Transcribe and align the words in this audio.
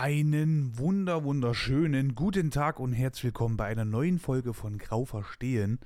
Einen 0.00 0.78
wunder 0.78 1.24
wunderschönen 1.24 2.14
guten 2.14 2.52
Tag 2.52 2.78
und 2.78 2.92
herzlich 2.92 3.24
willkommen 3.24 3.56
bei 3.56 3.64
einer 3.64 3.84
neuen 3.84 4.20
Folge 4.20 4.54
von 4.54 4.78
Grau 4.78 5.04
Verstehen. 5.04 5.80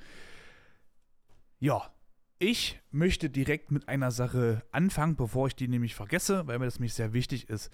Ja, 1.60 1.90
ich 2.38 2.78
möchte 2.90 3.30
direkt 3.30 3.70
mit 3.70 3.88
einer 3.88 4.10
Sache 4.10 4.64
anfangen, 4.70 5.16
bevor 5.16 5.46
ich 5.46 5.56
die 5.56 5.66
nämlich 5.66 5.94
vergesse, 5.94 6.46
weil 6.46 6.58
mir 6.58 6.66
das 6.66 6.78
nämlich 6.78 6.92
sehr 6.92 7.14
wichtig 7.14 7.48
ist. 7.48 7.72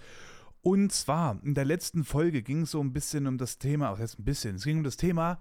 Und 0.63 0.93
zwar, 0.93 1.41
in 1.43 1.55
der 1.55 1.65
letzten 1.65 2.05
Folge 2.05 2.45
ging 2.45 2.63
es 2.63 2.71
so 2.71 2.81
ein 2.81 2.93
bisschen 2.93 3.27
um 3.27 3.37
das 3.37 3.59
Thema, 3.59 3.91
auch 3.91 3.99
jetzt 3.99 4.21
ein 4.21 4.25
bisschen, 4.25 4.55
es 4.55 4.65
ging 4.65 4.79
um 4.79 4.85
das 4.85 4.97
Thema, 4.97 5.41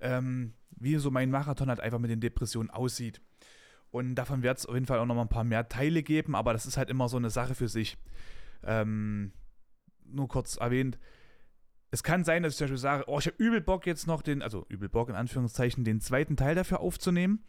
ähm, 0.00 0.54
wie 0.72 0.96
so 0.96 1.12
mein 1.12 1.30
Marathon 1.30 1.68
halt 1.68 1.78
einfach 1.78 2.00
mit 2.00 2.10
den 2.10 2.20
Depressionen 2.20 2.70
aussieht. 2.70 3.20
Und 3.92 4.16
davon 4.16 4.42
wird 4.42 4.58
es 4.58 4.66
auf 4.66 4.74
jeden 4.74 4.86
Fall 4.86 4.98
auch 4.98 5.06
noch 5.06 5.14
mal 5.14 5.22
ein 5.22 5.28
paar 5.28 5.44
mehr 5.44 5.68
Teile 5.68 6.02
geben, 6.02 6.34
aber 6.34 6.52
das 6.52 6.66
ist 6.66 6.78
halt 6.78 6.90
immer 6.90 7.08
so 7.08 7.16
eine 7.16 7.30
Sache 7.30 7.54
für 7.54 7.68
sich. 7.68 7.96
Ähm, 8.64 9.30
nur 10.12 10.28
kurz 10.28 10.56
erwähnt, 10.56 10.98
es 11.90 12.02
kann 12.02 12.24
sein, 12.24 12.42
dass 12.42 12.54
ich 12.54 12.58
zum 12.58 12.64
Beispiel 12.66 12.78
sage, 12.78 13.04
oh, 13.06 13.18
ich 13.18 13.26
habe 13.26 13.36
übel 13.36 13.60
Bock 13.60 13.86
jetzt 13.86 14.06
noch 14.06 14.22
den, 14.22 14.40
also 14.40 14.64
übel 14.68 14.88
Bock 14.88 15.10
in 15.10 15.14
Anführungszeichen, 15.14 15.84
den 15.84 16.00
zweiten 16.00 16.36
Teil 16.36 16.54
dafür 16.54 16.80
aufzunehmen. 16.80 17.44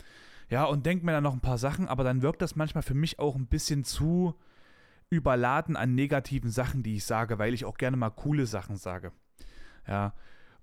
Ja, 0.49 0.65
und 0.65 0.85
denke 0.85 1.05
mir 1.05 1.13
dann 1.13 1.23
noch 1.23 1.33
ein 1.33 1.39
paar 1.39 1.57
Sachen, 1.57 1.87
aber 1.87 2.03
dann 2.03 2.21
wirkt 2.21 2.41
das 2.41 2.57
manchmal 2.57 2.83
für 2.83 2.93
mich 2.93 3.19
auch 3.19 3.35
ein 3.35 3.47
bisschen 3.47 3.85
zu 3.85 4.35
überladen 5.09 5.77
an 5.77 5.95
negativen 5.95 6.51
Sachen, 6.51 6.83
die 6.83 6.95
ich 6.95 7.05
sage, 7.05 7.39
weil 7.39 7.53
ich 7.53 7.63
auch 7.63 7.77
gerne 7.77 7.95
mal 7.95 8.09
coole 8.09 8.45
Sachen 8.45 8.75
sage. 8.75 9.13
Ja, 9.87 10.13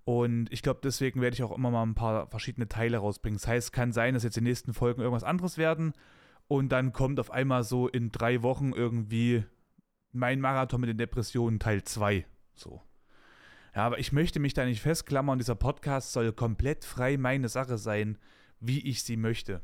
und 0.05 0.53
ich 0.53 0.63
glaube, 0.63 0.81
deswegen 0.83 1.21
werde 1.21 1.35
ich 1.35 1.43
auch 1.43 1.57
immer 1.57 1.71
mal 1.71 1.83
ein 1.83 1.95
paar 1.95 2.27
verschiedene 2.27 2.69
Teile 2.69 2.99
rausbringen. 2.99 3.39
Das 3.39 3.47
heißt, 3.47 3.69
es 3.69 3.73
kann 3.73 3.93
sein, 3.93 4.15
dass 4.15 4.25
jetzt 4.25 4.37
die 4.37 4.43
nächsten 4.43 4.75
Folgen 4.75 5.01
irgendwas 5.01 5.25
anderes 5.25 5.57
werden 5.57 5.93
und 6.49 6.71
dann 6.71 6.93
kommt 6.93 7.21
auf 7.21 7.31
einmal 7.31 7.63
so 7.63 7.89
in 7.89 8.11
drei 8.11 8.43
Wochen 8.43 8.73
irgendwie 8.73 9.45
mein 10.13 10.41
Marathon 10.41 10.81
mit 10.81 10.91
den 10.91 10.99
Depressionen 10.99 11.59
Teil 11.59 11.85
2. 11.85 12.27
So. 12.55 12.83
Ja, 13.75 13.87
aber 13.87 13.99
ich 13.99 14.13
möchte 14.13 14.41
mich 14.41 14.55
da 14.55 14.65
nicht 14.65 14.81
festklammern. 14.81 15.39
Dieser 15.39 15.55
Podcast 15.55 16.13
soll 16.13 16.33
komplett 16.33 16.85
frei 16.85 17.17
meine 17.17 17.49
Sache 17.49 17.79
sein, 17.79 18.19
wie 18.59 18.81
ich 18.81 19.03
sie 19.05 19.17
möchte. 19.17 19.63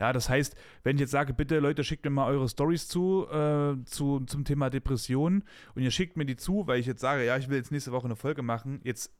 Ja, 0.00 0.12
das 0.12 0.28
heißt, 0.28 0.54
wenn 0.84 0.96
ich 0.96 1.00
jetzt 1.00 1.10
sage, 1.10 1.34
bitte 1.34 1.58
Leute, 1.58 1.82
schickt 1.82 2.04
mir 2.04 2.10
mal 2.10 2.28
eure 2.28 2.48
Stories 2.48 2.86
zu, 2.86 3.26
äh, 3.30 3.82
zu 3.84 4.20
zum 4.20 4.44
Thema 4.44 4.70
Depressionen 4.70 5.42
und 5.74 5.82
ihr 5.82 5.90
schickt 5.90 6.16
mir 6.16 6.24
die 6.24 6.36
zu, 6.36 6.66
weil 6.66 6.78
ich 6.78 6.86
jetzt 6.86 7.00
sage, 7.00 7.24
ja, 7.24 7.36
ich 7.36 7.48
will 7.48 7.56
jetzt 7.56 7.72
nächste 7.72 7.90
Woche 7.90 8.04
eine 8.04 8.14
Folge 8.14 8.42
machen. 8.42 8.80
Jetzt 8.84 9.12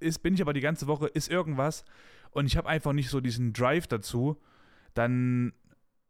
ist, 0.00 0.22
bin 0.22 0.34
ich 0.34 0.40
aber 0.40 0.54
die 0.54 0.60
ganze 0.60 0.86
Woche, 0.86 1.08
ist 1.08 1.30
irgendwas 1.30 1.84
und 2.30 2.46
ich 2.46 2.56
habe 2.56 2.68
einfach 2.68 2.94
nicht 2.94 3.10
so 3.10 3.20
diesen 3.20 3.52
Drive 3.52 3.86
dazu, 3.86 4.40
dann 4.94 5.52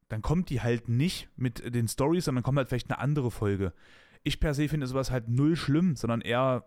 dann 0.08 0.22
kommt 0.22 0.50
die 0.50 0.60
halt 0.60 0.88
nicht 0.88 1.28
mit 1.36 1.74
den 1.74 1.88
Stories, 1.88 2.27
sondern 2.27 2.44
kommt 2.44 2.58
halt 2.58 2.69
vielleicht 2.69 2.91
eine 2.91 2.98
andere 2.98 3.30
Folge. 3.30 3.72
Ich 4.22 4.41
per 4.41 4.55
se 4.55 4.69
finde 4.69 4.86
sowas 4.86 5.10
halt 5.10 5.28
null 5.28 5.56
schlimm, 5.56 5.97
sondern 5.97 6.20
eher 6.20 6.66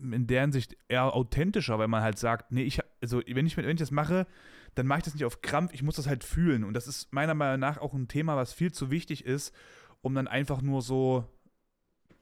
in 0.00 0.26
der 0.26 0.42
Hinsicht 0.42 0.76
eher 0.88 1.14
authentischer, 1.14 1.78
weil 1.78 1.88
man 1.88 2.02
halt 2.02 2.18
sagt, 2.18 2.52
nee, 2.52 2.62
ich, 2.62 2.80
also 3.00 3.20
wenn 3.26 3.46
ich, 3.46 3.56
wenn 3.56 3.68
ich 3.68 3.76
das 3.76 3.90
mache, 3.90 4.26
dann 4.74 4.86
mache 4.86 4.98
ich 4.98 5.04
das 5.04 5.14
nicht 5.14 5.24
auf 5.24 5.40
Krampf, 5.40 5.72
ich 5.72 5.82
muss 5.82 5.96
das 5.96 6.06
halt 6.06 6.22
fühlen. 6.22 6.62
Und 6.62 6.74
das 6.74 6.86
ist 6.86 7.12
meiner 7.12 7.34
Meinung 7.34 7.60
nach 7.60 7.78
auch 7.78 7.94
ein 7.94 8.06
Thema, 8.06 8.36
was 8.36 8.52
viel 8.52 8.72
zu 8.72 8.90
wichtig 8.90 9.24
ist, 9.24 9.52
um 10.00 10.14
dann 10.14 10.28
einfach 10.28 10.62
nur 10.62 10.82
so, 10.82 11.24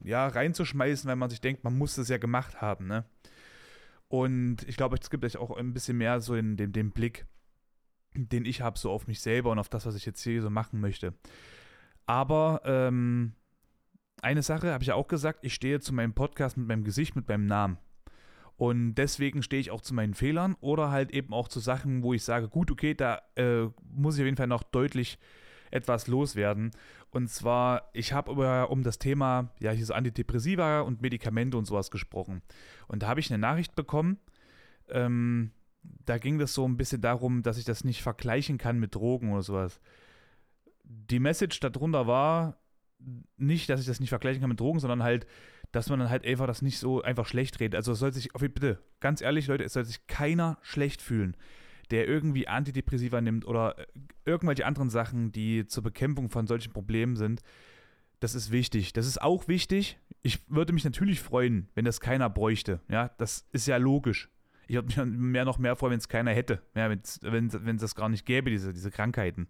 ja, 0.03 0.27
reinzuschmeißen, 0.27 1.09
weil 1.09 1.17
man 1.17 1.31
sich 1.31 1.41
denkt, 1.41 1.65
man 1.65 1.77
muss 1.77 1.97
das 1.97 2.09
ja 2.09 2.19
gemacht 2.19 2.61
haben, 2.61 2.87
ne? 2.87 3.05
Und 4.09 4.59
ich 4.69 4.77
glaube, 4.77 4.97
es 5.01 5.11
gibt 5.11 5.25
euch 5.25 5.37
auch 5.37 5.57
ein 5.57 5.75
bisschen 5.75 5.99
mehr 5.99 6.21
so 6.21 6.35
in 6.37 6.57
dem, 6.57 6.73
dem 6.73 6.93
Blick, 6.93 7.27
den 8.15 8.45
ich 8.45 8.61
habe, 8.61 8.79
so 8.79 8.91
auf 8.91 9.07
mich 9.07 9.21
selber 9.21 9.51
und 9.51 9.59
auf 9.59 9.69
das, 9.69 9.87
was 9.87 9.95
ich 9.95 10.07
jetzt 10.07 10.23
hier 10.23 10.43
so 10.43 10.51
machen 10.51 10.81
möchte. 10.81 11.15
Aber 12.07 12.63
ähm, 12.65 13.33
eine 14.23 14.43
Sache 14.43 14.73
habe 14.73 14.83
ich 14.83 14.89
ja 14.89 14.95
auch 14.95 15.09
gesagt, 15.09 15.41
ich 15.43 15.55
stehe 15.55 15.81
zu 15.81 15.93
meinem 15.93 16.15
Podcast 16.15 16.57
mit 16.57 16.67
meinem 16.67 16.85
Gesicht, 16.85 17.17
mit 17.17 17.29
meinem 17.29 17.47
Namen. 17.47 17.79
Und 18.57 18.95
deswegen 18.95 19.43
stehe 19.43 19.61
ich 19.61 19.71
auch 19.71 19.83
zu 19.83 19.93
meinen 19.93 20.15
Fehlern 20.15 20.57
oder 20.61 20.91
halt 20.91 21.11
eben 21.11 21.35
auch 21.35 21.49
zu 21.49 21.61
Sachen, 21.61 22.03
wo 22.03 22.15
ich 22.15 22.25
sage, 22.25 22.49
gut, 22.49 22.71
okay, 22.71 22.95
da 22.95 23.21
äh, 23.35 23.67
muss 23.93 24.17
ich 24.17 24.23
auf 24.23 24.27
jeden 24.27 24.39
Fall 24.39 24.47
noch 24.47 24.63
deutlich 24.63 25.19
etwas 25.71 26.07
loswerden. 26.07 26.71
Und 27.11 27.29
zwar, 27.29 27.91
ich 27.93 28.13
habe 28.13 28.33
über 28.33 28.71
um 28.71 28.83
das 28.83 28.99
Thema, 28.99 29.51
ja, 29.61 29.73
hier 29.73 29.85
so 29.85 29.93
Antidepressiva 29.93 30.81
und 30.81 31.03
Medikamente 31.03 31.59
und 31.59 31.67
sowas 31.67 31.91
gesprochen. 31.91 32.41
Und 32.89 33.03
da 33.03 33.09
habe 33.09 33.21
ich 33.21 33.31
eine 33.31 33.39
Nachricht 33.39 33.75
bekommen, 33.75 34.19
ähm, 34.89 35.51
da 36.05 36.19
ging 36.19 36.39
das 36.39 36.55
so 36.55 36.67
ein 36.67 36.77
bisschen 36.77 37.01
darum, 37.01 37.43
dass 37.43 37.59
ich 37.59 37.65
das 37.65 37.85
nicht 37.85 38.03
vergleichen 38.03 38.59
kann 38.59 38.79
mit 38.79 38.95
Drogen 38.95 39.33
oder 39.33 39.43
sowas. 39.43 39.81
Die 40.85 41.19
Message 41.19 41.61
darunter 41.61 42.07
war 42.07 42.59
nicht, 43.37 43.69
dass 43.69 43.81
ich 43.81 43.87
das 43.87 44.01
nicht 44.01 44.11
vergleichen 44.11 44.41
kann 44.41 44.51
mit 44.51 44.61
Drogen, 44.61 44.81
sondern 44.81 45.03
halt, 45.03 45.27
dass 45.73 45.91
man 45.91 45.99
dann 45.99 46.11
halt 46.11 46.25
einfach 46.25 46.47
das 46.47 46.63
nicht 46.63 46.79
so 46.79 47.03
einfach 47.03 47.27
schlecht 47.27 47.61
redet. 47.61 47.75
Also 47.75 47.93
es 47.93 47.99
soll 47.99 48.13
sich, 48.13 48.33
bitte, 48.33 48.79
ganz 49.01 49.21
ehrlich, 49.21 49.47
Leute, 49.47 49.65
es 49.65 49.73
soll 49.73 49.85
sich 49.85 50.07
keiner 50.07 50.59
schlecht 50.63 51.03
fühlen, 51.03 51.37
der 51.91 52.09
irgendwie 52.09 52.49
Antidepressiva 52.49 53.21
nimmt 53.21 53.47
oder 53.47 53.77
irgendwelche 54.25 54.67
anderen 54.67 54.91
Sachen, 54.91 55.33
die 55.33 55.67
zur 55.67 55.83
Bekämpfung 55.83 56.31
von 56.31 56.47
solchen 56.47 56.73
Problemen 56.73 57.17
sind. 57.17 57.43
Das 58.21 58.35
ist 58.35 58.51
wichtig. 58.51 58.93
Das 58.93 59.07
ist 59.07 59.21
auch 59.21 59.47
wichtig. 59.49 59.99
Ich 60.23 60.49
würde 60.49 60.73
mich 60.73 60.85
natürlich 60.85 61.21
freuen, 61.21 61.69
wenn 61.75 61.85
das 61.85 62.01
keiner 62.01 62.31
bräuchte. 62.31 62.81
Ja, 62.89 63.11
das 63.19 63.47
ist 63.53 63.67
ja 63.67 63.77
logisch. 63.77 64.31
Ich 64.67 64.75
würde 64.75 64.87
mich 64.87 65.19
mehr 65.19 65.45
noch 65.45 65.59
mehr 65.59 65.77
freuen, 65.77 65.93
wenn 65.93 65.99
es 65.99 66.09
keiner 66.09 66.33
hätte. 66.33 66.61
Ja, 66.75 66.91
wenn 66.91 67.47
es 67.47 67.81
das 67.81 67.95
gar 67.95 68.09
nicht 68.09 68.27
gäbe, 68.27 68.51
diese, 68.51 68.73
diese 68.73 68.91
Krankheiten. 68.91 69.49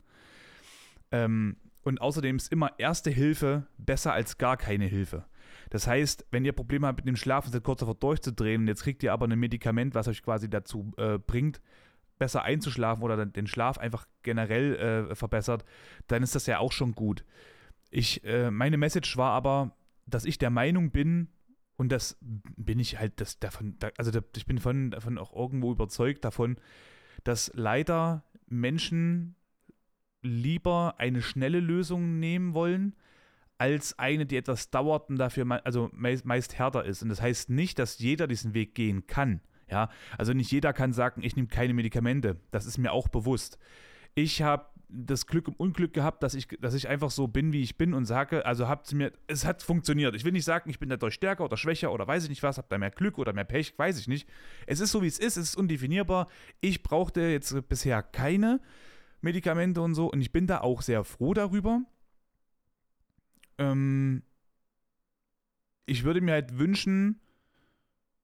Ähm, 1.11 1.57
und 1.83 2.01
außerdem 2.01 2.37
ist 2.37 2.53
immer 2.53 2.79
erste 2.79 3.11
Hilfe 3.11 3.67
besser 3.79 4.13
als 4.13 4.39
gar 4.39 4.57
keine 4.57 4.87
Hilfe. 4.87 5.25
Das 5.71 5.87
heißt, 5.87 6.27
wenn 6.31 6.45
ihr 6.45 6.53
Probleme 6.53 6.87
habt 6.87 6.99
mit 6.99 7.07
dem 7.07 7.17
Schlafen, 7.17 7.51
seid 7.51 7.63
kurz 7.65 7.81
davor 7.81 7.95
durchzudrehen 7.95 8.63
und 8.63 8.69
jetzt 8.69 8.83
kriegt 8.83 9.03
ihr 9.03 9.13
aber 9.13 9.27
ein 9.27 9.39
Medikament, 9.39 9.95
was 9.95 10.09
euch 10.09 10.23
quasi 10.23 10.51
dazu 10.51 10.93
äh, 10.97 11.19
bringt, 11.19 11.61
besser 12.19 12.43
einzuschlafen 12.43 13.03
oder 13.03 13.25
den 13.25 13.47
Schlaf 13.47 13.79
einfach 13.79 14.07
generell 14.23 14.77
äh, 15.11 15.15
verbessert, 15.15 15.65
dann 16.07 16.23
ist 16.23 16.35
das 16.35 16.47
ja 16.47 16.59
auch 16.59 16.73
schon 16.73 16.93
gut. 16.93 17.25
Ich, 17.91 18.25
äh, 18.25 18.51
meine 18.51 18.79
Message 18.79 19.17
war 19.17 19.33
aber, 19.33 19.77
dass 20.07 20.25
ich 20.25 20.39
der 20.39 20.51
Meinung 20.51 20.91
bin, 20.91 21.29
und 21.77 21.91
das 21.91 22.19
bin 22.21 22.79
ich 22.79 22.99
halt 22.99 23.21
das 23.21 23.39
davon, 23.39 23.77
also 23.97 24.19
ich 24.37 24.47
bin 24.47 24.59
von, 24.59 24.91
davon 24.91 25.19
auch 25.19 25.35
irgendwo 25.35 25.73
überzeugt 25.73 26.25
davon, 26.25 26.57
dass 27.25 27.51
leider 27.55 28.25
Menschen 28.47 29.37
lieber 30.23 30.95
eine 30.99 31.23
schnelle 31.23 31.61
Lösung 31.61 32.19
nehmen 32.19 32.55
wollen, 32.55 32.95
als 33.59 33.99
eine, 33.99 34.27
die 34.27 34.37
etwas 34.37 34.71
dauert 34.71 35.09
und 35.09 35.17
dafür 35.17 35.65
also 35.65 35.91
meist, 35.93 36.25
meist 36.25 36.59
härter 36.59 36.85
ist. 36.85 37.03
Und 37.03 37.09
das 37.09 37.23
heißt 37.23 37.51
nicht, 37.51 37.79
dass 37.79 37.99
jeder 37.99 38.27
diesen 38.27 38.55
Weg 38.55 38.75
gehen 38.75 39.07
kann. 39.07 39.41
Ja, 39.69 39.89
also 40.17 40.33
nicht 40.33 40.53
jeder 40.53 40.73
kann 40.73 40.93
sagen, 40.93 41.23
ich 41.23 41.37
nehme 41.37 41.49
keine 41.49 41.75
Medikamente. 41.75 42.39
Das 42.51 42.67
ist 42.67 42.79
mir 42.79 42.93
auch 42.93 43.09
bewusst. 43.09 43.59
Ich 44.15 44.43
habe 44.43 44.67
das 44.89 45.27
Glück 45.27 45.49
und 45.49 45.59
Unglück 45.59 45.93
gehabt, 45.93 46.23
dass 46.23 46.35
ich, 46.35 46.47
dass 46.61 46.75
ich 46.75 46.89
einfach 46.89 47.11
so 47.11 47.27
bin, 47.27 47.53
wie 47.53 47.63
ich 47.63 47.77
bin 47.77 47.93
und 47.93 48.05
sage, 48.05 48.47
also 48.47 48.69
habt 48.69 48.93
mir, 48.93 49.13
es 49.27 49.45
hat 49.45 49.63
funktioniert. 49.63 50.15
Ich 50.15 50.25
will 50.25 50.33
nicht 50.33 50.45
sagen, 50.45 50.71
ich 50.71 50.79
bin 50.79 50.89
dadurch 50.89 51.15
stärker 51.15 51.45
oder 51.45 51.57
schwächer 51.57 51.93
oder 51.93 52.07
weiß 52.07 52.25
ich 52.25 52.29
nicht 52.29 52.43
was, 52.43 52.59
habt 52.59 52.71
da 52.71 52.79
mehr 52.79 52.91
Glück 52.91 53.19
oder 53.19 53.33
mehr 53.33 53.45
Pech, 53.45 53.77
weiß 53.77 53.99
ich 53.99 54.09
nicht. 54.09 54.29
Es 54.67 54.81
ist 54.81 54.93
so, 54.93 55.03
wie 55.03 55.09
es 55.09 55.19
ist, 55.19 55.37
es 55.37 55.51
ist 55.51 55.57
undefinierbar. 55.57 56.29
Ich 56.61 56.83
brauchte 56.83 57.21
jetzt 57.23 57.69
bisher 57.69 58.03
keine 58.03 58.61
Medikamente 59.21 59.81
und 59.81 59.95
so 59.95 60.11
und 60.11 60.21
ich 60.21 60.33
bin 60.33 60.47
da 60.47 60.61
auch 60.61 60.83
sehr 60.83 61.03
froh 61.05 61.35
darüber. 61.35 61.83
Ähm, 63.59 64.23
ich 65.87 66.05
würde 66.05 66.21
mir 66.21 66.33
halt 66.33 66.59
wünschen, 66.59 67.21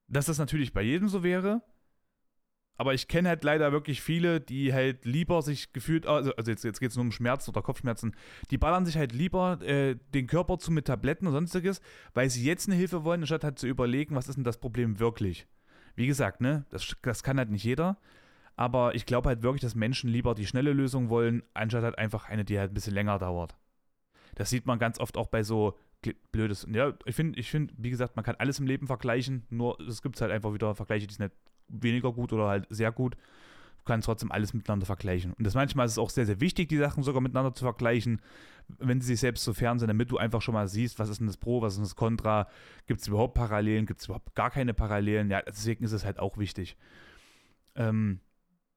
dass 0.07 0.27
das 0.27 0.39
natürlich 0.39 0.73
bei 0.73 0.83
jedem 0.83 1.09
so 1.09 1.23
wäre, 1.23 1.63
aber 2.77 2.95
ich 2.95 3.09
kenne 3.09 3.29
halt 3.29 3.45
leider 3.45 3.71
wirklich 3.73 4.03
viele, 4.03 4.41
die 4.41 4.73
halt 4.73 5.05
lieber 5.05 5.43
sich 5.43 5.73
gefühlt, 5.73 6.07
also, 6.07 6.35
also 6.35 6.51
jetzt, 6.51 6.65
jetzt 6.65 6.81
geht 6.81 6.91
es 6.91 6.97
nur 6.97 7.05
um 7.05 7.13
Schmerzen 7.13 7.51
oder 7.51 7.63
Kopfschmerzen, 7.63 8.15
die 8.51 8.59
ballern 8.59 8.87
sich 8.87 8.97
halt 8.97 9.13
lieber 9.13 9.61
äh, 9.63 9.97
den 10.15 10.27
Körper 10.27 10.59
zu 10.59 10.73
mit 10.73 10.87
Tabletten 10.87 11.27
und 11.27 11.33
sonstiges, 11.33 11.81
weil 12.15 12.31
sie 12.31 12.45
jetzt 12.45 12.69
eine 12.69 12.77
Hilfe 12.77 13.05
wollen, 13.05 13.21
anstatt 13.21 13.45
halt 13.45 13.59
zu 13.59 13.67
überlegen, 13.67 14.15
was 14.15 14.29
ist 14.29 14.37
denn 14.37 14.45
das 14.45 14.59
Problem 14.59 14.99
wirklich. 14.99 15.47
Wie 15.95 16.07
gesagt, 16.07 16.41
ne, 16.41 16.65
das, 16.71 16.97
das 17.03 17.23
kann 17.23 17.39
halt 17.39 17.51
nicht 17.51 17.65
jeder. 17.65 17.99
Aber 18.57 18.95
ich 18.95 19.07
glaube 19.07 19.29
halt 19.29 19.43
wirklich, 19.43 19.63
dass 19.63 19.75
Menschen 19.75 20.11
lieber 20.11 20.35
die 20.35 20.47
schnelle 20.47 20.73
Lösung 20.73 21.09
wollen, 21.09 21.43
anstatt 21.55 21.85
halt 21.85 21.99
einfach 21.99 22.29
eine, 22.29 22.45
die 22.45 22.59
halt 22.59 22.71
ein 22.71 22.75
bisschen 22.75 22.95
länger 22.95 23.19
dauert. 23.19 23.57
Das 24.35 24.51
sieht 24.51 24.67
man 24.67 24.79
ganz 24.79 24.99
oft 24.99 25.17
auch 25.17 25.29
bei 25.29 25.43
so 25.43 25.79
blödes. 26.33 26.67
Ja, 26.71 26.93
ich 27.05 27.15
finde, 27.15 27.39
ich 27.39 27.51
finde, 27.51 27.75
wie 27.77 27.91
gesagt, 27.91 28.17
man 28.17 28.25
kann 28.25 28.37
alles 28.37 28.59
im 28.59 28.67
Leben 28.67 28.87
vergleichen, 28.87 29.47
nur 29.51 29.79
es 29.81 30.03
gibt 30.03 30.21
halt 30.21 30.33
einfach 30.33 30.53
wieder 30.53 30.75
Vergleiche, 30.75 31.07
die 31.07 31.15
sind 31.15 31.27
nicht 31.27 31.37
weniger 31.73 32.13
gut 32.13 32.33
oder 32.33 32.49
halt 32.49 32.67
sehr 32.71 32.93
gut. 32.93 33.17
Du 33.79 33.85
kannst 33.85 34.07
trotzdem 34.07 34.31
alles 34.31 34.55
miteinander 34.55 34.87
vergleichen. 34.87 35.33
Und 35.33 35.45
das 35.45 35.55
manchmal 35.55 35.87
ist 35.87 35.93
es 35.93 35.99
auch 35.99 36.11
sehr, 36.11 36.27
sehr 36.27 36.41
wichtig, 36.41 36.69
die 36.69 36.77
Sachen 36.77 37.03
sogar 37.03 37.21
miteinander 37.21 37.53
zu 37.53 37.65
vergleichen, 37.65 38.21
wenn 38.79 39.01
sie 39.01 39.09
sich 39.09 39.21
selbst 39.21 39.43
so 39.43 39.53
fern 39.55 39.81
sind, 39.81 39.89
damit 39.89 40.11
du 40.11 40.19
einfach 40.19 40.41
schon 40.41 40.55
mal 40.55 40.69
siehst, 40.69 41.01
was 41.01 41.09
ist 41.09 41.19
denn 41.19 41.27
das 41.27 41.37
Pro, 41.37 41.63
was 41.63 41.73
ist 41.73 41.79
denn 41.79 41.85
das 41.85 41.97
Contra, 41.97 42.49
gibt 42.87 43.01
es 43.01 43.09
überhaupt 43.09 43.35
Parallelen, 43.35 43.87
gibt 43.87 44.01
es 44.01 44.07
überhaupt 44.07 44.37
gar 44.37 44.51
keine 44.51 44.73
Parallelen. 44.73 45.31
Ja, 45.31 45.43
deswegen 45.43 45.85
ist 45.85 45.93
es 45.93 46.05
halt 46.05 46.21
auch 46.21 46.39
wichtig. 46.39 46.77
Ähm, 47.75 48.21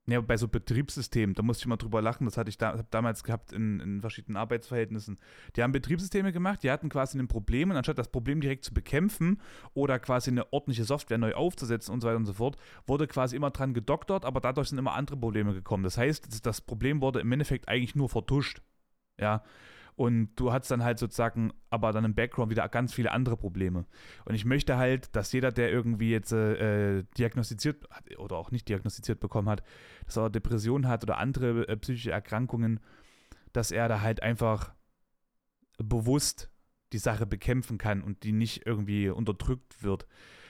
Ja, 0.08 0.22
bei 0.22 0.38
so 0.38 0.48
Betriebssystemen, 0.48 1.34
da 1.34 1.42
musste 1.42 1.64
ich 1.64 1.68
mal 1.68 1.78
drüber 1.78 2.00
lachen, 2.00 2.26
das 2.26 2.38
hatte 2.38 2.50
ich 2.50 2.60
da, 2.60 2.84
damals 2.92 3.24
gehabt 3.24 3.52
in, 3.52 3.80
in 3.80 4.02
verschiedenen 4.02 4.38
Arbeitsverhältnissen. 4.38 5.18
Die 5.56 5.64
haben 5.64 5.72
Betriebssysteme 5.72 6.32
gemacht, 6.32 6.62
die 6.62 6.70
hatten 6.70 6.90
quasi 6.90 7.18
ein 7.18 7.28
Problem 7.28 7.72
und 7.72 7.78
anstatt 7.78 7.98
das 7.98 8.10
Problem 8.10 8.40
direkt 8.40 8.64
zu 8.66 8.72
bekämpfen 8.72 9.42
oder 9.74 9.98
quasi 9.98 10.30
eine 10.30 10.54
ordentliche 10.54 10.84
Software 10.84 11.18
neu 11.18 11.34
aufzusetzen 11.34 11.92
und 11.92 12.02
so 12.02 12.08
weiter 12.08 12.18
und 12.18 12.28
so 12.28 12.34
fort, 12.34 12.56
wurde 12.86 13.08
quasi 13.08 13.36
immer 13.36 13.50
dran 13.50 13.74
gedoktert, 13.74 14.26
aber 14.26 14.42
dadurch 14.42 14.70
sind 14.70 14.78
immer 14.78 14.94
andere 14.94 15.18
Probleme 15.18 15.56
gekommen. 15.56 15.84
Das 15.84 15.98
heißt, 15.98 16.46
das 16.46 16.62
Problem 16.62 17.02
wurde 17.02 17.20
im 17.20 17.32
Endeffekt 17.32 17.68
eigentlich 17.68 17.96
nur 17.96 18.08
vertuscht. 18.08 18.62
Ja, 19.20 19.44
und 19.96 20.36
du 20.36 20.52
hast 20.52 20.70
dann 20.70 20.84
halt 20.84 21.00
sozusagen 21.00 21.54
aber 21.70 21.94
dann 21.94 22.04
im 22.04 22.16
Background 22.16 22.52
wieder 22.52 22.68
ganz 22.68 22.94
viele 22.94 23.12
andere 23.12 23.38
Probleme. 23.38 23.86
Und 24.26 24.36
ich 24.36 24.44
möchte 24.44 24.78
halt, 24.78 25.16
dass 25.16 25.32
jeder, 25.32 25.52
der 25.52 25.72
irgendwie 25.72 26.12
jetzt 26.12 26.34
äh, 26.34 27.04
diagnostiziert 27.18 27.88
oder 28.18 28.36
auch 28.36 28.52
nicht 28.52 28.68
diagnostiziert 28.68 29.20
bekommen 29.20 29.48
hat, 29.48 29.64
dass 30.06 30.18
er 30.18 30.30
Depressionen 30.30 30.88
hat 30.88 31.04
oder 31.04 31.18
andere 31.18 31.68
äh, 31.68 31.78
psychische 31.78 32.12
Erkrankungen, 32.12 32.82
dass 33.54 33.72
er 33.72 33.88
da 33.88 34.02
halt 34.02 34.22
einfach 34.22 34.74
bewusst 35.78 36.52
die 36.92 36.98
Sache 36.98 37.26
bekämpfen 37.26 37.78
kann 37.78 38.02
und 38.02 38.24
die 38.24 38.32
nicht 38.34 38.66
irgendwie 38.66 39.10
unterdrückt 39.10 39.82
wird. 39.82 40.08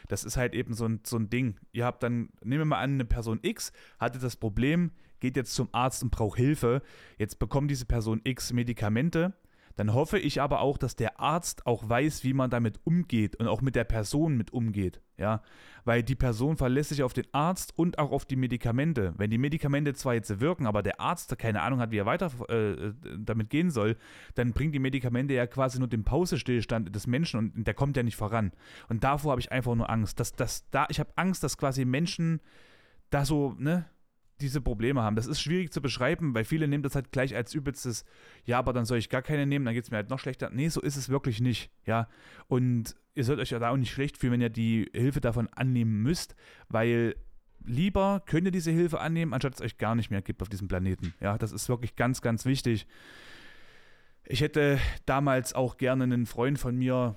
Das 0.08 0.24
ist 0.24 0.38
halt 0.38 0.54
eben 0.54 0.74
so 0.74 0.86
ein, 0.86 1.02
so 1.06 1.18
ein 1.18 1.30
Ding. 1.30 1.60
Ihr 1.72 1.86
habt 1.86 2.04
dann, 2.04 2.30
nehmen 2.44 2.62
wir 2.62 2.66
mal 2.66 2.82
an, 2.82 2.94
eine 2.94 3.06
Person 3.06 3.40
X 3.42 3.72
hatte 4.00 4.20
das 4.20 4.36
Problem, 4.36 4.92
geht 5.20 5.36
jetzt 5.36 5.54
zum 5.54 5.70
Arzt 5.72 6.04
und 6.04 6.12
braucht 6.12 6.38
Hilfe. 6.38 6.82
Jetzt 7.18 7.40
bekommt 7.40 7.72
diese 7.72 7.86
Person 7.86 8.22
X 8.24 8.54
Medikamente. 8.54 9.34
Dann 9.76 9.94
hoffe 9.94 10.18
ich 10.18 10.42
aber 10.42 10.62
auch, 10.62 10.78
dass 10.78 10.96
der 10.96 11.20
Arzt 11.20 11.66
auch 11.66 11.88
weiß, 11.88 12.24
wie 12.24 12.34
man 12.34 12.50
damit 12.50 12.80
umgeht 12.86 13.36
und 13.36 13.48
auch 13.48 13.62
mit 13.62 13.76
der 13.76 13.84
Person 13.84 14.38
mit 14.38 14.54
umgeht. 14.54 15.02
Ja, 15.18 15.42
weil 15.86 16.04
die 16.04 16.16
Person 16.16 16.58
verlässt 16.58 16.90
sich 16.90 17.02
auf 17.02 17.14
den 17.14 17.26
Arzt 17.32 17.78
und 17.78 18.00
auch 18.00 18.12
auf 18.12 18.26
die 18.26 18.36
Medikamente. 18.36 19.14
Wenn 19.18 19.30
die 19.30 19.38
Medikamente 19.38 19.94
zwar 19.94 20.14
jetzt 20.14 20.42
wirken, 20.42 20.66
aber 20.66 20.84
der 20.84 21.00
Arzt 21.00 21.38
keine 21.38 21.62
Ahnung 21.62 21.80
hat, 21.80 21.92
wie 21.92 21.98
er 21.98 22.06
weiter 22.06 22.32
äh, 22.50 22.94
damit 23.18 23.50
gehen 23.50 23.72
soll, 23.72 23.96
dann 24.34 24.52
bringen 24.52 24.74
die 24.74 24.80
Medikamente 24.80 25.34
ja 25.34 25.48
quasi 25.48 25.80
nur 25.80 25.88
den 25.88 26.04
Pausestillstand 26.04 26.94
des 26.94 27.08
Menschen 27.08 27.52
und 27.56 27.66
der 27.66 27.74
kommt 27.74 27.96
ja 27.96 28.04
nicht 28.04 28.18
voran. 28.18 28.52
Und 28.90 29.06
davor 29.06 29.32
habe 29.32 29.42
ich 29.42 29.54
einfach 29.54 29.76
nur 29.76 29.90
Angst. 29.90 30.20
Dass, 30.20 30.34
dass 30.34 30.70
da, 30.70 30.86
ich 30.90 31.00
habe 31.00 31.12
Angst, 31.16 31.44
dass 31.44 31.58
quasi 31.58 31.86
Menschen 31.86 32.42
da 33.10 33.24
so, 33.24 33.56
ne, 33.58 33.86
diese 34.42 34.62
Probleme 34.62 35.02
haben. 35.02 35.16
Das 35.16 35.28
ist 35.28 35.42
schwierig 35.42 35.72
zu 35.72 35.82
beschreiben, 35.82 36.34
weil 36.34 36.44
viele 36.44 36.68
nehmen 36.68 36.84
das 36.84 36.96
halt 36.96 37.12
gleich 37.12 37.36
als 37.36 37.54
übelstes, 37.54 38.06
ja, 38.44 38.60
aber 38.60 38.74
dann 38.74 38.86
soll 38.86 38.98
ich 38.98 39.10
gar 39.10 39.22
keine 39.22 39.46
nehmen, 39.46 39.66
dann 39.66 39.74
geht 39.74 39.86
es 39.86 39.92
mir 39.92 39.98
halt 39.98 40.10
noch 40.10 40.20
schlechter. 40.20 40.50
Nee, 40.50 40.70
so 40.70 40.82
ist 40.82 40.98
es 40.98 41.10
wirklich 41.10 41.42
nicht, 41.42 41.72
ja. 41.86 42.10
Und 42.48 42.96
ihr 43.14 43.24
sollt 43.24 43.40
euch 43.40 43.52
ja 43.52 43.60
da 43.60 43.70
auch 43.70 43.78
nicht 43.78 43.92
schlecht 43.92 44.18
fühlen, 44.18 44.34
wenn 44.34 44.42
ihr 44.42 44.50
die 44.50 44.90
Hilfe 44.94 45.22
davon 45.22 45.48
annehmen 45.50 46.02
müsst, 46.02 46.36
weil 46.68 47.16
lieber 47.64 48.22
könnt 48.26 48.46
ihr 48.46 48.52
diese 48.52 48.72
Hilfe 48.72 49.00
annehmen, 49.00 49.34
anstatt 49.34 49.56
es 49.56 49.62
euch 49.62 49.78
gar 49.78 49.96
nicht 49.96 50.12
mehr 50.12 50.22
gibt 50.22 50.42
auf 50.42 50.50
diesem 50.50 50.68
Planeten. 50.68 51.14
Ja, 51.22 51.38
das 51.38 51.52
ist 51.52 51.70
wirklich 51.70 51.96
ganz, 51.96 52.22
ganz 52.22 52.46
wichtig. 52.46 52.88
Ich 54.26 54.42
hätte 54.42 54.80
damals 55.06 55.54
auch 55.54 55.78
gerne 55.78 56.04
einen 56.04 56.26
Freund 56.26 56.60
von 56.60 56.76
mir 56.76 57.16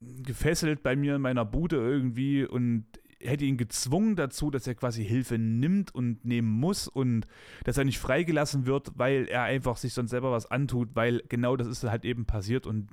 gefesselt 0.00 0.82
bei 0.82 0.96
mir 0.96 1.16
in 1.16 1.22
meiner 1.22 1.44
Bude 1.44 1.76
irgendwie 1.76 2.44
und 2.44 2.86
hätte 3.20 3.44
ihn 3.44 3.56
gezwungen 3.56 4.16
dazu, 4.16 4.50
dass 4.50 4.66
er 4.66 4.74
quasi 4.74 5.04
Hilfe 5.04 5.38
nimmt 5.38 5.94
und 5.94 6.24
nehmen 6.24 6.48
muss 6.50 6.88
und 6.88 7.26
dass 7.64 7.78
er 7.78 7.84
nicht 7.84 7.98
freigelassen 7.98 8.66
wird, 8.66 8.92
weil 8.96 9.26
er 9.28 9.42
einfach 9.42 9.76
sich 9.76 9.92
sonst 9.92 10.10
selber 10.10 10.32
was 10.32 10.50
antut, 10.50 10.94
weil 10.94 11.22
genau 11.28 11.56
das 11.56 11.66
ist 11.66 11.84
halt 11.84 12.04
eben 12.04 12.24
passiert 12.24 12.66
und 12.66 12.88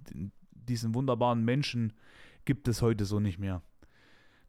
diesen 0.52 0.94
wunderbaren 0.94 1.44
Menschen 1.46 1.94
gibt 2.46 2.68
es 2.68 2.82
heute 2.82 3.06
so 3.06 3.20
nicht 3.20 3.40
mehr. 3.40 3.62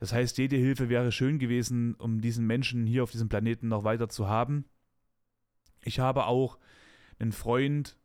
Das 0.01 0.13
heißt, 0.13 0.39
jede 0.39 0.57
Hilfe 0.57 0.89
wäre 0.89 1.13
schön 1.13 1.39
gewesen, 1.39 1.95
um 1.95 2.21
diesen 2.21 2.47
Menschen 2.47 2.87
hier 2.87 3.03
auf 3.03 3.11
diesem 3.11 3.29
Planeten 3.29 3.69
noch 3.69 3.85
weiter 3.85 4.09
zu 4.09 4.29
haben. 4.29 4.65
Ich 5.83 5.99
habe 5.99 6.27
auch 6.27 6.59
einen 7.19 7.33
Freund, 7.33 7.97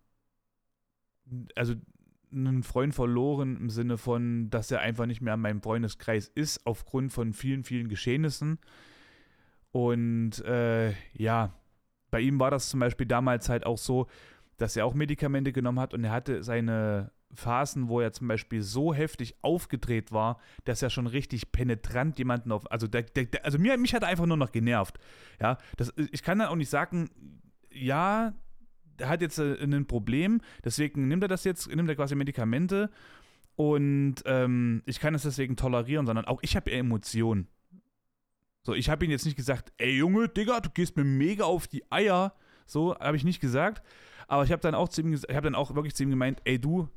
also 1.56 1.76
einen 2.34 2.64
Freund 2.64 2.94
verloren 2.94 3.58
im 3.58 3.70
Sinne 3.70 3.98
von, 3.98 4.50
dass 4.50 4.72
er 4.72 4.82
einfach 4.82 5.06
nicht 5.06 5.22
mehr 5.22 5.36
in 5.36 5.40
meinem 5.42 5.62
Freundeskreis 5.62 6.28
ist, 6.28 6.66
aufgrund 6.66 7.12
von 7.12 7.34
vielen, 7.34 7.64
vielen 7.64 7.88
Geschehnissen. 7.88 8.60
Und 9.72 10.44
äh, 10.46 10.94
ja, 11.14 11.54
bei 12.12 12.20
ihm 12.20 12.40
war 12.40 12.52
das 12.52 12.70
zum 12.70 12.80
Beispiel 12.80 13.08
damals 13.08 13.50
halt 13.50 13.66
auch 13.66 13.78
so, 13.78 14.08
dass 14.58 14.76
er 14.76 14.86
auch 14.86 14.94
Medikamente 14.94 15.52
genommen 15.52 15.80
hat 15.80 15.94
und 15.94 16.04
er 16.04 16.12
hatte 16.12 16.44
seine 16.44 17.12
Phasen, 17.34 17.88
wo 17.88 18.00
er 18.00 18.14
zum 18.14 18.28
Beispiel 18.28 18.62
so 18.62 18.94
heftig 18.94 19.36
aufgedreht 19.42 20.12
war, 20.12 20.40
dass 20.66 20.82
er 20.82 20.90
schon 20.90 21.08
richtig 21.08 21.52
penetrant 21.52 22.20
jemanden 22.20 22.52
auf, 22.52 22.72
also 22.72 22.88
der, 22.88 23.04
der, 23.04 23.44
also 23.44 23.58
mir, 23.58 23.78
mich 23.78 23.94
hat 23.96 24.04
er 24.04 24.10
einfach 24.10 24.26
nur 24.26 24.38
noch 24.38 24.52
genervt. 24.52 25.00
Ja, 25.42 25.58
das, 25.78 25.92
ich 26.12 26.22
kann 26.22 26.40
dann 26.40 26.50
auch 26.50 26.56
nicht 26.56 26.70
sagen, 26.70 27.10
ja, 27.72 28.34
hat 29.02 29.22
jetzt 29.22 29.40
äh, 29.40 29.58
ein 29.62 29.86
Problem, 29.88 30.42
deswegen 30.64 31.08
nimmt 31.08 31.24
er 31.24 31.30
das 31.30 31.44
jetzt, 31.44 31.74
nimmt 31.74 31.90
er 31.90 31.96
quasi 31.96 32.16
Medikamente 32.16 32.90
und 33.56 34.16
ähm, 34.26 34.82
ich 34.86 35.00
kann 35.00 35.16
es 35.16 35.24
deswegen 35.24 35.56
tolerieren, 35.56 36.06
sondern 36.06 36.26
auch 36.26 36.40
ich 36.42 36.56
habe 36.56 36.72
Emotionen. 36.72 37.48
So, 38.66 38.74
ich 38.74 38.90
habe 38.90 39.06
ihm 39.06 39.12
jetzt 39.12 39.26
nicht 39.26 39.36
gesagt, 39.36 39.74
ey 39.78 39.98
Junge, 39.98 40.30
Digga, 40.30 40.60
du 40.62 40.70
gehst 40.70 40.96
mir 40.96 41.04
mega 41.04 41.44
auf 41.44 41.68
die 41.68 41.84
Eier. 41.92 42.34
So 42.66 42.98
habe 42.98 43.18
ich 43.18 43.26
nicht 43.26 43.42
gesagt. 43.42 43.86
Aber 44.28 44.44
ich 44.44 44.52
habe 44.52 44.62
dann 44.62 44.74
auch 44.74 44.90
zu 44.90 45.02
ihm, 45.02 45.14
ich 45.14 45.36
habe 45.36 45.42
dann 45.42 45.56
auch 45.56 45.76
wirklich 45.76 45.96
zu 45.96 46.04
ihm 46.04 46.10
gemeint, 46.10 46.42
ey 46.46 46.60
du, 46.60 46.88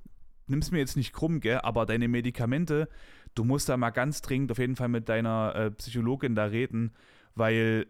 nimmst 0.46 0.72
mir 0.72 0.78
jetzt 0.78 0.96
nicht 0.96 1.12
krumm, 1.12 1.40
gell, 1.40 1.58
aber 1.58 1.86
deine 1.86 2.08
Medikamente, 2.08 2.88
du 3.34 3.44
musst 3.44 3.68
da 3.68 3.76
mal 3.76 3.90
ganz 3.90 4.22
dringend 4.22 4.52
auf 4.52 4.58
jeden 4.58 4.76
Fall 4.76 4.88
mit 4.88 5.08
deiner 5.08 5.54
äh, 5.56 5.70
Psychologin 5.72 6.34
da 6.34 6.44
reden, 6.44 6.94
weil, 7.34 7.86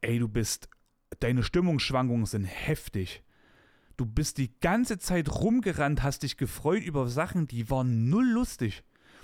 ey, 0.00 0.18
du 0.18 0.28
bist 0.28 0.68
deine 1.20 1.42
Stimmungsschwankungen 1.42 2.26
sind 2.26 2.44
heftig. 2.44 3.22
Du 3.96 4.06
bist 4.06 4.38
die 4.38 4.58
ganze 4.60 4.98
Zeit 4.98 5.30
rumgerannt, 5.30 6.02
hast 6.02 6.22
dich 6.22 6.36
gefreut 6.36 6.82
über 6.82 7.08
Sachen, 7.08 7.46
die 7.46 7.70
waren 7.70 8.08
null 8.08 8.28
lustig. 8.28 8.82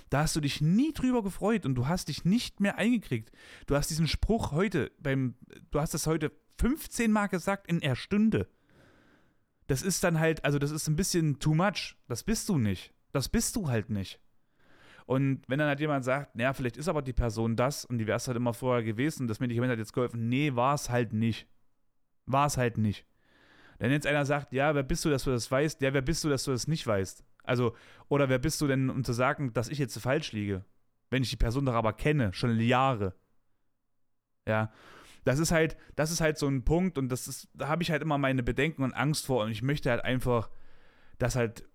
Da 0.09 0.21
hast 0.21 0.35
du 0.35 0.41
dich 0.41 0.61
nie 0.61 0.93
drüber 0.93 1.23
gefreut 1.23 1.65
und 1.65 1.75
du 1.75 1.87
hast 1.87 2.07
dich 2.07 2.25
nicht 2.25 2.59
mehr 2.59 2.77
eingekriegt. 2.77 3.31
Du 3.67 3.75
hast 3.75 3.89
diesen 3.89 4.07
Spruch 4.07 4.51
heute 4.51 4.91
beim, 4.99 5.35
du 5.71 5.79
hast 5.79 5.93
das 5.93 6.07
heute 6.07 6.31
15 6.57 7.11
Mal 7.11 7.27
gesagt 7.27 7.67
in 7.67 7.81
einer 7.83 7.95
Stunde. 7.95 8.47
Das 9.67 9.83
ist 9.83 10.03
dann 10.03 10.19
halt, 10.19 10.43
also 10.43 10.57
das 10.57 10.71
ist 10.71 10.87
ein 10.87 10.95
bisschen 10.95 11.39
too 11.39 11.53
much. 11.53 11.95
Das 12.07 12.23
bist 12.23 12.49
du 12.49 12.57
nicht. 12.57 12.93
Das 13.11 13.29
bist 13.29 13.55
du 13.55 13.69
halt 13.69 13.89
nicht. 13.89 14.19
Und 15.05 15.41
wenn 15.47 15.59
dann 15.59 15.67
halt 15.67 15.79
jemand 15.79 16.05
sagt, 16.05 16.35
naja, 16.35 16.53
vielleicht 16.53 16.77
ist 16.77 16.87
aber 16.87 17.01
die 17.01 17.13
Person 17.13 17.55
das 17.55 17.85
und 17.85 17.97
die 17.97 18.07
wäre 18.07 18.17
es 18.17 18.27
halt 18.27 18.37
immer 18.37 18.53
vorher 18.53 18.83
gewesen, 18.83 19.27
das 19.27 19.39
Medikament 19.39 19.71
hat 19.71 19.79
jetzt 19.79 19.93
geholfen. 19.93 20.29
Nee, 20.29 20.55
war 20.55 20.75
es 20.75 20.89
halt 20.89 21.13
nicht. 21.13 21.47
War 22.29 22.45
es 22.45 22.57
halt 22.57 22.77
nicht. 22.77 23.05
Wenn 23.79 23.91
jetzt 23.91 24.05
einer 24.05 24.25
sagt, 24.25 24.53
ja, 24.53 24.75
wer 24.75 24.83
bist 24.83 25.03
du, 25.03 25.09
dass 25.09 25.23
du 25.23 25.31
das 25.31 25.49
weißt? 25.49 25.81
Ja, 25.81 25.93
wer 25.93 26.03
bist 26.03 26.23
du, 26.23 26.29
dass 26.29 26.43
du 26.43 26.51
das 26.51 26.67
nicht 26.67 26.85
weißt? 26.85 27.25
Also, 27.43 27.75
oder 28.07 28.29
wer 28.29 28.37
bist 28.37 28.61
du 28.61 28.67
denn, 28.67 28.89
um 28.91 29.03
zu 29.03 29.13
sagen, 29.13 29.51
dass 29.53 29.67
ich 29.67 29.79
jetzt 29.79 29.97
falsch 29.99 30.31
liege? 30.31 30.63
Wenn 31.09 31.23
ich 31.23 31.31
die 31.31 31.37
Person 31.37 31.65
doch 31.65 31.73
aber 31.73 31.93
kenne, 31.93 32.31
schon 32.33 32.59
Jahre. 32.59 33.15
Ja. 34.47 34.71
Das 35.23 35.39
ist 35.39 35.51
halt, 35.51 35.75
das 35.95 36.11
ist 36.11 36.21
halt 36.21 36.37
so 36.37 36.47
ein 36.47 36.63
Punkt 36.63 36.99
und 36.99 37.09
das 37.09 37.27
ist, 37.27 37.49
da 37.55 37.67
habe 37.67 37.81
ich 37.81 37.89
halt 37.89 38.03
immer 38.03 38.19
meine 38.19 38.43
Bedenken 38.43 38.83
und 38.83 38.93
Angst 38.93 39.25
vor 39.25 39.43
und 39.43 39.51
ich 39.51 39.63
möchte 39.63 39.89
halt 39.89 40.03
einfach, 40.03 40.49
dass 41.17 41.35
halt 41.35 41.67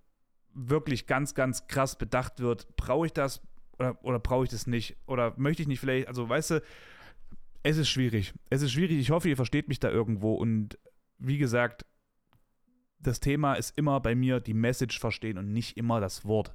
wirklich 0.53 1.09
ganz, 1.09 1.35
ganz 1.35 1.67
krass 1.67 1.99
bedacht 1.99 2.39
wird, 2.39 2.77
brauche 2.77 3.07
ich 3.07 3.13
das 3.13 3.43
oder, 3.79 4.03
oder 4.05 4.21
brauche 4.21 4.45
ich 4.45 4.51
das 4.51 4.69
nicht? 4.69 4.97
Oder 5.07 5.35
möchte 5.37 5.63
ich 5.63 5.69
nicht 5.69 5.81
vielleicht, 5.81 6.07
also 6.07 6.29
weißt 6.29 6.53
du, 6.53 6.63
es 7.65 7.79
ist 7.79 7.89
schwierig. 7.89 8.35
Es 8.51 8.63
ist 8.63 8.73
schwierig. 8.73 8.99
Ich 8.99 9.11
hoffe, 9.11 9.29
ihr 9.29 9.37
versteht 9.37 9.69
mich 9.69 9.81
da 9.81 9.91
irgendwo. 9.91 10.35
Und 10.35 10.79
wie 11.19 11.39
gesagt, 11.39 11.87
das 13.01 13.21
Thema 13.21 13.55
ist 13.55 13.77
immer 13.77 14.01
bei 14.01 14.15
mir 14.15 14.39
die 14.39 14.55
Message 14.55 15.01
verstehen 15.01 15.39
und 15.39 15.53
nicht 15.53 15.77
immer 15.79 15.99
das 15.99 16.27
Wort. 16.27 16.55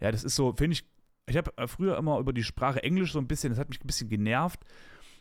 Ja, 0.00 0.10
das 0.10 0.24
ist 0.24 0.34
so, 0.34 0.52
finde 0.52 0.74
ich, 0.74 0.84
ich 1.28 1.36
habe 1.36 1.52
früher 1.68 1.96
immer 1.96 2.18
über 2.18 2.32
die 2.32 2.42
Sprache 2.42 2.82
Englisch 2.82 3.12
so 3.12 3.20
ein 3.20 3.28
bisschen, 3.28 3.50
das 3.50 3.58
hat 3.58 3.68
mich 3.68 3.82
ein 3.82 3.86
bisschen 3.86 4.08
genervt, 4.08 4.60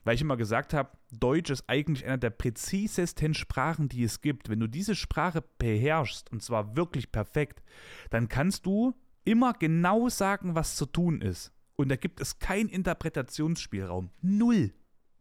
weil 0.04 0.16
ich 0.16 0.22
immer 0.22 0.38
gesagt 0.38 0.74
habe, 0.74 0.90
Deutsch 1.12 1.52
ist 1.52 1.66
eigentlich 1.68 2.06
einer 2.06 2.18
der 2.18 2.32
präzisesten 2.32 3.36
Sprachen, 3.36 3.90
die 3.90 4.04
es 4.04 4.22
gibt. 4.22 4.50
Wenn 4.50 4.60
du 4.60 4.68
diese 4.68 4.96
Sprache 4.96 5.44
beherrschst, 5.60 6.32
und 6.32 6.42
zwar 6.42 6.76
wirklich 6.76 7.12
perfekt, 7.12 7.62
dann 8.10 8.28
kannst 8.28 8.66
du 8.66 8.96
immer 9.24 9.54
genau 9.54 10.10
sagen, 10.10 10.56
was 10.56 10.76
zu 10.76 10.88
tun 10.88 11.22
ist. 11.22 11.52
Und 11.76 11.90
da 11.90 11.96
gibt 11.96 12.22
es 12.22 12.40
keinen 12.40 12.70
Interpretationsspielraum. 12.70 14.10
Null 14.22 14.74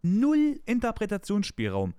null 0.05 0.61
Interpretationsspielraum. 0.67 1.95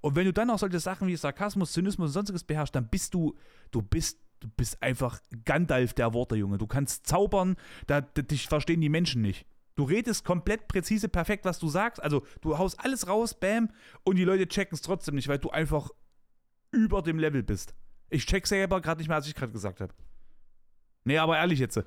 Und 0.00 0.16
wenn 0.16 0.26
du 0.26 0.32
dann 0.32 0.50
auch 0.50 0.58
solche 0.58 0.78
Sachen 0.78 1.08
wie 1.08 1.16
Sarkasmus, 1.16 1.72
Zynismus 1.72 2.08
und 2.08 2.12
sonstiges 2.12 2.44
beherrschst, 2.44 2.74
dann 2.74 2.88
bist 2.88 3.14
du, 3.14 3.34
du 3.70 3.82
bist, 3.82 4.20
du 4.40 4.48
bist 4.48 4.80
einfach 4.82 5.20
Gandalf 5.44 5.94
der 5.94 6.14
Worte, 6.14 6.36
Junge. 6.36 6.58
Du 6.58 6.66
kannst 6.66 7.06
zaubern, 7.06 7.56
da, 7.86 8.02
da 8.02 8.22
dich 8.22 8.46
verstehen 8.46 8.80
die 8.80 8.88
Menschen 8.88 9.22
nicht. 9.22 9.46
Du 9.74 9.84
redest 9.84 10.24
komplett 10.24 10.68
präzise, 10.68 11.08
perfekt, 11.08 11.44
was 11.44 11.58
du 11.58 11.68
sagst. 11.68 12.02
Also 12.02 12.24
du 12.40 12.56
haust 12.56 12.78
alles 12.80 13.08
raus, 13.08 13.34
bam, 13.34 13.70
und 14.04 14.16
die 14.16 14.24
Leute 14.24 14.46
checken 14.46 14.74
es 14.74 14.82
trotzdem 14.82 15.14
nicht, 15.14 15.28
weil 15.28 15.38
du 15.38 15.50
einfach 15.50 15.90
über 16.70 17.02
dem 17.02 17.18
Level 17.18 17.42
bist. 17.42 17.74
Ich 18.08 18.26
check 18.26 18.46
selber 18.46 18.80
gerade 18.80 19.00
nicht 19.00 19.08
mehr, 19.08 19.16
als 19.16 19.26
ich 19.26 19.34
gerade 19.34 19.52
gesagt 19.52 19.80
habe. 19.80 19.92
Nee, 21.04 21.18
aber 21.18 21.38
ehrlich 21.38 21.58
jetzt. 21.58 21.82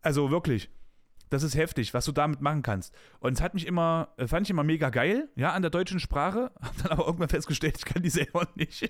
Also 0.00 0.30
wirklich 0.30 0.70
Das 1.34 1.42
ist 1.42 1.56
heftig, 1.56 1.94
was 1.94 2.04
du 2.04 2.12
damit 2.12 2.42
machen 2.42 2.62
kannst. 2.62 2.94
Und 3.18 3.32
es 3.32 3.42
hat 3.42 3.54
mich 3.54 3.66
immer, 3.66 4.10
äh, 4.18 4.28
fand 4.28 4.46
ich 4.46 4.50
immer 4.50 4.62
mega 4.62 4.90
geil, 4.90 5.28
ja, 5.34 5.50
an 5.50 5.62
der 5.62 5.70
deutschen 5.72 5.98
Sprache. 5.98 6.52
Hab 6.62 6.80
dann 6.80 6.92
aber 6.92 7.06
irgendwann 7.06 7.28
festgestellt, 7.28 7.76
ich 7.76 7.84
kann 7.84 8.04
die 8.04 8.10
selber 8.10 8.46
nicht. 8.54 8.88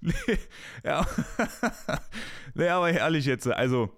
nee, 0.00 0.38
ja. 0.84 1.04
nee, 2.54 2.68
aber 2.68 2.92
ehrlich 2.92 3.26
jetzt, 3.26 3.48
also. 3.48 3.90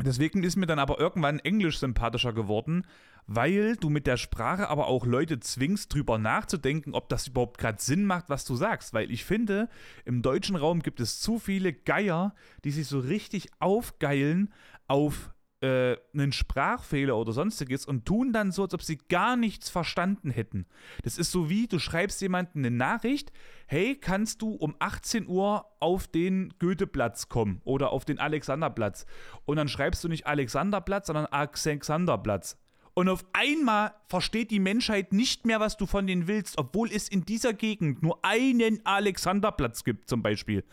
Deswegen 0.00 0.42
ist 0.42 0.56
mir 0.56 0.66
dann 0.66 0.80
aber 0.80 0.98
irgendwann 0.98 1.38
Englisch 1.38 1.78
sympathischer 1.78 2.32
geworden, 2.32 2.84
weil 3.26 3.76
du 3.76 3.90
mit 3.90 4.06
der 4.06 4.16
Sprache 4.16 4.68
aber 4.68 4.86
auch 4.86 5.04
Leute 5.04 5.38
zwingst, 5.38 5.92
drüber 5.92 6.18
nachzudenken, 6.18 6.94
ob 6.94 7.08
das 7.08 7.28
überhaupt 7.28 7.58
gerade 7.58 7.80
Sinn 7.80 8.04
macht, 8.04 8.30
was 8.30 8.44
du 8.44 8.56
sagst. 8.56 8.94
Weil 8.94 9.10
ich 9.10 9.24
finde, 9.24 9.68
im 10.04 10.22
deutschen 10.22 10.56
Raum 10.56 10.82
gibt 10.82 11.00
es 11.00 11.20
zu 11.20 11.38
viele 11.38 11.72
Geier, 11.72 12.34
die 12.64 12.70
sich 12.70 12.86
so 12.86 13.00
richtig 13.00 13.50
aufgeilen 13.58 14.52
auf 14.88 15.32
äh, 15.60 15.96
einen 16.12 16.32
Sprachfehler 16.32 17.16
oder 17.16 17.32
sonstiges 17.32 17.84
und 17.84 18.04
tun 18.06 18.32
dann 18.32 18.52
so, 18.52 18.62
als 18.62 18.74
ob 18.74 18.82
sie 18.82 18.96
gar 18.96 19.36
nichts 19.36 19.70
verstanden 19.70 20.30
hätten. 20.30 20.66
Das 21.02 21.18
ist 21.18 21.32
so 21.32 21.50
wie, 21.50 21.66
du 21.66 21.78
schreibst 21.78 22.20
jemandem 22.20 22.64
eine 22.64 22.70
Nachricht, 22.70 23.32
hey, 23.66 23.96
kannst 23.96 24.42
du 24.42 24.50
um 24.50 24.76
18 24.78 25.26
Uhr 25.26 25.66
auf 25.80 26.06
den 26.06 26.54
Goetheplatz 26.58 27.28
kommen 27.28 27.60
oder 27.64 27.90
auf 27.90 28.04
den 28.04 28.18
Alexanderplatz? 28.18 29.06
Und 29.44 29.56
dann 29.56 29.68
schreibst 29.68 30.02
du 30.04 30.08
nicht 30.08 30.26
Alexanderplatz, 30.26 31.08
sondern 31.08 31.26
Alexanderplatz. 31.26 32.56
Und 32.98 33.08
auf 33.08 33.24
einmal 33.32 33.92
versteht 34.08 34.50
die 34.50 34.58
Menschheit 34.58 35.12
nicht 35.12 35.46
mehr, 35.46 35.60
was 35.60 35.76
du 35.76 35.86
von 35.86 36.08
denen 36.08 36.26
willst, 36.26 36.58
obwohl 36.58 36.90
es 36.90 37.08
in 37.08 37.24
dieser 37.24 37.52
Gegend 37.52 38.02
nur 38.02 38.18
einen 38.24 38.84
Alexanderplatz 38.84 39.84
gibt, 39.84 40.08
zum 40.08 40.20
Beispiel. 40.20 40.64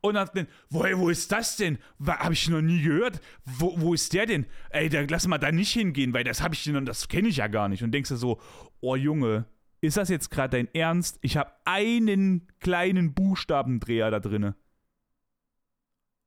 Und 0.00 0.14
dann, 0.14 0.48
wo, 0.70 0.80
wo 0.96 1.08
ist 1.08 1.30
das 1.30 1.56
denn? 1.56 1.78
Habe 2.04 2.34
ich 2.34 2.48
noch 2.48 2.62
nie 2.62 2.82
gehört. 2.82 3.20
Wo, 3.44 3.80
wo 3.80 3.94
ist 3.94 4.12
der 4.12 4.26
denn? 4.26 4.46
Ey, 4.70 4.88
da, 4.88 5.02
lass 5.08 5.28
mal 5.28 5.38
da 5.38 5.52
nicht 5.52 5.72
hingehen, 5.72 6.12
weil 6.12 6.24
das 6.24 6.42
habe 6.42 6.56
ich 6.56 6.64
denn, 6.64 6.84
das 6.84 7.06
kenne 7.06 7.28
ich 7.28 7.36
ja 7.36 7.46
gar 7.46 7.68
nicht. 7.68 7.84
Und 7.84 7.92
denkst 7.92 8.08
du 8.08 8.16
so, 8.16 8.40
oh 8.80 8.96
Junge, 8.96 9.44
ist 9.80 9.96
das 9.96 10.08
jetzt 10.08 10.32
gerade 10.32 10.56
dein 10.56 10.74
Ernst? 10.74 11.20
Ich 11.22 11.36
habe 11.36 11.52
einen 11.64 12.48
kleinen 12.58 13.14
Buchstabendreher 13.14 14.10
da 14.10 14.18
drinne. 14.18 14.56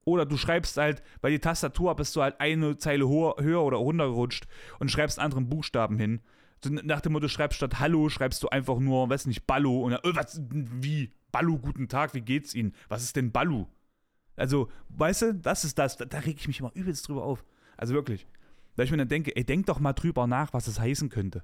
Oder 0.04 0.26
du 0.26 0.38
schreibst 0.38 0.78
halt, 0.78 1.04
weil 1.22 1.32
die 1.32 1.40
Tastatur 1.40 1.96
bist 1.96 2.16
du 2.16 2.22
halt 2.22 2.40
eine 2.40 2.78
Zeile 2.78 3.08
höher, 3.08 3.36
höher 3.40 3.62
oder 3.62 3.78
runtergerutscht 3.78 4.48
und 4.80 4.90
schreibst 4.90 5.20
anderen 5.20 5.50
Buchstaben 5.50 5.98
hin. 5.98 6.22
nach 6.66 7.02
dem 7.02 7.14
Motto, 7.14 7.28
schreibst 7.28 7.58
statt 7.58 7.80
Hallo, 7.80 8.10
schreibst 8.10 8.42
du 8.44 8.50
einfach 8.50 8.80
nur, 8.80 9.10
weiß 9.10 9.28
nicht, 9.28 9.46
Ballo. 9.46 9.82
Und 9.82 9.92
dann, 9.92 10.02
äh, 10.04 10.16
was, 10.16 10.42
wie? 10.50 11.12
Ballu, 11.32 11.60
guten 11.60 11.88
Tag, 11.88 12.14
wie 12.14 12.22
geht's 12.22 12.54
Ihnen? 12.54 12.74
Was 12.90 13.04
ist 13.04 13.16
denn 13.16 13.32
Ballu? 13.32 13.68
Also, 14.36 14.70
weißt 14.90 15.22
du, 15.22 15.34
das 15.36 15.64
ist 15.64 15.78
das, 15.78 15.98
da, 15.98 16.06
da 16.06 16.20
reg 16.20 16.36
ich 16.38 16.48
mich 16.48 16.60
immer 16.60 16.72
übelst 16.74 17.08
drüber 17.08 17.24
auf. 17.24 17.46
Also 17.78 17.94
wirklich. 17.94 18.28
Da 18.76 18.84
ich 18.84 18.92
mir 18.92 18.98
dann 18.98 19.08
denke, 19.08 19.36
ey, 19.36 19.44
denk 19.44 19.66
doch 19.68 19.80
mal 19.80 19.94
drüber 19.94 20.28
nach, 20.28 20.54
was 20.54 20.68
es 20.68 20.80
heißen 20.80 21.10
könnte. 21.10 21.44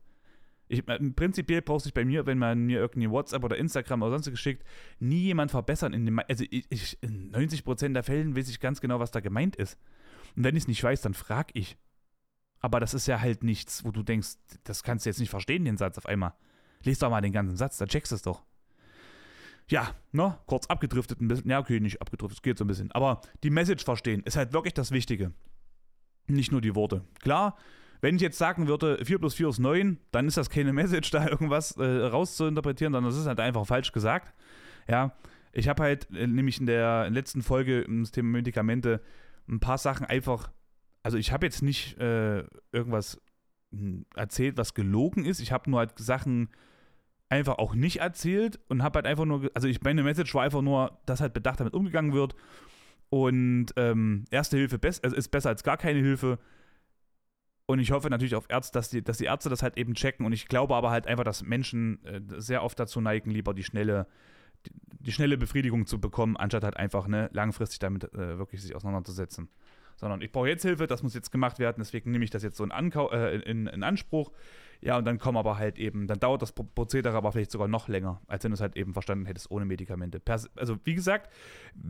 Ich, 0.70 0.86
prinzipiell 0.86 1.62
braucht 1.62 1.84
sich 1.84 1.94
bei 1.94 2.04
mir, 2.04 2.26
wenn 2.26 2.38
man 2.38 2.66
mir 2.66 2.80
irgendwie 2.80 3.10
WhatsApp 3.10 3.44
oder 3.44 3.58
Instagram 3.58 4.02
oder 4.02 4.12
sonst 4.12 4.30
geschickt, 4.30 4.64
nie 5.00 5.22
jemand 5.22 5.52
verbessern. 5.52 5.94
In 5.94 6.06
dem, 6.06 6.20
also 6.20 6.44
ich, 6.50 6.66
ich, 6.70 6.98
in 7.02 7.32
90% 7.32 7.94
der 7.94 8.04
Fällen 8.04 8.36
weiß 8.36 8.50
ich 8.50 8.60
ganz 8.60 8.82
genau, 8.82 9.00
was 9.00 9.12
da 9.12 9.20
gemeint 9.20 9.56
ist. 9.56 9.78
Und 10.36 10.44
wenn 10.44 10.56
ich 10.56 10.64
es 10.64 10.68
nicht 10.68 10.84
weiß, 10.84 11.02
dann 11.02 11.14
frag 11.14 11.52
ich. 11.54 11.78
Aber 12.60 12.80
das 12.80 12.94
ist 12.94 13.08
ja 13.08 13.22
halt 13.22 13.44
nichts, 13.44 13.86
wo 13.86 13.92
du 13.92 14.04
denkst, 14.04 14.30
das 14.64 14.84
kannst 14.84 15.06
du 15.06 15.10
jetzt 15.10 15.20
nicht 15.20 15.30
verstehen, 15.30 15.64
den 15.64 15.78
Satz 15.78 15.98
auf 15.98 16.06
einmal. 16.06 16.34
Lies 16.84 17.00
doch 17.00 17.10
mal 17.10 17.22
den 17.22 17.32
ganzen 17.32 17.56
Satz, 17.56 17.78
da 17.78 17.86
checkst 17.86 18.12
du 18.12 18.16
es 18.16 18.22
doch 18.22 18.44
ja, 19.70 19.94
ne, 20.12 20.38
kurz 20.46 20.68
abgedriftet 20.68 21.22
ein 21.22 21.28
bisschen. 21.28 21.50
Ja, 21.50 21.60
okay, 21.60 21.80
nicht 21.80 22.02
abgedriftet, 22.02 22.38
es 22.38 22.42
geht 22.42 22.58
so 22.58 22.64
ein 22.64 22.68
bisschen. 22.68 22.92
Aber 22.92 23.22
die 23.44 23.50
Message 23.50 23.84
verstehen 23.84 24.24
ist 24.24 24.38
halt 24.38 24.54
wirklich 24.54 24.74
das 24.74 24.92
Wichtige. 24.92 25.34
Nicht 26.28 26.52
nur 26.52 26.62
die 26.62 26.76
Worte. 26.76 27.04
Klar, 27.20 27.58
wenn 28.02 28.16
ich 28.16 28.22
jetzt 28.22 28.38
sagen 28.38 28.68
würde, 28.68 29.04
4 29.04 29.20
plus 29.20 29.34
4 29.36 29.50
ist 29.50 29.60
9, 29.60 29.98
dann 30.12 30.28
ist 30.28 30.38
das 30.38 30.50
keine 30.50 30.74
Message, 30.74 31.12
da 31.12 31.28
irgendwas 31.28 31.78
äh, 31.78 31.84
rauszuinterpretieren, 31.84 32.94
sondern 32.94 33.12
das 33.12 33.20
ist 33.20 33.28
halt 33.28 33.40
einfach 33.40 33.66
falsch 33.66 33.92
gesagt. 33.92 34.34
Ja, 34.88 35.14
ich 35.52 35.68
habe 35.68 35.84
halt 35.84 36.08
äh, 36.14 36.28
nämlich 36.28 36.60
in 36.60 36.66
der 36.66 37.10
letzten 37.10 37.42
Folge 37.42 37.82
im 37.82 38.04
Thema 38.06 38.30
Medikamente 38.30 39.02
ein 39.48 39.60
paar 39.60 39.78
Sachen 39.78 40.06
einfach, 40.06 40.52
also 41.04 41.18
ich 41.18 41.32
habe 41.32 41.46
jetzt 41.46 41.62
nicht 41.62 41.98
äh, 42.00 42.44
irgendwas 42.72 43.22
hm, 43.72 44.06
erzählt, 44.16 44.58
was 44.58 44.74
gelogen 44.74 45.26
ist. 45.26 45.40
Ich 45.40 45.52
habe 45.52 45.70
nur 45.70 45.80
halt 45.80 45.98
Sachen 45.98 46.50
einfach 47.30 47.58
auch 47.58 47.76
nicht 47.76 48.00
erzählt 48.00 48.60
und 48.70 48.84
habe 48.84 48.98
halt 48.98 49.08
einfach 49.08 49.26
nur, 49.26 49.50
also 49.54 49.68
ich 49.68 49.82
meine 49.82 50.04
Message 50.04 50.34
war 50.34 50.44
einfach 50.44 50.62
nur, 50.62 51.00
dass 51.06 51.22
halt 51.22 51.34
bedacht 51.34 51.60
damit 51.60 51.74
umgegangen 51.74 52.14
wird 52.14 52.36
und 53.10 53.68
ähm, 53.76 54.26
erste 54.32 54.58
Hilfe 54.58 54.80
best, 54.80 55.04
also 55.04 55.16
ist 55.16 55.30
besser 55.30 55.50
als 55.50 55.64
gar 55.64 55.78
keine 55.78 56.00
Hilfe 56.00 56.40
und 57.68 57.80
ich 57.80 57.92
hoffe 57.92 58.10
natürlich 58.10 58.36
auf 58.36 58.50
Ärzte, 58.50 58.78
dass 58.78 58.90
die, 58.90 59.04
dass 59.04 59.20
die 59.20 59.26
Ärzte 59.26 59.50
das 59.50 59.62
halt 59.62 59.78
eben 59.78 59.94
checken 59.94 60.26
und 60.26 60.34
ich 60.34 60.48
glaube 60.48 60.76
aber 60.76 60.90
halt 60.90 61.06
einfach, 61.06 61.24
dass 61.24 61.44
Menschen 61.44 62.04
äh, 62.06 62.22
sehr 62.38 62.64
oft 62.64 62.80
dazu 62.80 63.00
neigen, 63.00 63.30
lieber 63.30 63.54
die 63.54 63.64
schnelle 63.64 64.08
die, 64.66 64.72
die, 65.00 65.12
schnelle 65.12 65.38
Befriedigung 65.38 65.86
zu 65.86 66.02
bekommen, 66.02 66.36
anstatt 66.36 66.64
halt 66.64 66.78
einfach 66.78 67.08
ne, 67.08 67.30
langfristig 67.32 67.78
damit 67.80 68.06
äh, 68.16 68.40
wirklich 68.40 68.64
sich 68.64 68.76
auseinanderzusetzen 68.76 69.50
sondern 69.98 70.22
ich 70.22 70.32
brauche 70.32 70.48
jetzt 70.48 70.62
Hilfe, 70.62 70.88
das 70.88 71.04
muss 71.04 71.14
jetzt 71.16 71.32
gemacht 71.32 71.60
werden, 71.60 71.78
deswegen 71.80 72.12
nehme 72.12 72.24
ich 72.24 72.30
das 72.30 72.44
jetzt 72.44 72.58
so 72.58 72.64
in, 72.64 72.72
Ankau 72.72 73.10
äh, 73.10 73.38
in, 73.38 73.68
in 73.68 73.84
Anspruch. 73.84 74.32
Ja, 74.80 74.96
und 74.98 75.06
dann 75.06 75.18
kommen 75.18 75.38
aber 75.38 75.58
halt 75.58 75.80
eben, 75.80 76.06
dann 76.06 76.20
dauert 76.20 76.44
das 76.44 76.52
Prozedere 76.52 77.18
aber 77.18 77.32
vielleicht 77.32 77.50
sogar 77.50 77.68
noch 77.68 77.88
länger, 77.88 78.22
als 78.28 78.44
wenn 78.44 78.52
du 78.52 78.56
es 78.56 78.62
halt 78.62 78.78
eben 78.78 78.94
verstanden 78.94 79.26
hättest 79.26 79.50
ohne 79.50 79.66
Medikamente. 79.66 80.22
Also, 80.56 80.78
wie 80.84 80.94
gesagt, 80.94 81.34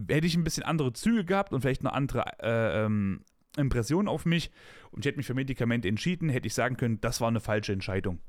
hätte 0.07 0.25
ich 0.25 0.37
ein 0.37 0.45
bisschen 0.45 0.63
andere 0.63 0.93
Züge 0.93 1.25
gehabt 1.25 1.51
und 1.51 1.59
vielleicht 1.59 1.81
eine 1.81 1.91
andere 1.91 2.23
äh, 2.39 2.85
ähm, 2.85 3.25
Impression 3.57 4.07
auf 4.07 4.25
mich 4.25 4.51
und 4.91 4.99
ich 4.99 5.05
hätte 5.05 5.17
mich 5.17 5.27
für 5.27 5.33
Medikamente 5.33 5.87
entschieden, 5.87 6.29
hätte 6.29 6.47
ich 6.47 6.53
sagen 6.53 6.77
können, 6.77 7.01
das 7.01 7.21
war 7.21 7.27
eine 7.27 7.39
falsche 7.39 7.73
Entscheidung. 7.73 8.19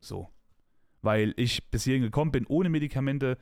So. 0.00 0.28
Weil 1.02 1.34
ich 1.36 1.70
bis 1.70 1.84
hierhin 1.84 2.02
gekommen 2.02 2.32
bin 2.32 2.46
ohne 2.46 2.68
Medikamente. 2.68 3.38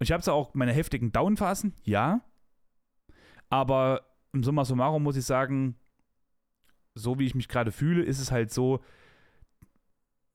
Ich 0.00 0.12
habe 0.12 0.22
zwar 0.22 0.34
auch 0.34 0.54
meine 0.54 0.72
heftigen 0.72 1.12
Downphasen, 1.12 1.74
ja. 1.82 2.22
Aber 3.48 4.06
im 4.32 4.44
Summa 4.44 4.64
summarum 4.64 5.02
muss 5.02 5.16
ich 5.16 5.24
sagen, 5.24 5.76
so 6.94 7.18
wie 7.18 7.26
ich 7.26 7.34
mich 7.34 7.48
gerade 7.48 7.72
fühle, 7.72 8.02
ist 8.02 8.20
es 8.20 8.30
halt 8.30 8.52
so, 8.52 8.80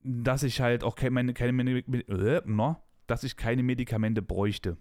dass 0.02 0.42
ich 0.42 0.60
halt 0.60 0.84
auch 0.84 0.94
keine, 0.94 1.34
keine, 1.34 1.80
äh, 1.80 2.74
dass 3.06 3.24
ich 3.24 3.36
keine 3.36 3.62
Medikamente 3.62 4.22
bräuchte. 4.22 4.76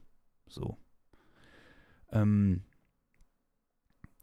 So. 0.47 0.77
Ähm, 2.11 2.63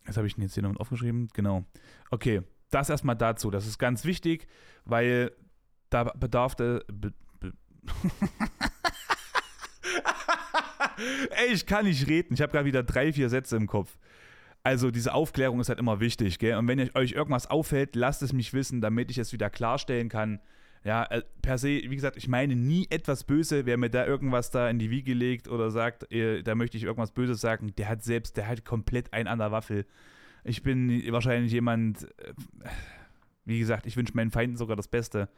was 0.05 0.17
habe 0.17 0.27
ich 0.27 0.35
denn 0.35 0.43
jetzt 0.43 0.55
hier 0.55 0.63
noch 0.63 0.77
aufgeschrieben? 0.77 1.29
Genau. 1.35 1.65
Okay, 2.11 2.43
das 2.71 2.89
erstmal 2.91 3.17
dazu. 3.17 3.51
Das 3.51 3.67
ist 3.67 3.79
ganz 3.79 4.05
wichtig, 4.05 4.47
weil 4.85 5.33
da 5.91 6.05
bedarf 6.05 6.55
der. 6.55 6.83
Be, 6.93 7.13
be 7.41 7.53
Ey, 11.31 11.53
ich 11.53 11.67
kann 11.67 11.85
nicht 11.85 12.07
reden. 12.09 12.35
Ich 12.35 12.41
habe 12.41 12.53
gerade 12.53 12.65
wieder 12.65 12.83
drei, 12.83 13.13
vier 13.13 13.29
Sätze 13.29 13.57
im 13.57 13.67
Kopf. 13.67 13.99
Also 14.65 14.91
diese 14.91 15.13
Aufklärung 15.15 15.61
ist 15.61 15.69
halt 15.69 15.81
immer 15.81 15.99
wichtig, 16.01 16.39
gell? 16.39 16.57
Und 16.57 16.69
wenn 16.69 16.79
euch 16.95 17.13
irgendwas 17.13 17.49
auffällt, 17.49 17.97
lasst 17.97 18.23
es 18.23 18.33
mich 18.33 18.53
wissen, 18.53 18.81
damit 18.81 19.11
ich 19.11 19.19
es 19.19 19.33
wieder 19.33 19.51
klarstellen 19.51 20.09
kann. 20.09 20.41
Ja, 20.85 21.05
äh, 21.05 21.23
per 21.43 21.59
se, 21.59 21.69
wie 21.69 21.95
gesagt, 21.95 22.17
ich 22.17 22.29
meine 22.29 22.57
nie 22.57 22.87
etwas 22.91 23.25
böse. 23.25 23.67
Wer 23.67 23.77
mir 23.77 23.91
da 23.91 24.05
irgendwas 24.05 24.51
da 24.51 24.69
in 24.69 24.79
die 24.79 24.91
Wiege 24.91 25.15
legt 25.15 25.49
oder 25.49 25.71
sagt, 25.71 26.13
äh, 26.13 26.43
da 26.43 26.55
möchte 26.55 26.77
ich 26.77 26.83
irgendwas 26.83 27.13
Böses 27.13 27.41
sagen, 27.41 27.73
der 27.77 27.89
hat 27.89 28.03
selbst, 28.03 28.37
der 28.37 28.49
hat 28.49 28.65
komplett 28.65 29.13
ein 29.13 29.29
an 29.29 29.39
der 29.39 29.53
Waffel. 29.53 29.87
Ich 30.45 30.63
bin 30.63 31.03
wahrscheinlich 31.13 31.53
jemand, 31.53 32.05
äh, 32.19 32.35
wie 33.45 33.61
gesagt, 33.61 33.87
ich 33.87 33.97
wünsche 33.97 34.15
meinen 34.17 34.33
Feinden 34.33 34.57
sogar 34.57 34.77
das 34.77 34.89
Beste. 34.89 35.29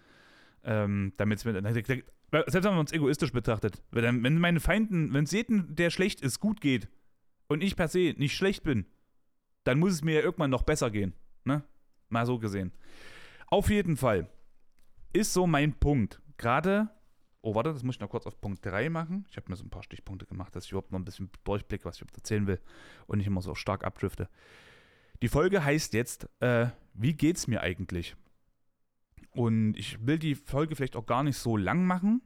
Ähm, 0.66 1.12
damit 1.18 1.40
selbst 1.40 2.54
wenn 2.54 2.62
man 2.72 2.78
uns 2.78 2.92
egoistisch 2.92 3.32
betrachtet, 3.32 3.82
wenn, 3.90 4.38
meine 4.38 4.60
Feinden, 4.60 5.12
wenn 5.12 5.24
es 5.24 5.30
jedem, 5.30 5.76
der 5.76 5.90
schlecht 5.90 6.22
ist, 6.22 6.40
gut 6.40 6.62
geht 6.62 6.88
und 7.48 7.62
ich 7.62 7.76
per 7.76 7.88
se 7.88 8.14
nicht 8.16 8.34
schlecht 8.34 8.64
bin, 8.64 8.86
dann 9.64 9.78
muss 9.78 9.92
es 9.92 10.02
mir 10.02 10.14
ja 10.14 10.20
irgendwann 10.22 10.50
noch 10.50 10.62
besser 10.62 10.90
gehen. 10.90 11.12
Ne? 11.44 11.62
Mal 12.08 12.24
so 12.24 12.38
gesehen. 12.38 12.72
Auf 13.48 13.68
jeden 13.68 13.98
Fall 13.98 14.28
ist 15.14 15.32
so 15.32 15.46
mein 15.46 15.72
Punkt. 15.72 16.20
Gerade, 16.36 16.90
oh 17.40 17.54
warte, 17.54 17.72
das 17.72 17.82
muss 17.82 17.96
ich 17.96 18.00
noch 18.00 18.10
kurz 18.10 18.26
auf 18.26 18.40
Punkt 18.40 18.64
3 18.66 18.90
machen. 18.90 19.26
Ich 19.30 19.36
habe 19.36 19.48
mir 19.48 19.56
so 19.56 19.64
ein 19.64 19.70
paar 19.70 19.82
Stichpunkte 19.82 20.26
gemacht, 20.26 20.54
dass 20.54 20.66
ich 20.66 20.72
überhaupt 20.72 20.92
noch 20.92 20.98
ein 20.98 21.04
bisschen 21.04 21.30
durchblicke, 21.44 21.84
was 21.84 22.00
ich 22.00 22.06
erzählen 22.14 22.46
will 22.46 22.60
und 23.06 23.18
nicht 23.18 23.26
immer 23.26 23.40
so 23.40 23.54
stark 23.54 23.84
abdrifte. 23.84 24.28
Die 25.22 25.28
Folge 25.28 25.64
heißt 25.64 25.94
jetzt, 25.94 26.28
äh, 26.40 26.66
wie 26.92 27.14
geht's 27.14 27.46
mir 27.46 27.62
eigentlich? 27.62 28.16
Und 29.30 29.76
ich 29.76 30.04
will 30.06 30.18
die 30.18 30.34
Folge 30.34 30.76
vielleicht 30.76 30.96
auch 30.96 31.06
gar 31.06 31.22
nicht 31.22 31.38
so 31.38 31.56
lang 31.56 31.86
machen, 31.86 32.20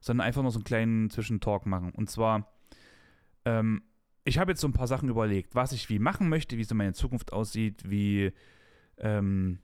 sondern 0.00 0.26
einfach 0.26 0.42
nur 0.42 0.50
so 0.50 0.58
einen 0.58 0.64
kleinen 0.64 1.10
Zwischentalk 1.10 1.66
machen. 1.66 1.92
Und 1.92 2.10
zwar, 2.10 2.52
ähm, 3.44 3.82
ich 4.24 4.38
habe 4.38 4.52
jetzt 4.52 4.60
so 4.60 4.68
ein 4.68 4.72
paar 4.72 4.86
Sachen 4.86 5.08
überlegt, 5.08 5.54
was 5.54 5.72
ich 5.72 5.88
wie 5.88 5.98
machen 5.98 6.28
möchte, 6.28 6.56
wie 6.56 6.64
so 6.64 6.74
meine 6.74 6.92
Zukunft 6.94 7.32
aussieht, 7.32 7.88
wie 7.88 8.32
ähm, 8.98 9.58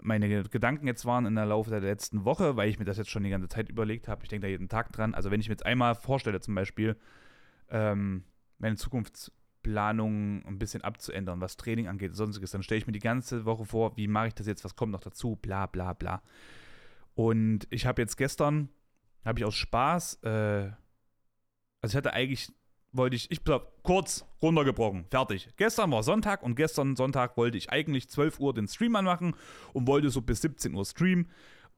meine 0.00 0.44
Gedanken 0.44 0.86
jetzt 0.86 1.04
waren 1.04 1.26
in 1.26 1.34
der 1.34 1.46
Laufe 1.46 1.70
der 1.70 1.80
letzten 1.80 2.24
Woche, 2.24 2.56
weil 2.56 2.68
ich 2.68 2.78
mir 2.78 2.84
das 2.84 2.98
jetzt 2.98 3.10
schon 3.10 3.22
die 3.22 3.30
ganze 3.30 3.48
Zeit 3.48 3.68
überlegt 3.68 4.08
habe. 4.08 4.22
Ich 4.22 4.28
denke 4.28 4.46
da 4.46 4.50
jeden 4.50 4.68
Tag 4.68 4.92
dran. 4.92 5.14
Also 5.14 5.30
wenn 5.30 5.40
ich 5.40 5.48
mir 5.48 5.54
jetzt 5.54 5.66
einmal 5.66 5.94
vorstelle, 5.94 6.40
zum 6.40 6.54
Beispiel, 6.54 6.96
ähm, 7.70 8.24
meine 8.58 8.76
Zukunft 8.76 9.32
Planung 9.62 10.44
ein 10.44 10.58
bisschen 10.58 10.82
abzuändern, 10.82 11.40
was 11.40 11.56
Training 11.56 11.88
angeht 11.88 12.10
und 12.10 12.16
sonstiges. 12.16 12.50
Dann 12.50 12.62
stelle 12.62 12.78
ich 12.78 12.86
mir 12.86 12.92
die 12.92 12.98
ganze 12.98 13.44
Woche 13.44 13.64
vor, 13.64 13.96
wie 13.96 14.08
mache 14.08 14.28
ich 14.28 14.34
das 14.34 14.46
jetzt, 14.46 14.64
was 14.64 14.76
kommt 14.76 14.92
noch 14.92 15.00
dazu, 15.00 15.36
bla 15.36 15.66
bla 15.66 15.92
bla. 15.92 16.22
Und 17.14 17.66
ich 17.70 17.86
habe 17.86 18.02
jetzt 18.02 18.16
gestern, 18.16 18.68
habe 19.24 19.38
ich 19.38 19.44
aus 19.44 19.54
Spaß, 19.54 20.20
äh, 20.24 20.70
also 21.80 21.92
ich 21.92 21.96
hatte 21.96 22.12
eigentlich, 22.12 22.52
wollte 22.92 23.16
ich, 23.16 23.30
ich 23.30 23.44
glaube, 23.44 23.68
kurz 23.82 24.24
runtergebrochen, 24.40 25.06
fertig. 25.10 25.48
Gestern 25.56 25.90
war 25.90 26.02
Sonntag 26.02 26.42
und 26.42 26.56
gestern 26.56 26.96
Sonntag 26.96 27.36
wollte 27.36 27.58
ich 27.58 27.70
eigentlich 27.70 28.08
12 28.08 28.40
Uhr 28.40 28.54
den 28.54 28.68
Stream 28.68 28.96
anmachen 28.96 29.34
und 29.72 29.86
wollte 29.86 30.10
so 30.10 30.20
bis 30.20 30.42
17 30.42 30.74
Uhr 30.74 30.84
streamen 30.84 31.28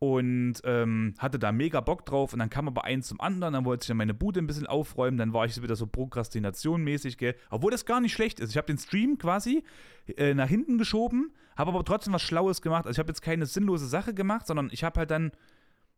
und 0.00 0.54
ähm, 0.64 1.14
hatte 1.18 1.38
da 1.38 1.52
mega 1.52 1.80
Bock 1.80 2.04
drauf 2.04 2.32
und 2.32 2.40
dann 2.40 2.50
kam 2.50 2.66
aber 2.66 2.84
eins 2.84 3.08
zum 3.08 3.20
anderen, 3.20 3.54
dann 3.54 3.64
wollte 3.64 3.84
ich 3.84 3.88
dann 3.88 3.96
meine 3.96 4.14
Bude 4.14 4.40
ein 4.40 4.46
bisschen 4.46 4.66
aufräumen, 4.66 5.16
dann 5.16 5.32
war 5.32 5.46
ich 5.46 5.62
wieder 5.62 5.76
so 5.76 5.86
Prokrastination-mäßig, 5.86 7.16
gell, 7.16 7.36
obwohl 7.50 7.70
das 7.70 7.86
gar 7.86 8.00
nicht 8.00 8.12
schlecht 8.12 8.40
ist. 8.40 8.50
Ich 8.50 8.56
habe 8.56 8.66
den 8.66 8.78
Stream 8.78 9.18
quasi 9.18 9.64
äh, 10.16 10.34
nach 10.34 10.48
hinten 10.48 10.78
geschoben, 10.78 11.32
habe 11.56 11.70
aber 11.70 11.84
trotzdem 11.84 12.12
was 12.12 12.22
Schlaues 12.22 12.60
gemacht. 12.60 12.86
Also 12.86 12.96
ich 12.96 12.98
habe 12.98 13.10
jetzt 13.10 13.22
keine 13.22 13.46
sinnlose 13.46 13.86
Sache 13.86 14.14
gemacht, 14.14 14.46
sondern 14.46 14.68
ich 14.72 14.84
habe 14.84 15.00
halt 15.00 15.10
dann 15.10 15.30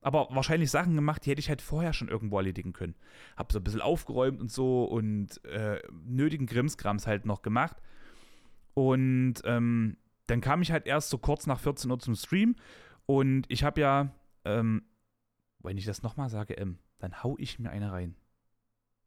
aber 0.07 0.29
wahrscheinlich 0.31 0.71
Sachen 0.71 0.95
gemacht, 0.95 1.27
die 1.27 1.31
hätte 1.31 1.41
ich 1.41 1.49
halt 1.49 1.61
vorher 1.61 1.93
schon 1.93 2.07
irgendwo 2.07 2.37
erledigen 2.37 2.73
können. 2.73 2.95
Habe 3.37 3.53
so 3.53 3.59
ein 3.59 3.65
bisschen 3.65 3.81
aufgeräumt 3.81 4.41
und 4.41 4.53
so 4.53 4.85
und 4.85 5.45
äh, 5.47 5.83
nötigen 5.91 6.47
Grimmskrams 6.47 7.09
halt 7.09 7.27
noch 7.27 7.43
gemacht. 7.43 7.83
Und 8.75 9.35
ähm, 9.43 9.97
dann 10.29 10.41
kam 10.41 10.63
ich 10.63 10.71
halt 10.71 10.87
erst 10.87 11.11
so 11.11 11.19
kurz 11.19 11.49
nach 11.49 11.59
14 11.59 11.91
Uhr 11.91 11.99
zum 11.99 12.15
Stream 12.15 12.55
und 13.07 13.47
ich 13.49 13.65
habe 13.65 13.81
ja, 13.81 14.15
ähm, 14.45 14.85
wenn 15.59 15.77
ich 15.77 15.87
das 15.87 16.05
nochmal 16.05 16.29
sage, 16.29 16.55
ähm, 16.55 16.79
dann 16.99 17.25
hau 17.25 17.35
ich 17.37 17.59
mir 17.59 17.71
eine 17.71 17.91
rein. 17.91 18.15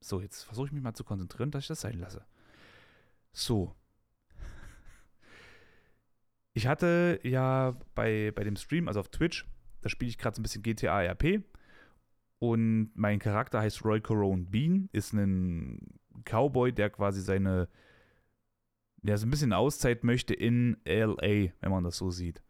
So, 0.01 0.19
jetzt 0.19 0.43
versuche 0.43 0.67
ich 0.67 0.73
mich 0.73 0.83
mal 0.83 0.95
zu 0.95 1.05
konzentrieren, 1.05 1.49
dass 1.49 1.63
ich 1.63 1.69
das 1.69 1.79
sein 1.79 1.99
lasse. 1.99 2.25
So. 3.31 3.73
Ich 6.53 6.67
hatte 6.67 7.21
ja 7.23 7.77
bei, 7.95 8.33
bei 8.35 8.43
dem 8.43 8.57
Stream, 8.57 8.89
also 8.89 8.99
auf 8.99 9.07
Twitch, 9.07 9.45
da 9.81 9.89
spiele 9.89 10.09
ich 10.09 10.17
gerade 10.17 10.35
so 10.35 10.41
ein 10.41 10.43
bisschen 10.43 10.63
GTA 10.63 11.01
RP. 11.01 11.43
Und 12.39 12.91
mein 12.95 13.19
Charakter 13.19 13.59
heißt 13.59 13.83
Roy 13.83 13.99
Corone 13.99 14.45
Bean, 14.45 14.89
ist 14.93 15.13
ein 15.13 15.99
Cowboy, 16.23 16.71
der 16.71 16.89
quasi 16.89 17.21
seine, 17.21 17.67
der 19.01 19.17
so 19.17 19.27
ein 19.27 19.29
bisschen 19.29 19.53
Auszeit 19.53 20.03
möchte 20.03 20.33
in 20.33 20.77
LA, 20.85 21.51
wenn 21.59 21.71
man 21.71 21.83
das 21.83 21.97
so 21.97 22.11
sieht. 22.11 22.41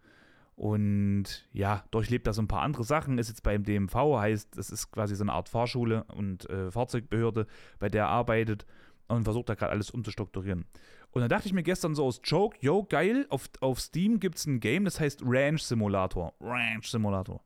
Und 0.55 1.47
ja, 1.53 1.85
durchlebt 1.89 2.27
da 2.27 2.33
so 2.33 2.41
ein 2.41 2.49
paar 2.49 2.63
andere 2.63 2.83
Sachen. 2.83 3.17
Ist 3.17 3.29
jetzt 3.29 3.43
beim 3.43 3.63
DMV, 3.63 3.95
heißt, 3.95 4.57
das 4.57 4.69
ist 4.69 4.91
quasi 4.91 5.15
so 5.15 5.23
eine 5.23 5.31
Art 5.31 5.47
Fahrschule 5.47 6.03
und 6.03 6.49
äh, 6.49 6.69
Fahrzeugbehörde, 6.69 7.47
bei 7.79 7.87
der 7.87 8.03
er 8.03 8.09
arbeitet 8.09 8.65
und 9.07 9.23
versucht 9.23 9.49
da 9.49 9.55
gerade 9.55 9.71
alles 9.71 9.89
umzustrukturieren. 9.89 10.65
Und 11.11 11.21
dann 11.21 11.29
dachte 11.29 11.47
ich 11.47 11.53
mir 11.53 11.63
gestern 11.63 11.95
so 11.95 12.05
aus 12.05 12.21
Joke, 12.23 12.57
yo, 12.61 12.83
geil, 12.83 13.25
auf, 13.29 13.49
auf 13.61 13.79
Steam 13.79 14.19
gibt 14.19 14.37
es 14.37 14.45
ein 14.45 14.59
Game, 14.59 14.85
das 14.85 14.99
heißt 14.99 15.21
Ranch 15.23 15.63
Simulator. 15.63 16.33
Ranch 16.39 16.89
Simulator. 16.89 17.41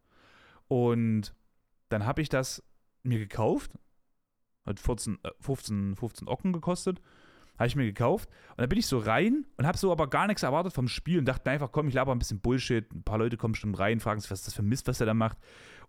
Und 0.67 1.33
dann 1.89 2.05
habe 2.05 2.21
ich 2.21 2.29
das 2.29 2.63
mir 3.03 3.19
gekauft. 3.19 3.71
Hat 4.65 4.79
14, 4.79 5.19
15, 5.39 5.95
15 5.95 6.27
Ocken 6.27 6.53
gekostet. 6.53 7.01
Habe 7.57 7.67
ich 7.67 7.75
mir 7.75 7.85
gekauft. 7.85 8.29
Und 8.51 8.61
dann 8.61 8.69
bin 8.69 8.79
ich 8.79 8.87
so 8.87 8.97
rein 8.97 9.45
und 9.57 9.67
habe 9.67 9.77
so 9.77 9.91
aber 9.91 10.09
gar 10.09 10.27
nichts 10.27 10.43
erwartet 10.43 10.73
vom 10.73 10.87
Spiel 10.87 11.19
und 11.19 11.25
dachte 11.25 11.51
einfach, 11.51 11.71
komm, 11.71 11.87
ich 11.87 11.93
laber 11.93 12.13
ein 12.13 12.19
bisschen 12.19 12.39
Bullshit. 12.39 12.91
Ein 12.91 13.03
paar 13.03 13.19
Leute 13.19 13.37
kommen 13.37 13.51
bestimmt 13.53 13.77
rein, 13.77 13.99
fragen 13.99 14.19
sich, 14.19 14.31
was 14.31 14.39
ist 14.39 14.47
das 14.47 14.53
für 14.55 14.63
Mist, 14.63 14.87
was 14.87 14.99
er 14.99 15.05
da 15.05 15.13
macht. 15.13 15.37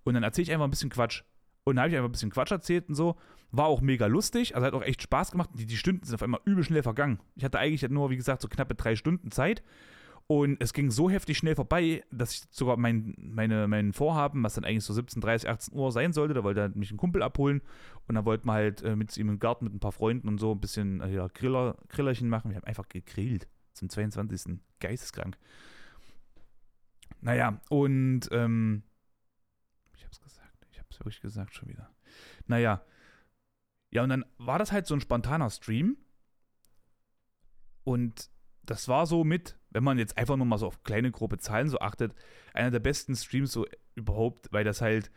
Und 0.02 0.14
dann 0.14 0.22
erzähle 0.22 0.42
ich 0.44 0.52
einfach 0.52 0.66
ein 0.66 0.70
bisschen 0.70 0.90
Quatsch. 0.90 1.22
Und 1.64 1.76
dann 1.76 1.84
habe 1.84 1.90
ich 1.90 1.96
einfach 1.96 2.08
ein 2.08 2.12
bisschen 2.12 2.30
Quatsch 2.30 2.50
erzählt 2.50 2.88
und 2.88 2.94
so. 2.94 3.16
War 3.50 3.66
auch 3.66 3.80
mega 3.80 4.06
lustig, 4.06 4.54
also 4.54 4.66
hat 4.66 4.74
auch 4.74 4.82
echt 4.82 5.02
Spaß 5.02 5.30
gemacht. 5.30 5.50
Die, 5.54 5.66
die 5.66 5.76
Stunden 5.76 6.04
sind 6.04 6.14
auf 6.14 6.22
einmal 6.22 6.40
übel 6.44 6.62
schnell 6.62 6.82
vergangen. 6.82 7.20
Ich 7.36 7.44
hatte 7.44 7.58
eigentlich 7.58 7.88
nur, 7.90 8.10
wie 8.10 8.16
gesagt, 8.16 8.42
so 8.42 8.48
knappe 8.48 8.74
drei 8.74 8.96
Stunden 8.96 9.30
Zeit. 9.30 9.62
Und 10.26 10.56
es 10.60 10.72
ging 10.72 10.90
so 10.90 11.10
heftig 11.10 11.36
schnell 11.36 11.54
vorbei, 11.54 12.02
dass 12.10 12.32
ich 12.32 12.42
sogar 12.50 12.78
mein, 12.78 13.14
meine, 13.18 13.68
mein 13.68 13.92
Vorhaben, 13.92 14.42
was 14.42 14.54
dann 14.54 14.64
eigentlich 14.64 14.84
so 14.84 14.94
17, 14.94 15.20
30, 15.20 15.48
18 15.50 15.74
Uhr 15.74 15.92
sein 15.92 16.14
sollte, 16.14 16.32
da 16.32 16.42
wollte 16.42 16.60
er 16.60 16.68
mich 16.70 16.90
ein 16.90 16.96
Kumpel 16.96 17.22
abholen 17.22 17.60
und 18.08 18.14
dann 18.14 18.24
wollten 18.24 18.46
wir 18.46 18.54
halt 18.54 18.82
äh, 18.82 18.96
mit 18.96 19.14
ihm 19.18 19.28
im 19.28 19.38
Garten 19.38 19.66
mit 19.66 19.74
ein 19.74 19.80
paar 19.80 19.92
Freunden 19.92 20.28
und 20.28 20.38
so 20.38 20.52
ein 20.52 20.60
bisschen 20.60 21.02
äh, 21.02 21.12
ja, 21.12 21.28
Griller, 21.28 21.76
Grillerchen 21.88 22.30
machen. 22.30 22.50
Wir 22.50 22.56
haben 22.56 22.64
einfach 22.64 22.88
gegrillt 22.88 23.48
zum 23.74 23.90
22. 23.90 24.60
Geisteskrank. 24.80 25.36
Naja, 27.20 27.60
und 27.68 28.28
ähm, 28.32 28.82
gesagt, 30.98 31.14
ich 31.16 31.16
hab's 31.16 31.20
wirklich 31.20 31.20
gesagt 31.20 31.54
schon 31.54 31.68
wieder. 31.68 31.90
Naja, 32.46 32.84
ja, 33.90 34.02
und 34.02 34.08
dann 34.08 34.24
war 34.38 34.58
das 34.58 34.72
halt 34.72 34.86
so 34.86 34.94
ein 34.94 35.00
spontaner 35.00 35.50
Stream 35.50 35.96
und 37.84 38.28
das 38.62 38.88
war 38.88 39.06
so 39.06 39.24
mit, 39.24 39.56
wenn 39.70 39.84
man 39.84 39.98
jetzt 39.98 40.16
einfach 40.18 40.36
nur 40.36 40.46
mal 40.46 40.58
so 40.58 40.66
auf 40.66 40.82
kleine, 40.82 41.10
grobe 41.10 41.38
Zahlen 41.38 41.68
so 41.68 41.78
achtet, 41.78 42.14
einer 42.54 42.70
der 42.70 42.80
besten 42.80 43.14
Streams 43.14 43.52
so 43.52 43.66
überhaupt, 43.94 44.52
weil 44.52 44.64
das 44.64 44.80
halt 44.80 45.10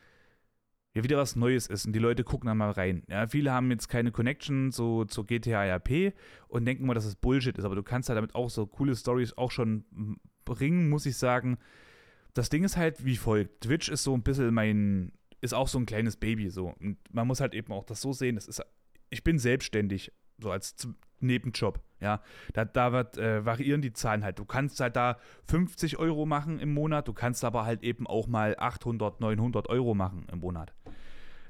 ja 0.94 1.04
wieder 1.04 1.18
was 1.18 1.36
Neues 1.36 1.68
ist 1.68 1.86
und 1.86 1.94
die 1.94 2.00
Leute 2.00 2.24
gucken 2.24 2.48
dann 2.48 2.58
mal 2.58 2.72
rein. 2.72 3.04
Ja, 3.08 3.28
viele 3.28 3.52
haben 3.52 3.72
jetzt 3.72 3.88
keine 3.88 4.12
Connection 4.12 4.72
so 4.72 5.06
zur 5.06 5.26
GTA 5.26 5.64
RP 5.64 6.14
und 6.48 6.66
denken 6.66 6.86
mal, 6.86 6.94
dass 6.94 7.06
es 7.06 7.16
Bullshit 7.16 7.58
ist, 7.58 7.66
aber 7.66 7.76
du 7.76 7.84
kannst 7.84 8.10
halt 8.10 8.18
damit 8.18 8.36
auch 8.36 8.50
so 8.50 8.68
coole 8.68 8.96
Stories 8.96 9.38
auch 9.38 9.52
schon 9.52 9.86
bringen, 10.44 10.90
muss 10.90 11.06
ich 11.06 11.18
sagen. 11.18 11.58
Das 12.34 12.50
Ding 12.50 12.64
ist 12.64 12.78
halt 12.78 13.06
wie 13.06 13.18
folgt. 13.18 13.62
Twitch 13.62 13.90
ist 13.90 14.04
so 14.04 14.14
ein 14.14 14.24
bisschen 14.24 14.54
mein, 14.54 15.14
ist 15.42 15.54
auch 15.54 15.68
so 15.68 15.80
ein 15.80 15.86
kleines 15.86 16.18
Baby 16.18 16.50
so. 16.50 16.74
Und 16.80 16.98
man 17.12 17.28
muss 17.28 17.40
halt 17.40 17.54
eben 17.54 17.72
auch 17.74 17.86
das 17.86 18.02
so 18.02 18.14
sehen, 18.14 18.36
das 18.36 18.48
ist, 18.48 18.62
ich 19.10 19.24
bin 19.24 19.40
selbstständig, 19.40 20.12
so 20.40 20.52
als 20.52 20.76
Nebenjob. 21.20 21.80
Ja, 22.00 22.22
da, 22.54 22.64
da 22.64 22.92
wird, 22.92 23.18
äh, 23.18 23.44
variieren 23.44 23.82
die 23.82 23.92
Zahlen 23.92 24.24
halt. 24.24 24.38
Du 24.38 24.46
kannst 24.46 24.80
halt 24.80 24.96
da 24.96 25.18
50 25.46 25.98
Euro 25.98 26.28
machen 26.28 26.60
im 26.60 26.72
Monat, 26.74 27.08
du 27.08 27.14
kannst 27.14 27.44
aber 27.44 27.66
halt 27.66 27.82
eben 27.82 28.06
auch 28.06 28.28
mal 28.28 28.56
800, 28.60 29.20
900 29.20 29.68
Euro 29.70 29.96
machen 29.96 30.28
im 30.32 30.40
Monat. 30.40 30.74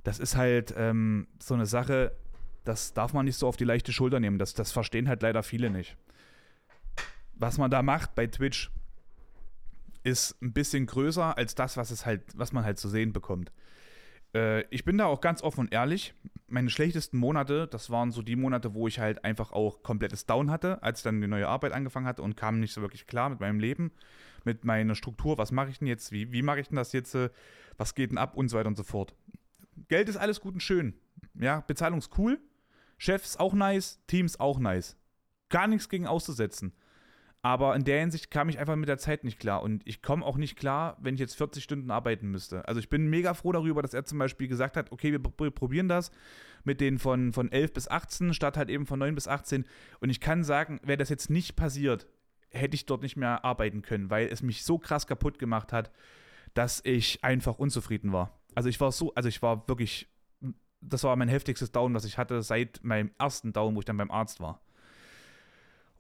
Das 0.06 0.19
ist 0.19 0.38
halt 0.38 0.73
ähm, 0.78 1.28
so 1.41 1.54
eine 1.54 1.65
Sache, 1.65 2.15
das 2.63 2.93
darf 2.93 3.12
man 3.12 3.26
nicht 3.26 3.36
so 3.36 3.45
auf 3.45 3.58
die 3.58 3.65
leichte 3.65 3.91
Schulter 3.91 4.21
nehmen. 4.21 4.39
Das, 4.39 4.54
das 4.54 4.71
verstehen 4.71 5.10
halt 5.10 5.21
leider 5.21 5.43
viele 5.43 5.69
nicht. 5.69 5.97
Was 7.34 7.58
man 7.58 7.69
da 7.69 7.82
macht 7.82 8.15
bei 8.15 8.28
Twitch, 8.28 8.71
ist 10.04 10.41
ein 10.41 10.54
bisschen 10.54 10.86
größer 10.86 11.38
als 11.38 11.56
das, 11.56 11.76
was 11.76 11.91
es 11.91 12.06
halt, 12.06 12.23
was 12.36 12.54
man 12.54 12.63
halt 12.63 12.80
zu 12.80 12.88
sehen 12.88 13.12
bekommt. 13.12 13.52
Äh, 14.38 14.62
ich 14.69 14.86
bin 14.86 14.97
da 14.97 15.06
auch 15.06 15.21
ganz 15.21 15.41
offen 15.41 15.62
und 15.62 15.73
ehrlich. 15.73 16.13
Meine 16.47 16.69
schlechtesten 16.69 17.17
Monate, 17.17 17.67
das 17.67 17.89
waren 17.89 18.12
so 18.12 18.21
die 18.21 18.38
Monate, 18.38 18.73
wo 18.73 18.88
ich 18.88 19.00
halt 19.00 19.26
einfach 19.26 19.52
auch 19.52 19.84
komplettes 19.84 20.26
Down 20.26 20.50
hatte, 20.50 20.82
als 20.82 21.00
ich 21.00 21.04
dann 21.04 21.19
die 21.19 21.28
neue 21.28 21.47
Arbeit 21.47 21.73
angefangen 21.73 22.06
hatte 22.06 22.21
und 22.21 22.38
kam 22.38 22.62
nicht 22.62 22.73
so 22.73 22.82
wirklich 22.82 23.06
klar 23.06 23.30
mit 23.30 23.41
meinem 23.41 23.60
Leben, 23.60 23.91
mit 24.45 24.63
meiner 24.63 24.95
Struktur. 24.95 25.38
Was 25.38 25.52
mache 25.52 25.69
ich 25.69 25.80
denn 25.80 25.89
jetzt? 25.89 26.13
Wie, 26.13 26.32
wie 26.32 26.41
mache 26.41 26.62
ich 26.62 26.69
denn 26.69 26.78
das 26.78 26.93
jetzt? 26.93 27.17
Was 27.78 27.95
geht 27.95 28.12
denn 28.12 28.17
ab? 28.17 28.38
Und 28.38 28.47
so 28.47 28.58
weiter 28.58 28.69
und 28.69 28.78
so 28.78 28.84
fort. 28.84 29.13
Geld 29.89 30.08
ist 30.08 30.15
alles 30.15 30.39
gut 30.39 30.54
und 30.54 30.62
schön. 30.62 30.93
Ja, 31.34 31.62
Bezahlung 31.67 32.00
ist 32.00 32.17
cool. 32.17 32.39
Chefs 32.97 33.36
auch 33.36 33.54
nice, 33.54 34.00
Teams 34.08 34.39
auch 34.39 34.60
nice. 34.60 34.95
Gar 35.50 35.67
nichts 35.67 35.89
gegen 35.89 36.08
auszusetzen. 36.08 36.73
Aber 37.47 37.77
in 37.77 37.86
der 37.86 38.01
Hinsicht 38.01 38.29
kam 38.29 38.49
ich 38.49 38.60
einfach 38.60 38.75
mit 38.75 38.89
der 38.89 38.97
Zeit 38.97 39.23
nicht 39.23 39.39
klar. 39.39 39.63
Und 39.63 39.81
ich 39.88 40.01
komme 40.01 40.25
auch 40.25 40.36
nicht 40.36 40.57
klar, 40.57 40.97
wenn 40.99 41.13
ich 41.13 41.21
jetzt 41.21 41.38
40 41.38 41.63
Stunden 41.63 41.91
arbeiten 41.91 42.29
müsste. 42.29 42.67
Also 42.67 42.81
ich 42.81 42.89
bin 42.89 43.07
mega 43.10 43.33
froh 43.33 43.53
darüber, 43.53 43.81
dass 43.81 43.93
er 43.93 44.03
zum 44.03 44.17
Beispiel 44.17 44.49
gesagt 44.49 44.75
hat, 44.75 44.91
okay, 44.91 45.13
wir 45.13 45.21
probieren 45.21 45.88
das 45.88 46.12
mit 46.65 46.81
den 46.81 46.99
von, 46.99 47.31
von 47.31 47.49
11 47.49 47.71
bis 47.71 47.88
18 47.88 48.33
statt 48.33 48.57
halt 48.57 48.69
eben 48.69 48.86
von 48.86 48.99
9 48.99 49.15
bis 49.15 49.29
18. 49.29 49.63
Und 50.01 50.10
ich 50.10 50.19
kann 50.19 50.43
sagen, 50.43 50.81
wäre 50.83 50.97
das 50.97 51.07
jetzt 51.07 51.29
nicht 51.29 51.55
passiert, 51.55 52.05
hätte 52.49 52.75
ich 52.75 52.86
dort 52.86 53.01
nicht 53.01 53.15
mehr 53.15 53.45
arbeiten 53.45 53.81
können, 53.81 54.10
weil 54.10 54.27
es 54.27 54.43
mich 54.43 54.65
so 54.65 54.77
krass 54.77 55.07
kaputt 55.07 55.39
gemacht 55.39 55.71
hat, 55.71 55.89
dass 56.53 56.81
ich 56.83 57.23
einfach 57.23 57.60
unzufrieden 57.60 58.12
war. 58.12 58.38
Also 58.55 58.67
ich 58.67 58.81
war 58.81 58.91
so, 58.91 59.13
also 59.15 59.29
ich 59.29 59.41
war 59.41 59.69
wirklich, 59.69 60.10
das 60.81 61.05
war 61.05 61.15
mein 61.15 61.29
heftigstes 61.29 61.71
Down, 61.71 61.93
was 61.93 62.03
ich 62.03 62.17
hatte 62.17 62.41
seit 62.41 62.83
meinem 62.83 63.12
ersten 63.17 63.53
Down, 63.53 63.73
wo 63.73 63.79
ich 63.79 63.86
dann 63.86 63.95
beim 63.95 64.12
Arzt 64.12 64.41
war. 64.41 64.60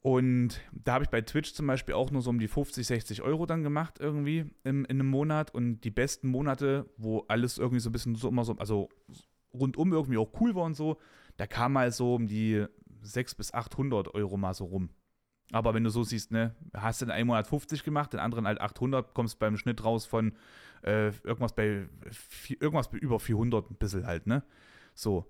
Und 0.07 0.61
da 0.71 0.93
habe 0.93 1.03
ich 1.03 1.09
bei 1.09 1.19
Twitch 1.19 1.53
zum 1.53 1.67
Beispiel 1.67 1.93
auch 1.93 2.11
nur 2.11 2.21
so 2.21 2.29
um 2.29 2.39
die 2.39 2.47
50, 2.47 2.87
60 2.87 3.23
Euro 3.23 3.45
dann 3.45 3.61
gemacht 3.61 3.99
irgendwie 3.99 4.45
in, 4.63 4.85
in 4.85 5.01
einem 5.01 5.09
Monat. 5.09 5.53
Und 5.53 5.81
die 5.81 5.91
besten 5.91 6.29
Monate, 6.29 6.89
wo 6.95 7.25
alles 7.27 7.57
irgendwie 7.57 7.81
so 7.81 7.89
ein 7.89 7.91
bisschen 7.91 8.15
so 8.15 8.29
immer 8.29 8.45
so, 8.45 8.53
also 8.53 8.87
rundum 9.53 9.91
irgendwie 9.91 10.17
auch 10.17 10.31
cool 10.39 10.55
war 10.55 10.63
und 10.63 10.75
so, 10.75 10.97
da 11.35 11.45
kam 11.45 11.73
mal 11.73 11.91
so 11.91 12.15
um 12.15 12.25
die 12.25 12.65
600 13.01 13.37
bis 13.37 13.53
800 13.53 14.15
Euro 14.15 14.37
mal 14.37 14.53
so 14.53 14.63
rum. 14.63 14.91
Aber 15.51 15.73
wenn 15.73 15.83
du 15.83 15.89
so 15.89 16.03
siehst, 16.03 16.31
ne, 16.31 16.55
hast 16.73 17.01
du 17.01 17.05
in 17.05 17.11
einem 17.11 17.27
Monat 17.27 17.47
50 17.47 17.83
gemacht, 17.83 18.13
den 18.13 18.21
anderen 18.21 18.47
halt 18.47 18.61
800, 18.61 19.13
kommst 19.13 19.39
beim 19.39 19.57
Schnitt 19.57 19.83
raus 19.83 20.05
von 20.05 20.37
äh, 20.83 21.07
irgendwas 21.25 21.53
bei 21.53 21.89
irgendwas 22.47 22.89
bei 22.89 22.97
über 22.97 23.19
400 23.19 23.71
ein 23.71 23.75
bisschen 23.75 24.07
halt, 24.07 24.25
ne? 24.25 24.41
So. 24.93 25.29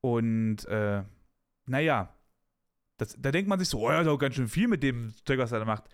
Und 0.00 0.64
äh, 0.64 1.04
naja, 1.66 2.17
das, 2.98 3.16
da 3.18 3.30
denkt 3.32 3.48
man 3.48 3.58
sich 3.58 3.68
so, 3.68 3.80
oh 3.80 3.90
ja, 3.90 4.00
ist 4.00 4.08
auch 4.08 4.18
ganz 4.18 4.34
schön 4.34 4.48
viel 4.48 4.68
mit 4.68 4.82
dem 4.82 5.14
Zeug, 5.24 5.38
was 5.38 5.52
er 5.52 5.60
da 5.60 5.64
macht. 5.64 5.84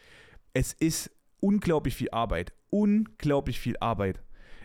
Es 0.53 0.73
ist 0.73 1.11
unglaublich 1.41 1.95
viel 1.95 2.11
Arbeit. 2.11 2.53
Unglaublich 2.71 3.61
viel 3.61 3.77
Arbeit. 3.79 4.21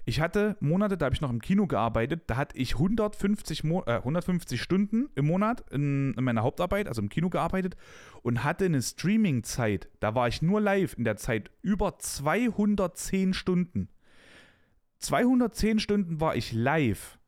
Ich 0.06 0.22
hatte 0.22 0.58
Monate, 0.60 0.98
da 0.98 1.06
habe 1.06 1.14
ich 1.14 1.22
noch 1.22 1.30
im 1.30 1.42
Kino 1.42 1.68
gearbeitet, 1.68 2.24
da 2.28 2.38
hatte 2.38 2.58
ich 2.58 2.74
150, 2.74 3.64
Mo 3.64 3.84
äh, 3.86 3.98
150 3.98 4.60
Stunden 4.60 5.10
im 5.14 5.28
Monat 5.28 5.64
in, 5.70 6.16
in, 6.18 6.24
meiner 6.24 6.42
Hauptarbeit, 6.42 6.88
also 6.88 7.02
im 7.02 7.10
Kino 7.10 7.30
gearbeitet 7.30 7.76
und 8.24 8.44
hatte 8.44 8.66
eine 8.66 8.82
Streaming-Zeit, 8.82 9.90
da 10.00 10.16
war 10.16 10.28
ich 10.28 10.42
nur 10.42 10.62
live 10.62 10.96
in 10.98 11.04
der 11.04 11.18
Zeit, 11.18 11.52
über 11.62 12.00
210 12.00 13.36
Stunden. 13.36 13.90
210 14.98 15.80
Stunden 15.80 16.20
war 16.20 16.36
ich 16.36 16.54
live. 16.54 17.20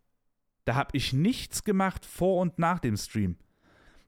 Da 0.65 0.73
habe 0.73 0.97
ich 0.97 1.13
nichts 1.13 1.63
gemacht 1.63 2.05
vor 2.05 2.41
und 2.41 2.57
nach 2.57 2.79
dem 2.79 2.97
Stream. 2.97 3.37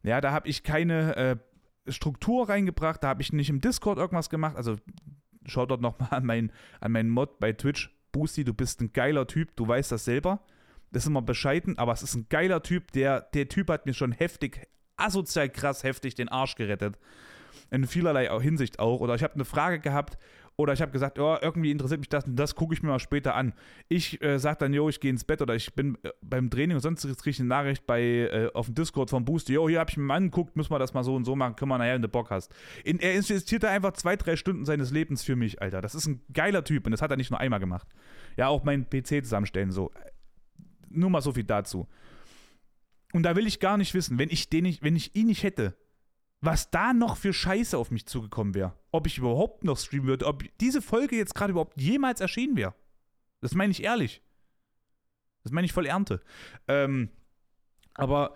Ja, 0.03 0.21
da 0.21 0.31
habe 0.31 0.47
ich 0.49 0.63
keine 0.63 1.15
äh, 1.15 1.91
Struktur 1.91 2.49
reingebracht, 2.49 3.03
da 3.03 3.09
habe 3.09 3.21
ich 3.21 3.33
nicht 3.33 3.49
im 3.49 3.61
Discord 3.61 3.97
irgendwas 3.97 4.29
gemacht. 4.29 4.55
Also 4.55 4.75
schaut 5.45 5.71
dort 5.71 5.81
nochmal 5.81 6.09
an, 6.11 6.25
mein, 6.25 6.51
an 6.79 6.91
meinen 6.91 7.09
Mod 7.09 7.39
bei 7.39 7.53
Twitch. 7.53 7.89
Boosty, 8.11 8.43
du 8.43 8.53
bist 8.53 8.79
ein 8.79 8.93
geiler 8.93 9.25
Typ, 9.25 9.55
du 9.55 9.67
weißt 9.67 9.91
das 9.91 10.05
selber. 10.05 10.41
Das 10.91 11.03
ist 11.03 11.07
immer 11.07 11.23
bescheiden, 11.23 11.79
aber 11.79 11.91
es 11.93 12.03
ist 12.03 12.13
ein 12.13 12.27
geiler 12.29 12.61
Typ. 12.61 12.91
Der, 12.91 13.21
der 13.21 13.49
Typ 13.49 13.69
hat 13.69 13.87
mir 13.87 13.93
schon 13.93 14.11
heftig, 14.11 14.67
asozial 14.97 15.49
krass 15.49 15.83
heftig 15.83 16.13
den 16.13 16.29
Arsch 16.29 16.55
gerettet. 16.55 16.99
In 17.71 17.87
vielerlei 17.87 18.27
Hinsicht 18.39 18.77
auch. 18.77 18.99
Oder 18.99 19.15
ich 19.15 19.23
habe 19.23 19.33
eine 19.33 19.45
Frage 19.45 19.79
gehabt 19.79 20.19
oder 20.55 20.73
ich 20.73 20.81
habe 20.81 20.91
gesagt, 20.91 21.17
oh, 21.17 21.37
irgendwie 21.41 21.71
interessiert 21.71 21.99
mich 21.99 22.09
das 22.09 22.25
und 22.25 22.35
das 22.35 22.53
gucke 22.53 22.73
ich 22.73 22.83
mir 22.83 22.89
mal 22.89 22.99
später 22.99 23.35
an. 23.35 23.53
Ich 23.89 24.21
äh, 24.21 24.37
sage 24.37 24.57
dann, 24.59 24.73
jo, 24.73 24.87
ich 24.87 24.99
gehe 24.99 25.09
ins 25.09 25.23
Bett 25.23 25.41
oder 25.41 25.55
ich 25.55 25.73
bin 25.73 25.97
äh, 26.03 26.09
beim 26.21 26.49
Training 26.49 26.75
und 26.75 26.81
sonst 26.81 27.01
kriege 27.01 27.31
ich 27.31 27.39
eine 27.39 27.49
Nachricht 27.49 27.87
bei, 27.87 28.01
äh, 28.01 28.51
auf 28.53 28.67
dem 28.67 28.75
Discord 28.75 29.09
vom 29.09 29.25
Boost, 29.25 29.49
jo, 29.49 29.67
hier 29.67 29.79
habe 29.79 29.89
ich 29.89 29.97
mir 29.97 30.03
mal 30.03 30.15
angeguckt, 30.15 30.55
müssen 30.55 30.71
wir 30.71 30.79
das 30.79 30.93
mal 30.93 31.03
so 31.03 31.15
und 31.15 31.25
so 31.25 31.35
machen, 31.35 31.55
können 31.55 31.69
wir 31.69 31.77
nachher, 31.79 31.95
wenn 31.95 32.03
du 32.03 32.07
Bock 32.07 32.29
hast. 32.29 32.53
In, 32.83 32.99
er 32.99 33.13
investiert 33.13 33.63
da 33.63 33.71
einfach 33.71 33.93
zwei, 33.93 34.15
drei 34.15 34.35
Stunden 34.35 34.65
seines 34.65 34.91
Lebens 34.91 35.23
für 35.23 35.35
mich, 35.35 35.61
Alter. 35.61 35.81
Das 35.81 35.95
ist 35.95 36.05
ein 36.05 36.21
geiler 36.31 36.63
Typ 36.63 36.85
und 36.85 36.91
das 36.91 37.01
hat 37.01 37.09
er 37.09 37.17
nicht 37.17 37.31
nur 37.31 37.39
einmal 37.39 37.59
gemacht. 37.59 37.87
Ja, 38.37 38.47
auch 38.47 38.63
mein 38.63 38.87
PC 38.89 39.23
zusammenstellen, 39.23 39.71
so. 39.71 39.91
Nur 40.89 41.09
mal 41.09 41.21
so 41.21 41.31
viel 41.31 41.45
dazu. 41.45 41.87
Und 43.13 43.23
da 43.23 43.35
will 43.35 43.47
ich 43.47 43.59
gar 43.59 43.77
nicht 43.77 43.93
wissen, 43.93 44.19
wenn 44.19 44.29
ich, 44.29 44.49
den 44.49 44.63
nicht, 44.63 44.83
wenn 44.83 44.95
ich 44.95 45.15
ihn 45.15 45.27
nicht 45.27 45.43
hätte, 45.43 45.75
was 46.43 46.69
da 46.69 46.93
noch 46.93 47.15
für 47.15 47.31
Scheiße 47.31 47.77
auf 47.77 47.89
mich 47.89 48.05
zugekommen 48.05 48.53
wäre. 48.53 48.73
Ob 48.91 49.07
ich 49.07 49.17
überhaupt 49.17 49.63
noch 49.63 49.77
streamen 49.77 50.07
würde, 50.07 50.27
ob 50.27 50.43
diese 50.59 50.81
Folge 50.81 51.15
jetzt 51.15 51.35
gerade 51.35 51.51
überhaupt 51.51 51.79
jemals 51.79 52.19
erschienen 52.19 52.57
wäre. 52.57 52.75
Das 53.39 53.55
meine 53.55 53.71
ich 53.71 53.83
ehrlich. 53.83 54.21
Das 55.43 55.53
meine 55.53 55.65
ich 55.65 55.73
voll 55.73 55.85
Ernte. 55.85 56.21
Ähm, 56.67 57.09
aber 57.93 58.35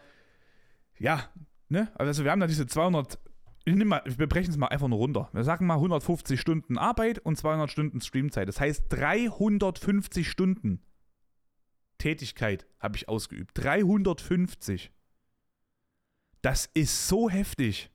ja, 0.97 1.29
ne? 1.67 1.91
Also 1.95 2.23
wir 2.23 2.31
haben 2.31 2.39
da 2.39 2.47
diese 2.47 2.65
200, 2.65 3.19
ich 3.65 3.75
nehme 3.75 3.89
mal, 3.89 4.03
wir 4.05 4.27
brechen 4.27 4.51
es 4.51 4.57
mal 4.57 4.67
einfach 4.67 4.87
nur 4.87 4.99
runter. 4.99 5.29
Wir 5.33 5.43
sagen 5.43 5.65
mal 5.65 5.75
150 5.75 6.39
Stunden 6.39 6.77
Arbeit 6.77 7.19
und 7.19 7.37
200 7.37 7.69
Stunden 7.69 7.99
Streamzeit. 7.99 8.47
Das 8.47 8.61
heißt 8.61 8.85
350 8.87 10.29
Stunden 10.29 10.81
Tätigkeit 11.97 12.67
habe 12.79 12.95
ich 12.95 13.09
ausgeübt. 13.09 13.51
350. 13.55 14.93
Das 16.41 16.69
ist 16.73 17.09
so 17.09 17.29
heftig. 17.29 17.91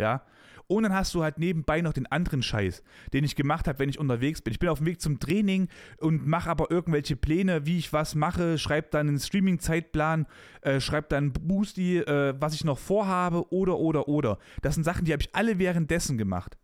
Ja. 0.00 0.22
Und 0.70 0.84
dann 0.84 0.94
hast 0.94 1.12
du 1.16 1.24
halt 1.24 1.38
nebenbei 1.38 1.80
noch 1.80 1.92
den 1.92 2.06
anderen 2.06 2.44
Scheiß, 2.44 2.84
den 3.12 3.24
ich 3.24 3.34
gemacht 3.34 3.66
habe, 3.66 3.80
wenn 3.80 3.88
ich 3.88 3.98
unterwegs 3.98 4.40
bin. 4.40 4.52
Ich 4.52 4.60
bin 4.60 4.68
auf 4.68 4.78
dem 4.78 4.86
Weg 4.86 5.00
zum 5.00 5.18
Training 5.18 5.66
und 5.98 6.28
mache 6.28 6.48
aber 6.48 6.70
irgendwelche 6.70 7.16
Pläne, 7.16 7.66
wie 7.66 7.78
ich 7.78 7.92
was 7.92 8.14
mache, 8.14 8.56
schreibe 8.56 8.86
dann 8.92 9.08
einen 9.08 9.18
Streaming-Zeitplan, 9.18 10.26
äh, 10.60 10.78
schreibe 10.78 11.08
dann 11.08 11.32
Boosty, 11.32 11.98
äh, 11.98 12.34
was 12.38 12.54
ich 12.54 12.62
noch 12.62 12.78
vorhabe 12.78 13.52
oder, 13.52 13.78
oder, 13.78 14.06
oder. 14.06 14.38
Das 14.62 14.76
sind 14.76 14.84
Sachen, 14.84 15.04
die 15.04 15.12
habe 15.12 15.22
ich 15.22 15.34
alle 15.34 15.58
währenddessen 15.58 16.16
gemacht. 16.16 16.56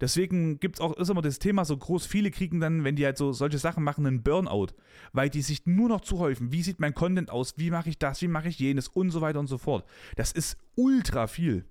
Deswegen 0.00 0.60
gibt 0.60 0.76
es 0.76 0.80
auch, 0.80 0.96
ist 0.96 1.10
immer 1.10 1.22
das 1.22 1.40
Thema 1.40 1.64
so 1.64 1.76
groß, 1.76 2.06
viele 2.06 2.30
kriegen 2.30 2.60
dann, 2.60 2.84
wenn 2.84 2.94
die 2.94 3.04
halt 3.04 3.18
so 3.18 3.32
solche 3.32 3.58
Sachen 3.58 3.82
machen, 3.82 4.06
einen 4.06 4.22
Burnout, 4.22 4.68
weil 5.12 5.30
die 5.30 5.42
sich 5.42 5.66
nur 5.66 5.88
noch 5.88 6.02
zuhäufen. 6.02 6.52
Wie 6.52 6.62
sieht 6.62 6.78
mein 6.78 6.94
Content 6.94 7.30
aus? 7.30 7.54
Wie 7.56 7.70
mache 7.72 7.88
ich 7.88 7.98
das? 7.98 8.22
Wie 8.22 8.28
mache 8.28 8.48
ich 8.48 8.60
jenes? 8.60 8.86
Und 8.86 9.10
so 9.10 9.20
weiter 9.20 9.40
und 9.40 9.48
so 9.48 9.58
fort. 9.58 9.84
Das 10.14 10.30
ist 10.30 10.56
ultra 10.76 11.26
viel. 11.26 11.64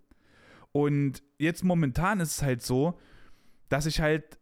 Und 0.77 1.23
jetzt 1.39 1.63
momentan 1.63 2.19
ist 2.19 2.33
es 2.33 2.41
halt 2.43 2.61
so, 2.61 2.99
dass 3.67 3.87
ich 3.87 3.99
halt 3.99 4.37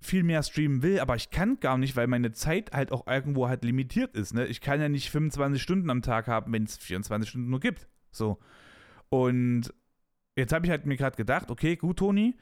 viel 0.00 0.24
mehr 0.24 0.42
streamen 0.42 0.82
will, 0.82 0.98
aber 0.98 1.14
ich 1.14 1.30
kann 1.30 1.60
gar 1.60 1.78
nicht, 1.78 1.94
weil 1.94 2.08
meine 2.08 2.32
Zeit 2.32 2.72
halt 2.72 2.90
auch 2.90 3.06
irgendwo 3.06 3.46
halt 3.46 3.62
limitiert 3.62 4.16
ist. 4.16 4.34
Ne? 4.34 4.46
Ich 4.46 4.60
kann 4.60 4.80
ja 4.80 4.88
nicht 4.88 5.10
25 5.10 5.62
Stunden 5.62 5.88
am 5.88 6.02
Tag 6.02 6.26
haben, 6.26 6.52
wenn 6.52 6.64
es 6.64 6.76
24 6.76 7.30
Stunden 7.30 7.50
nur 7.50 7.60
gibt. 7.60 7.86
So. 8.10 8.40
Und 9.10 9.72
jetzt 10.34 10.52
habe 10.52 10.66
ich 10.66 10.70
halt 10.70 10.86
mir 10.86 10.96
gerade 10.96 11.16
gedacht, 11.16 11.52
okay, 11.52 11.76
gut, 11.76 11.98
Toni, 11.98 12.34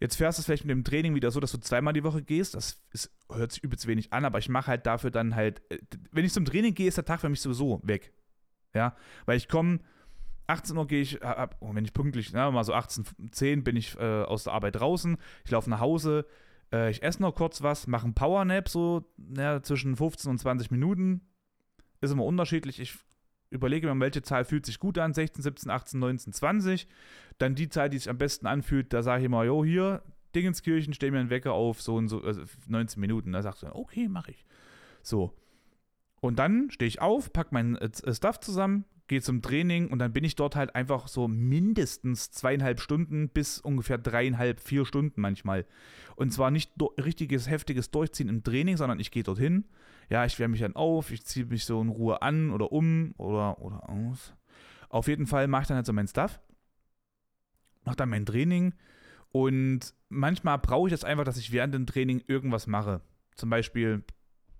Jetzt 0.00 0.16
fährst 0.16 0.36
du 0.36 0.40
es 0.40 0.46
vielleicht 0.46 0.64
mit 0.64 0.72
dem 0.72 0.82
Training 0.82 1.14
wieder 1.14 1.30
so, 1.30 1.38
dass 1.38 1.52
du 1.52 1.58
zweimal 1.58 1.92
die 1.92 2.02
Woche 2.02 2.22
gehst. 2.22 2.56
Das 2.56 2.82
ist, 2.90 3.16
hört 3.30 3.52
sich 3.52 3.62
übelst 3.62 3.86
wenig 3.86 4.12
an, 4.12 4.24
aber 4.24 4.40
ich 4.40 4.48
mache 4.48 4.66
halt 4.66 4.84
dafür 4.84 5.12
dann 5.12 5.36
halt, 5.36 5.62
äh, 5.70 5.78
wenn 6.10 6.24
ich 6.24 6.32
zum 6.32 6.44
Training 6.44 6.74
gehe, 6.74 6.88
ist 6.88 6.96
der 6.96 7.04
Tag 7.04 7.20
für 7.20 7.28
mich 7.28 7.40
sowieso 7.40 7.80
weg. 7.84 8.12
Ja, 8.74 8.96
weil 9.26 9.36
ich 9.36 9.46
komme, 9.46 9.78
18 10.46 10.76
Uhr 10.76 10.86
gehe 10.86 11.00
ich, 11.00 11.22
ab, 11.22 11.56
oh, 11.60 11.74
wenn 11.74 11.84
ich 11.84 11.92
pünktlich, 11.92 12.32
na, 12.32 12.50
mal 12.50 12.64
so 12.64 12.74
18, 12.74 13.64
bin 13.64 13.76
ich 13.76 13.96
äh, 13.98 14.22
aus 14.22 14.44
der 14.44 14.52
Arbeit 14.52 14.76
draußen, 14.76 15.16
ich 15.44 15.50
laufe 15.50 15.70
nach 15.70 15.80
Hause, 15.80 16.26
äh, 16.72 16.90
ich 16.90 17.02
esse 17.02 17.22
noch 17.22 17.34
kurz 17.34 17.62
was, 17.62 17.86
mache 17.86 18.04
einen 18.04 18.14
Powernap 18.14 18.68
so 18.68 19.04
ja, 19.36 19.62
zwischen 19.62 19.96
15 19.96 20.30
und 20.30 20.38
20 20.38 20.70
Minuten. 20.70 21.22
Ist 22.00 22.10
immer 22.10 22.24
unterschiedlich. 22.24 22.80
Ich 22.80 22.98
überlege 23.50 23.92
mir, 23.92 24.00
welche 24.00 24.22
Zahl 24.22 24.44
fühlt 24.44 24.66
sich 24.66 24.80
gut 24.80 24.98
an, 24.98 25.14
16, 25.14 25.42
17, 25.42 25.70
18, 25.70 26.00
19, 26.00 26.32
20. 26.32 26.88
Dann 27.38 27.54
die 27.54 27.68
Zahl, 27.68 27.90
die 27.90 27.98
sich 27.98 28.10
am 28.10 28.18
besten 28.18 28.46
anfühlt, 28.46 28.92
da 28.92 29.02
sage 29.02 29.20
ich 29.20 29.26
immer, 29.26 29.44
jo, 29.44 29.64
hier, 29.64 30.02
Dingenskirchen, 30.34 30.94
stell 30.94 31.10
mir 31.10 31.20
einen 31.20 31.30
Wecker 31.30 31.52
auf, 31.52 31.82
so 31.82 31.96
und 31.96 32.08
so, 32.08 32.22
also 32.22 32.42
19 32.66 33.00
Minuten. 33.00 33.32
Da 33.32 33.42
sagst 33.42 33.62
du, 33.62 33.74
okay, 33.74 34.08
mache 34.08 34.32
ich. 34.32 34.44
So. 35.02 35.36
Und 36.20 36.38
dann 36.38 36.70
stehe 36.70 36.88
ich 36.88 37.00
auf, 37.00 37.32
packe 37.32 37.50
mein 37.52 37.76
äh, 37.76 38.14
Stuff 38.14 38.40
zusammen, 38.40 38.84
gehe 39.08 39.20
zum 39.20 39.42
Training 39.42 39.88
und 39.88 39.98
dann 39.98 40.12
bin 40.12 40.24
ich 40.24 40.36
dort 40.36 40.56
halt 40.56 40.74
einfach 40.74 41.08
so 41.08 41.28
mindestens 41.28 42.30
zweieinhalb 42.30 42.80
Stunden 42.80 43.28
bis 43.28 43.58
ungefähr 43.58 43.98
dreieinhalb, 43.98 44.60
vier 44.60 44.84
Stunden 44.86 45.20
manchmal. 45.20 45.66
Und 46.16 46.32
zwar 46.32 46.50
nicht 46.50 46.72
richtiges, 46.98 47.48
heftiges 47.48 47.90
Durchziehen 47.90 48.28
im 48.28 48.42
Training, 48.42 48.76
sondern 48.76 49.00
ich 49.00 49.10
gehe 49.10 49.22
dorthin, 49.22 49.64
ja, 50.08 50.24
ich 50.24 50.38
wärme 50.38 50.52
mich 50.52 50.60
dann 50.60 50.76
auf, 50.76 51.10
ich 51.10 51.24
ziehe 51.24 51.46
mich 51.46 51.64
so 51.64 51.80
in 51.80 51.88
Ruhe 51.88 52.22
an 52.22 52.50
oder 52.50 52.72
um 52.72 53.14
oder, 53.16 53.60
oder 53.60 53.88
aus. 53.88 54.34
Auf 54.88 55.08
jeden 55.08 55.26
Fall 55.26 55.48
mache 55.48 55.62
ich 55.62 55.68
dann 55.68 55.76
halt 55.76 55.86
so 55.86 55.92
mein 55.92 56.08
Stuff, 56.08 56.40
mache 57.84 57.96
dann 57.96 58.10
mein 58.10 58.26
Training 58.26 58.74
und 59.32 59.94
manchmal 60.10 60.58
brauche 60.58 60.88
ich 60.88 60.92
das 60.92 61.04
einfach, 61.04 61.24
dass 61.24 61.38
ich 61.38 61.52
während 61.52 61.74
dem 61.74 61.86
Training 61.86 62.22
irgendwas 62.26 62.66
mache. 62.66 63.00
Zum 63.34 63.48
Beispiel, 63.48 64.04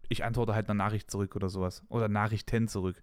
ich 0.09 0.25
antworte 0.25 0.55
halt 0.55 0.69
eine 0.69 0.79
Nachricht 0.79 1.11
zurück 1.11 1.37
oder 1.37 1.49
sowas. 1.49 1.83
Oder 1.89 2.09
Nachrichten 2.09 2.69
zurück. 2.69 3.03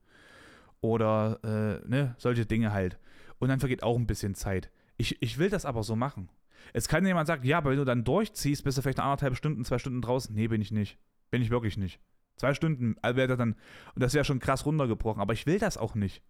Oder 0.82 1.40
äh, 1.44 1.88
ne, 1.88 2.16
solche 2.18 2.46
Dinge 2.46 2.72
halt. 2.72 3.00
Und 3.40 3.50
dann 3.50 3.60
vergeht 3.60 3.84
auch 3.84 3.98
ein 3.98 4.08
bisschen 4.08 4.36
Zeit. 4.36 4.72
Ich, 4.98 5.22
ich 5.22 5.38
will 5.38 5.50
das 5.50 5.66
aber 5.66 5.84
so 5.84 5.96
machen. 5.96 6.30
Es 6.74 6.88
kann 6.88 7.06
jemand 7.06 7.28
sagen, 7.28 7.46
ja, 7.46 7.58
aber 7.58 7.72
wenn 7.72 7.78
du 7.78 7.86
dann 7.86 8.04
durchziehst, 8.04 8.64
bist 8.64 8.78
du 8.78 8.82
vielleicht 8.82 9.00
anderthalb 9.00 9.36
Stunden, 9.36 9.64
zwei 9.66 9.80
Stunden 9.80 10.02
draußen. 10.02 10.36
Nee, 10.36 10.48
bin 10.48 10.62
ich 10.62 10.72
nicht. 10.72 10.98
Bin 11.32 11.42
ich 11.42 11.50
wirklich 11.50 11.78
nicht. 11.78 12.00
Zwei 12.36 12.54
Stunden 12.54 12.96
äh, 13.02 13.16
wäre 13.16 13.36
dann, 13.36 13.56
und 13.96 14.04
das 14.04 14.14
wäre 14.14 14.26
schon 14.26 14.40
krass 14.40 14.66
runtergebrochen, 14.66 15.22
aber 15.22 15.34
ich 15.34 15.46
will 15.46 15.60
das 15.60 15.78
auch 15.78 15.96
nicht. 15.96 16.22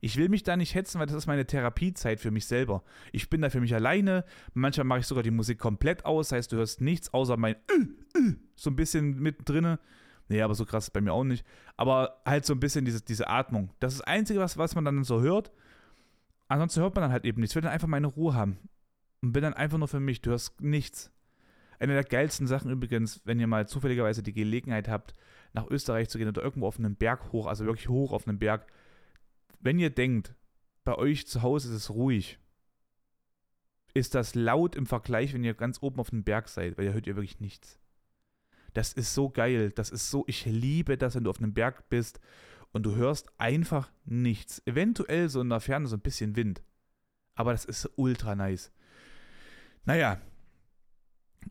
Ich 0.00 0.16
will 0.16 0.28
mich 0.28 0.42
da 0.42 0.56
nicht 0.56 0.74
hetzen, 0.74 0.98
weil 0.98 1.06
das 1.06 1.14
ist 1.14 1.28
meine 1.28 1.46
Therapiezeit 1.46 2.18
für 2.18 2.32
mich 2.32 2.46
selber. 2.46 2.82
Ich 3.12 3.30
bin 3.30 3.40
da 3.40 3.50
für 3.50 3.60
mich 3.60 3.72
alleine. 3.72 4.24
Manchmal 4.52 4.84
mache 4.84 4.98
ich 4.98 5.06
sogar 5.06 5.22
die 5.22 5.30
Musik 5.30 5.60
komplett 5.60 6.04
aus. 6.04 6.28
Das 6.28 6.38
heißt, 6.38 6.52
du 6.52 6.56
hörst 6.56 6.80
nichts 6.80 7.14
außer 7.14 7.36
mein 7.36 7.54
äh, 7.54 8.18
äh, 8.18 8.34
so 8.56 8.70
ein 8.70 8.76
bisschen 8.76 9.20
mittendrin. 9.20 9.78
Nee, 10.32 10.40
aber 10.40 10.54
so 10.54 10.64
krass 10.64 10.84
ist 10.84 10.92
bei 10.94 11.02
mir 11.02 11.12
auch 11.12 11.24
nicht. 11.24 11.44
Aber 11.76 12.22
halt 12.24 12.46
so 12.46 12.54
ein 12.54 12.60
bisschen 12.60 12.86
diese, 12.86 13.02
diese 13.02 13.28
Atmung. 13.28 13.68
Das 13.80 13.92
ist 13.92 14.00
das 14.00 14.06
Einzige, 14.06 14.40
was, 14.40 14.56
was 14.56 14.74
man 14.74 14.82
dann 14.82 15.04
so 15.04 15.20
hört. 15.20 15.52
Ansonsten 16.48 16.80
hört 16.80 16.94
man 16.94 17.02
dann 17.02 17.12
halt 17.12 17.26
eben 17.26 17.38
nichts. 17.38 17.52
Ich 17.52 17.56
will 17.56 17.62
dann 17.62 17.72
einfach 17.72 17.86
meine 17.86 18.06
Ruhe 18.06 18.32
haben. 18.32 18.56
Und 19.20 19.32
bin 19.32 19.42
dann 19.42 19.52
einfach 19.52 19.76
nur 19.76 19.88
für 19.88 20.00
mich. 20.00 20.22
Du 20.22 20.30
hörst 20.30 20.58
nichts. 20.62 21.12
Eine 21.78 21.92
der 21.92 22.04
geilsten 22.04 22.46
Sachen 22.46 22.70
übrigens, 22.70 23.20
wenn 23.26 23.40
ihr 23.40 23.46
mal 23.46 23.68
zufälligerweise 23.68 24.22
die 24.22 24.32
Gelegenheit 24.32 24.88
habt, 24.88 25.14
nach 25.52 25.68
Österreich 25.68 26.08
zu 26.08 26.16
gehen 26.16 26.28
oder 26.28 26.42
irgendwo 26.42 26.66
auf 26.66 26.78
einem 26.78 26.96
Berg 26.96 27.30
hoch, 27.30 27.46
also 27.46 27.66
wirklich 27.66 27.90
hoch 27.90 28.12
auf 28.12 28.26
einem 28.26 28.38
Berg. 28.38 28.66
Wenn 29.60 29.78
ihr 29.78 29.90
denkt, 29.90 30.34
bei 30.82 30.94
euch 30.94 31.26
zu 31.26 31.42
Hause 31.42 31.68
ist 31.68 31.74
es 31.74 31.90
ruhig, 31.90 32.38
ist 33.92 34.14
das 34.14 34.34
laut 34.34 34.76
im 34.76 34.86
Vergleich, 34.86 35.34
wenn 35.34 35.44
ihr 35.44 35.52
ganz 35.52 35.82
oben 35.82 36.00
auf 36.00 36.10
einem 36.10 36.24
Berg 36.24 36.48
seid, 36.48 36.78
weil 36.78 36.86
ihr 36.86 36.94
hört 36.94 37.06
ihr 37.06 37.16
wirklich 37.16 37.40
nichts. 37.40 37.81
Das 38.74 38.92
ist 38.92 39.14
so 39.14 39.30
geil, 39.30 39.70
das 39.70 39.90
ist 39.90 40.10
so, 40.10 40.24
ich 40.26 40.46
liebe 40.46 40.96
das, 40.96 41.14
wenn 41.14 41.24
du 41.24 41.30
auf 41.30 41.38
einem 41.38 41.54
Berg 41.54 41.88
bist 41.88 42.20
und 42.72 42.84
du 42.84 42.94
hörst 42.94 43.28
einfach 43.38 43.90
nichts. 44.04 44.62
Eventuell 44.66 45.28
so 45.28 45.40
in 45.40 45.50
der 45.50 45.60
Ferne 45.60 45.86
so 45.86 45.96
ein 45.96 46.00
bisschen 46.00 46.36
Wind. 46.36 46.62
Aber 47.34 47.52
das 47.52 47.64
ist 47.64 47.90
ultra 47.96 48.34
nice. 48.34 48.72
Naja, 49.84 50.20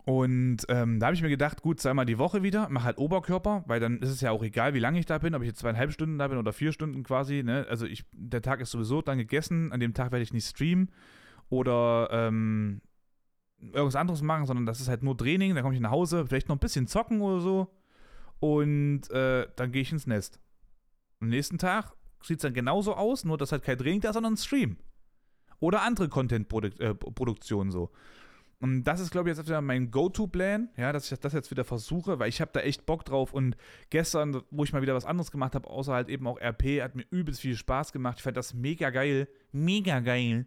und 0.05 0.65
ähm, 0.69 0.99
da 0.99 1.07
habe 1.07 1.15
ich 1.15 1.21
mir 1.21 1.29
gedacht, 1.29 1.61
gut, 1.61 1.79
zweimal 1.79 2.05
die 2.05 2.17
Woche 2.17 2.43
wieder, 2.43 2.67
mach 2.69 2.83
halt 2.83 2.97
Oberkörper, 2.97 3.63
weil 3.67 3.79
dann 3.79 3.99
ist 3.99 4.09
es 4.09 4.21
ja 4.21 4.31
auch 4.31 4.43
egal, 4.43 4.73
wie 4.73 4.79
lange 4.79 4.99
ich 4.99 5.05
da 5.05 5.17
bin, 5.17 5.35
ob 5.35 5.41
ich 5.41 5.49
jetzt 5.49 5.59
zweieinhalb 5.59 5.91
Stunden 5.91 6.17
da 6.17 6.27
bin 6.27 6.37
oder 6.37 6.53
vier 6.53 6.71
Stunden 6.71 7.03
quasi. 7.03 7.43
Ne? 7.43 7.65
Also 7.69 7.85
ich, 7.85 8.05
der 8.11 8.41
Tag 8.41 8.61
ist 8.61 8.71
sowieso 8.71 9.01
dann 9.01 9.17
gegessen, 9.17 9.71
an 9.71 9.79
dem 9.79 9.93
Tag 9.93 10.11
werde 10.11 10.23
ich 10.23 10.33
nicht 10.33 10.47
streamen 10.47 10.89
oder 11.49 12.09
ähm, 12.11 12.81
irgendwas 13.61 13.95
anderes 13.95 14.21
machen, 14.21 14.45
sondern 14.45 14.65
das 14.65 14.81
ist 14.81 14.87
halt 14.87 15.03
nur 15.03 15.17
Training, 15.17 15.55
dann 15.55 15.63
komme 15.63 15.75
ich 15.75 15.81
nach 15.81 15.91
Hause, 15.91 16.25
vielleicht 16.25 16.49
noch 16.49 16.55
ein 16.55 16.59
bisschen 16.59 16.87
zocken 16.87 17.21
oder 17.21 17.41
so. 17.41 17.67
Und 18.39 19.09
äh, 19.11 19.47
dann 19.55 19.71
gehe 19.71 19.83
ich 19.83 19.91
ins 19.91 20.07
Nest. 20.07 20.39
Am 21.19 21.29
nächsten 21.29 21.57
Tag 21.57 21.93
sieht 22.23 22.39
es 22.39 22.41
dann 22.41 22.53
genauso 22.53 22.95
aus, 22.95 23.23
nur 23.23 23.37
dass 23.37 23.51
halt 23.51 23.63
kein 23.63 23.77
Training 23.77 24.01
da, 24.01 24.09
ist, 24.09 24.15
sondern 24.15 24.33
ein 24.33 24.37
Stream. 24.37 24.77
Oder 25.59 25.83
andere 25.83 26.09
Content-Produktionen 26.09 27.69
äh, 27.69 27.73
so. 27.73 27.91
Und 28.59 28.83
das 28.83 28.99
ist, 28.99 29.11
glaube 29.11 29.29
ich, 29.29 29.37
jetzt 29.37 29.47
wieder 29.47 29.61
mein 29.61 29.89
Go-To-Plan, 29.89 30.69
ja, 30.77 30.91
dass 30.93 31.11
ich 31.11 31.19
das 31.19 31.33
jetzt 31.33 31.49
wieder 31.49 31.63
versuche, 31.63 32.19
weil 32.19 32.29
ich 32.29 32.41
habe 32.41 32.51
da 32.53 32.59
echt 32.59 32.85
Bock 32.85 33.05
drauf. 33.05 33.33
Und 33.33 33.57
gestern, 33.89 34.43
wo 34.51 34.63
ich 34.63 34.71
mal 34.71 34.83
wieder 34.83 34.93
was 34.93 35.05
anderes 35.05 35.31
gemacht 35.31 35.55
habe, 35.55 35.67
außer 35.67 35.93
halt 35.93 36.09
eben 36.09 36.27
auch 36.27 36.39
RP, 36.39 36.81
hat 36.81 36.95
mir 36.95 37.05
übelst 37.09 37.41
viel 37.41 37.55
Spaß 37.55 37.91
gemacht. 37.91 38.17
Ich 38.17 38.23
fand 38.23 38.37
das 38.37 38.53
mega 38.53 38.91
geil. 38.91 39.27
Mega 39.51 39.99
geil. 39.99 40.45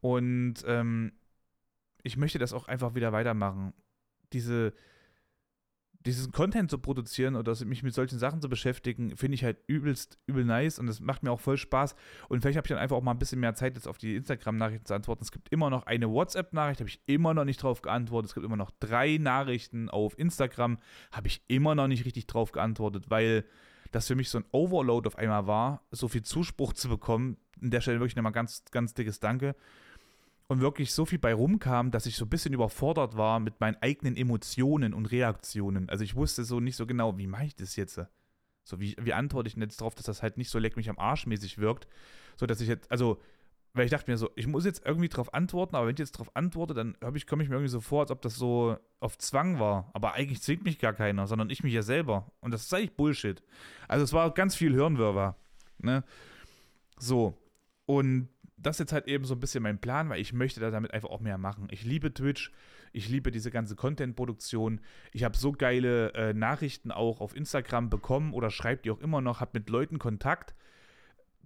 Und 0.00 0.64
ähm, 0.66 1.12
ich 2.04 2.16
möchte 2.16 2.38
das 2.38 2.52
auch 2.52 2.68
einfach 2.68 2.94
wieder 2.94 3.12
weitermachen. 3.12 3.72
Diese, 4.32 4.74
diesen 6.00 6.32
Content 6.32 6.70
zu 6.70 6.78
produzieren 6.78 7.34
oder 7.34 7.56
mich 7.64 7.82
mit 7.82 7.94
solchen 7.94 8.18
Sachen 8.18 8.42
zu 8.42 8.50
beschäftigen, 8.50 9.16
finde 9.16 9.36
ich 9.36 9.42
halt 9.42 9.56
übelst, 9.66 10.18
übel 10.26 10.44
nice 10.44 10.78
und 10.78 10.86
es 10.86 11.00
macht 11.00 11.22
mir 11.22 11.32
auch 11.32 11.40
voll 11.40 11.56
Spaß. 11.56 11.96
Und 12.28 12.42
vielleicht 12.42 12.58
habe 12.58 12.66
ich 12.66 12.68
dann 12.68 12.78
einfach 12.78 12.96
auch 12.96 13.02
mal 13.02 13.12
ein 13.12 13.18
bisschen 13.18 13.40
mehr 13.40 13.54
Zeit, 13.54 13.74
jetzt 13.74 13.88
auf 13.88 13.96
die 13.96 14.16
Instagram-Nachrichten 14.16 14.84
zu 14.84 14.94
antworten. 14.94 15.24
Es 15.24 15.32
gibt 15.32 15.48
immer 15.48 15.70
noch 15.70 15.86
eine 15.86 16.10
WhatsApp-Nachricht, 16.10 16.80
habe 16.80 16.90
ich 16.90 17.00
immer 17.06 17.32
noch 17.32 17.46
nicht 17.46 17.62
drauf 17.62 17.80
geantwortet. 17.80 18.28
Es 18.28 18.34
gibt 18.34 18.44
immer 18.44 18.56
noch 18.56 18.70
drei 18.80 19.16
Nachrichten 19.16 19.88
auf 19.88 20.18
Instagram, 20.18 20.78
habe 21.10 21.26
ich 21.26 21.42
immer 21.48 21.74
noch 21.74 21.88
nicht 21.88 22.04
richtig 22.04 22.26
drauf 22.26 22.52
geantwortet, 22.52 23.08
weil 23.08 23.46
das 23.92 24.08
für 24.08 24.14
mich 24.14 24.28
so 24.28 24.38
ein 24.38 24.44
Overload 24.52 25.06
auf 25.06 25.16
einmal 25.16 25.46
war, 25.46 25.86
so 25.90 26.08
viel 26.08 26.22
Zuspruch 26.22 26.74
zu 26.74 26.90
bekommen. 26.90 27.38
An 27.62 27.70
der 27.70 27.80
Stelle 27.80 28.00
wirklich 28.00 28.16
nochmal 28.16 28.32
ganz, 28.32 28.62
ganz 28.70 28.92
dickes 28.92 29.20
Danke 29.20 29.54
und 30.46 30.60
wirklich 30.60 30.92
so 30.92 31.06
viel 31.06 31.18
bei 31.18 31.32
rumkam, 31.32 31.90
dass 31.90 32.06
ich 32.06 32.16
so 32.16 32.26
ein 32.26 32.30
bisschen 32.30 32.52
überfordert 32.52 33.16
war 33.16 33.40
mit 33.40 33.60
meinen 33.60 33.76
eigenen 33.80 34.16
Emotionen 34.16 34.92
und 34.92 35.06
Reaktionen. 35.06 35.88
Also 35.88 36.04
ich 36.04 36.16
wusste 36.16 36.44
so 36.44 36.60
nicht 36.60 36.76
so 36.76 36.86
genau, 36.86 37.16
wie 37.16 37.26
mache 37.26 37.46
ich 37.46 37.56
das 37.56 37.76
jetzt? 37.76 38.00
So, 38.64 38.80
wie, 38.80 38.96
wie 39.00 39.12
antworte 39.12 39.48
ich 39.48 39.54
denn 39.54 39.62
jetzt 39.62 39.80
darauf, 39.80 39.94
dass 39.94 40.06
das 40.06 40.22
halt 40.22 40.38
nicht 40.38 40.50
so 40.50 40.58
leck 40.58 40.76
mich 40.76 40.88
am 40.88 40.98
Arsch 40.98 41.26
mäßig 41.26 41.58
wirkt, 41.58 41.86
so 42.36 42.46
dass 42.46 42.60
ich 42.60 42.68
jetzt, 42.68 42.90
also, 42.90 43.20
weil 43.74 43.84
ich 43.84 43.90
dachte 43.90 44.10
mir 44.10 44.16
so, 44.16 44.30
ich 44.36 44.46
muss 44.46 44.64
jetzt 44.64 44.86
irgendwie 44.86 45.08
darauf 45.08 45.34
antworten, 45.34 45.76
aber 45.76 45.86
wenn 45.86 45.94
ich 45.94 45.98
jetzt 45.98 46.14
darauf 46.14 46.34
antworte, 46.34 46.74
dann 46.74 46.96
ich, 47.14 47.26
komme 47.26 47.42
ich 47.42 47.48
mir 47.48 47.56
irgendwie 47.56 47.70
so 47.70 47.80
vor, 47.80 48.02
als 48.02 48.10
ob 48.10 48.22
das 48.22 48.36
so 48.36 48.76
auf 49.00 49.18
Zwang 49.18 49.58
war. 49.58 49.90
Aber 49.94 50.14
eigentlich 50.14 50.42
zwingt 50.42 50.64
mich 50.64 50.78
gar 50.78 50.92
keiner, 50.92 51.26
sondern 51.26 51.50
ich 51.50 51.64
mich 51.64 51.74
ja 51.74 51.82
selber. 51.82 52.30
Und 52.40 52.52
das 52.52 52.62
ist 52.62 52.72
eigentlich 52.72 52.96
Bullshit. 52.96 53.42
Also 53.88 54.04
es 54.04 54.12
war 54.12 54.32
ganz 54.32 54.54
viel 54.54 54.72
Hirnwirrwarr. 54.72 55.36
Ne? 55.78 56.04
So. 56.98 57.36
Und 57.84 58.28
das 58.66 58.76
ist 58.76 58.80
jetzt 58.80 58.92
halt 58.92 59.06
eben 59.06 59.24
so 59.24 59.34
ein 59.34 59.40
bisschen 59.40 59.62
mein 59.62 59.80
Plan, 59.80 60.08
weil 60.08 60.20
ich 60.20 60.32
möchte 60.32 60.60
da 60.60 60.70
damit 60.70 60.92
einfach 60.92 61.10
auch 61.10 61.20
mehr 61.20 61.38
machen. 61.38 61.68
Ich 61.70 61.84
liebe 61.84 62.12
Twitch, 62.12 62.50
ich 62.92 63.08
liebe 63.08 63.30
diese 63.30 63.50
ganze 63.50 63.76
Content-Produktion. 63.76 64.80
Ich 65.12 65.24
habe 65.24 65.36
so 65.36 65.52
geile 65.52 66.12
äh, 66.14 66.32
Nachrichten 66.32 66.90
auch 66.90 67.20
auf 67.20 67.36
Instagram 67.36 67.90
bekommen 67.90 68.32
oder 68.32 68.50
schreibt 68.50 68.84
die 68.84 68.90
auch 68.90 69.00
immer 69.00 69.20
noch, 69.20 69.40
habe 69.40 69.52
mit 69.54 69.68
Leuten 69.68 69.98
Kontakt. 69.98 70.54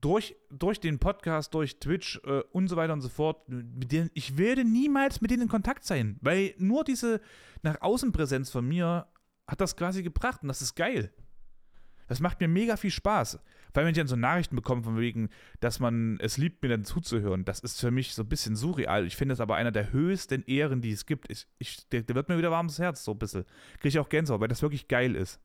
Durch, 0.00 0.36
durch 0.48 0.78
den 0.78 1.00
Podcast, 1.00 1.52
durch 1.54 1.80
Twitch 1.80 2.20
äh, 2.24 2.42
und 2.52 2.68
so 2.68 2.76
weiter 2.76 2.92
und 2.92 3.00
so 3.00 3.08
fort, 3.08 3.42
denen, 3.48 4.10
ich 4.14 4.38
werde 4.38 4.64
niemals 4.64 5.20
mit 5.20 5.32
denen 5.32 5.42
in 5.42 5.48
Kontakt 5.48 5.84
sein, 5.84 6.18
weil 6.20 6.54
nur 6.58 6.84
diese 6.84 7.20
nach 7.62 7.80
außen 7.80 8.12
Präsenz 8.12 8.48
von 8.50 8.66
mir 8.66 9.08
hat 9.48 9.60
das 9.60 9.76
quasi 9.76 10.04
gebracht 10.04 10.42
und 10.42 10.48
das 10.48 10.62
ist 10.62 10.76
geil. 10.76 11.12
Das 12.06 12.20
macht 12.20 12.40
mir 12.40 12.48
mega 12.48 12.76
viel 12.76 12.90
Spaß. 12.90 13.40
Weil 13.74 13.84
wenn 13.84 13.92
ich 13.92 13.98
dann 13.98 14.06
so 14.06 14.16
Nachrichten 14.16 14.56
bekomme, 14.56 14.82
von 14.82 14.98
wegen, 14.98 15.28
dass 15.60 15.80
man 15.80 16.18
es 16.20 16.36
liebt, 16.36 16.62
mir 16.62 16.68
dann 16.68 16.84
zuzuhören, 16.84 17.44
das 17.44 17.60
ist 17.60 17.80
für 17.80 17.90
mich 17.90 18.14
so 18.14 18.22
ein 18.22 18.28
bisschen 18.28 18.56
surreal. 18.56 19.06
Ich 19.06 19.16
finde 19.16 19.32
es 19.34 19.40
aber 19.40 19.56
einer 19.56 19.72
der 19.72 19.92
höchsten 19.92 20.42
Ehren, 20.44 20.80
die 20.80 20.92
es 20.92 21.06
gibt. 21.06 21.30
Ich, 21.30 21.46
ich, 21.58 21.88
der, 21.88 22.02
der 22.02 22.16
wird 22.16 22.28
mir 22.28 22.38
wieder 22.38 22.50
warmes 22.50 22.78
Herz, 22.78 23.04
so 23.04 23.12
ein 23.12 23.18
bisschen. 23.18 23.44
Kriege 23.74 23.88
ich 23.88 23.98
auch 23.98 24.08
Gänsehaut, 24.08 24.40
weil 24.40 24.48
das 24.48 24.62
wirklich 24.62 24.88
geil 24.88 25.14
ist. 25.14 25.40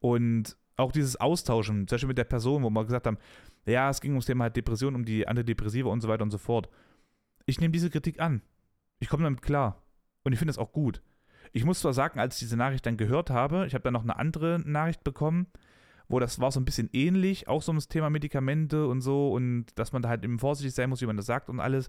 Und 0.00 0.56
auch 0.76 0.92
dieses 0.92 1.16
Austauschen, 1.16 1.86
zum 1.86 1.94
Beispiel 1.94 2.08
mit 2.08 2.18
der 2.18 2.24
Person, 2.24 2.62
wo 2.62 2.70
wir 2.70 2.84
gesagt 2.84 3.06
haben, 3.06 3.18
ja, 3.66 3.90
es 3.90 4.00
ging 4.00 4.12
ums 4.12 4.26
Thema 4.26 4.44
halt 4.44 4.56
Depression, 4.56 4.94
um 4.94 5.04
die 5.04 5.28
Antidepressive 5.28 5.88
und 5.88 6.00
so 6.00 6.08
weiter 6.08 6.24
und 6.24 6.30
so 6.30 6.38
fort. 6.38 6.68
Ich 7.46 7.60
nehme 7.60 7.72
diese 7.72 7.90
Kritik 7.90 8.20
an. 8.20 8.42
Ich 8.98 9.08
komme 9.08 9.24
damit 9.24 9.42
klar. 9.42 9.82
Und 10.24 10.32
ich 10.32 10.38
finde 10.38 10.50
es 10.50 10.58
auch 10.58 10.72
gut. 10.72 11.02
Ich 11.52 11.64
muss 11.64 11.80
zwar 11.80 11.92
sagen, 11.92 12.18
als 12.18 12.36
ich 12.36 12.40
diese 12.40 12.56
Nachricht 12.56 12.86
dann 12.86 12.96
gehört 12.96 13.30
habe, 13.30 13.66
ich 13.66 13.74
habe 13.74 13.82
dann 13.82 13.92
noch 13.92 14.02
eine 14.02 14.16
andere 14.16 14.60
Nachricht 14.64 15.04
bekommen, 15.04 15.46
wo 16.12 16.20
das 16.20 16.38
war 16.38 16.52
so 16.52 16.60
ein 16.60 16.66
bisschen 16.66 16.90
ähnlich, 16.92 17.48
auch 17.48 17.62
so 17.62 17.72
ums 17.72 17.88
Thema 17.88 18.10
Medikamente 18.10 18.86
und 18.86 19.00
so 19.00 19.32
und 19.32 19.66
dass 19.76 19.92
man 19.92 20.02
da 20.02 20.10
halt 20.10 20.22
eben 20.24 20.38
vorsichtig 20.38 20.74
sein 20.74 20.90
muss, 20.90 21.00
wie 21.00 21.06
man 21.06 21.16
das 21.16 21.24
sagt 21.24 21.48
und 21.48 21.58
alles. 21.58 21.88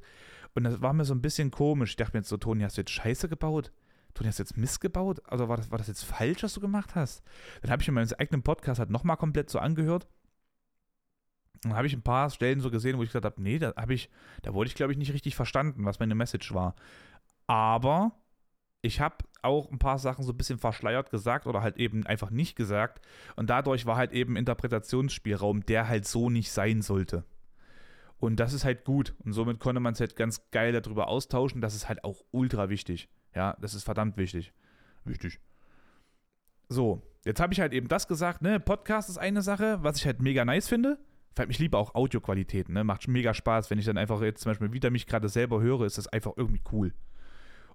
Und 0.55 0.63
das 0.63 0.81
war 0.81 0.93
mir 0.93 1.03
so 1.03 1.13
ein 1.13 1.21
bisschen 1.21 1.51
komisch. 1.51 1.91
Ich 1.91 1.95
dachte 1.97 2.13
mir 2.15 2.19
jetzt 2.19 2.29
so, 2.29 2.37
Toni, 2.37 2.63
hast 2.63 2.77
du 2.77 2.81
jetzt 2.81 2.91
Scheiße 2.91 3.27
gebaut? 3.27 3.73
Toni, 4.13 4.29
hast 4.29 4.39
du 4.39 4.43
jetzt 4.43 4.55
Mist 4.55 4.79
gebaut? 4.79 5.21
Also 5.25 5.49
war 5.49 5.57
das, 5.57 5.71
war 5.71 5.77
das 5.77 5.87
jetzt 5.87 6.05
falsch, 6.05 6.41
was 6.41 6.53
du 6.53 6.61
gemacht 6.61 6.95
hast? 6.95 7.21
Dann 7.61 7.71
habe 7.71 7.81
ich 7.81 7.87
mir 7.89 7.95
meinen 7.95 8.13
eigenen 8.13 8.43
Podcast 8.43 8.79
halt 8.79 8.89
nochmal 8.89 9.17
komplett 9.17 9.49
so 9.49 9.59
angehört. 9.59 10.07
Und 11.65 11.71
dann 11.71 11.75
habe 11.75 11.87
ich 11.87 11.93
ein 11.93 12.01
paar 12.01 12.29
Stellen 12.29 12.61
so 12.61 12.71
gesehen, 12.71 12.97
wo 12.97 13.03
ich 13.03 13.09
gesagt 13.09 13.25
habe, 13.25 13.41
nee, 13.41 13.59
da 13.59 13.73
habe 13.75 13.93
ich, 13.93 14.09
da 14.41 14.53
wurde 14.53 14.69
ich, 14.69 14.75
glaube 14.75 14.93
ich, 14.93 14.97
nicht 14.97 15.11
richtig 15.11 15.35
verstanden, 15.35 15.83
was 15.83 15.99
meine 15.99 16.15
Message 16.15 16.53
war. 16.53 16.75
Aber 17.47 18.13
ich 18.83 18.99
habe 18.99 19.15
auch 19.41 19.71
ein 19.71 19.79
paar 19.79 19.97
Sachen 19.97 20.23
so 20.25 20.33
ein 20.33 20.37
bisschen 20.37 20.59
verschleiert 20.59 21.09
gesagt 21.09 21.47
oder 21.47 21.61
halt 21.61 21.77
eben 21.77 22.05
einfach 22.05 22.29
nicht 22.29 22.55
gesagt. 22.57 23.03
Und 23.37 23.49
dadurch 23.49 23.85
war 23.85 23.95
halt 23.95 24.11
eben 24.11 24.35
Interpretationsspielraum, 24.35 25.65
der 25.65 25.87
halt 25.87 26.05
so 26.05 26.29
nicht 26.29 26.51
sein 26.51 26.81
sollte. 26.81 27.23
Und 28.19 28.41
das 28.41 28.51
ist 28.51 28.65
halt 28.65 28.83
gut. 28.83 29.15
Und 29.23 29.31
somit 29.31 29.59
konnte 29.59 29.79
man 29.79 29.93
es 29.93 30.01
halt 30.01 30.17
ganz 30.17 30.49
geil 30.51 30.73
darüber 30.73 31.07
austauschen. 31.07 31.61
Das 31.61 31.75
ist 31.75 31.87
halt 31.87 32.03
auch 32.03 32.23
ultra 32.31 32.69
wichtig. 32.69 33.09
Ja, 33.33 33.55
das 33.61 33.73
ist 33.73 33.85
verdammt 33.85 34.17
wichtig. 34.17 34.53
Wichtig. 35.05 35.39
So, 36.67 37.01
jetzt 37.23 37.39
habe 37.39 37.53
ich 37.53 37.61
halt 37.61 37.71
eben 37.71 37.87
das 37.87 38.09
gesagt, 38.09 38.41
ne? 38.41 38.59
Podcast 38.59 39.09
ist 39.09 39.17
eine 39.17 39.41
Sache, 39.41 39.79
was 39.81 39.97
ich 39.97 40.05
halt 40.05 40.21
mega 40.21 40.43
nice 40.43 40.67
finde. 40.67 40.99
Ich 41.47 41.59
liebe 41.59 41.77
auch 41.77 41.95
Audioqualitäten, 41.95 42.73
ne? 42.73 42.83
Macht 42.83 43.07
mega 43.07 43.33
Spaß, 43.33 43.69
wenn 43.69 43.79
ich 43.79 43.85
dann 43.85 43.97
einfach 43.97 44.21
jetzt 44.21 44.41
zum 44.41 44.51
Beispiel 44.51 44.73
wieder 44.73 44.89
mich 44.89 45.07
gerade 45.07 45.29
selber 45.29 45.61
höre, 45.61 45.85
ist 45.85 45.97
das 45.97 46.07
einfach 46.07 46.33
irgendwie 46.35 46.61
cool. 46.73 46.93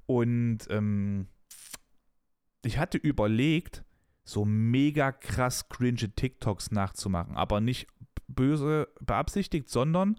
Und 0.09 0.61
ähm, 0.71 1.27
ich 2.65 2.79
hatte 2.79 2.97
überlegt, 2.97 3.85
so 4.25 4.47
mega 4.47 5.13
krass 5.13 5.69
cringe 5.69 6.09
TikToks 6.17 6.71
nachzumachen, 6.71 7.37
aber 7.37 7.61
nicht 7.61 7.89
böse 8.27 8.89
beabsichtigt, 9.01 9.69
sondern 9.69 10.19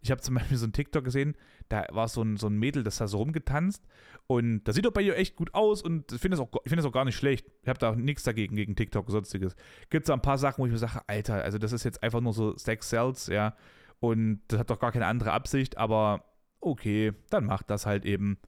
ich 0.00 0.10
habe 0.10 0.22
zum 0.22 0.34
Beispiel 0.36 0.56
so 0.56 0.66
ein 0.66 0.72
TikTok 0.72 1.04
gesehen, 1.04 1.36
da 1.68 1.86
war 1.90 2.08
so 2.08 2.22
ein, 2.22 2.38
so 2.38 2.46
ein 2.46 2.58
Mädel, 2.58 2.82
das 2.82 2.96
da 2.96 3.08
so 3.08 3.18
rumgetanzt 3.18 3.86
und 4.26 4.64
das 4.64 4.74
sieht 4.74 4.86
doch 4.86 4.92
bei 4.92 5.02
ihr 5.02 5.18
echt 5.18 5.36
gut 5.36 5.52
aus 5.54 5.82
und 5.82 6.12
ich 6.12 6.20
finde 6.20 6.36
es 6.36 6.40
auch, 6.40 6.48
find 6.66 6.82
auch 6.82 6.92
gar 6.92 7.04
nicht 7.04 7.16
schlecht. 7.16 7.46
Ich 7.62 7.68
habe 7.68 7.78
da 7.78 7.90
auch 7.90 7.96
nichts 7.96 8.22
dagegen, 8.22 8.56
gegen 8.56 8.74
TikTok 8.74 9.06
und 9.06 9.12
sonstiges. 9.12 9.54
Gibt 9.90 10.08
es 10.08 10.10
ein 10.10 10.22
paar 10.22 10.38
Sachen, 10.38 10.62
wo 10.62 10.66
ich 10.66 10.72
mir 10.72 10.78
sage, 10.78 11.02
Alter, 11.06 11.44
also 11.44 11.58
das 11.58 11.72
ist 11.72 11.84
jetzt 11.84 12.02
einfach 12.02 12.22
nur 12.22 12.32
so 12.32 12.56
Sex 12.56 12.88
Cells, 12.88 13.26
ja, 13.26 13.54
und 13.98 14.40
das 14.48 14.60
hat 14.60 14.70
doch 14.70 14.80
gar 14.80 14.92
keine 14.92 15.06
andere 15.06 15.32
Absicht, 15.32 15.76
aber 15.76 16.24
okay, 16.60 17.12
dann 17.28 17.44
macht 17.44 17.68
das 17.68 17.84
halt 17.84 18.06
eben. 18.06 18.38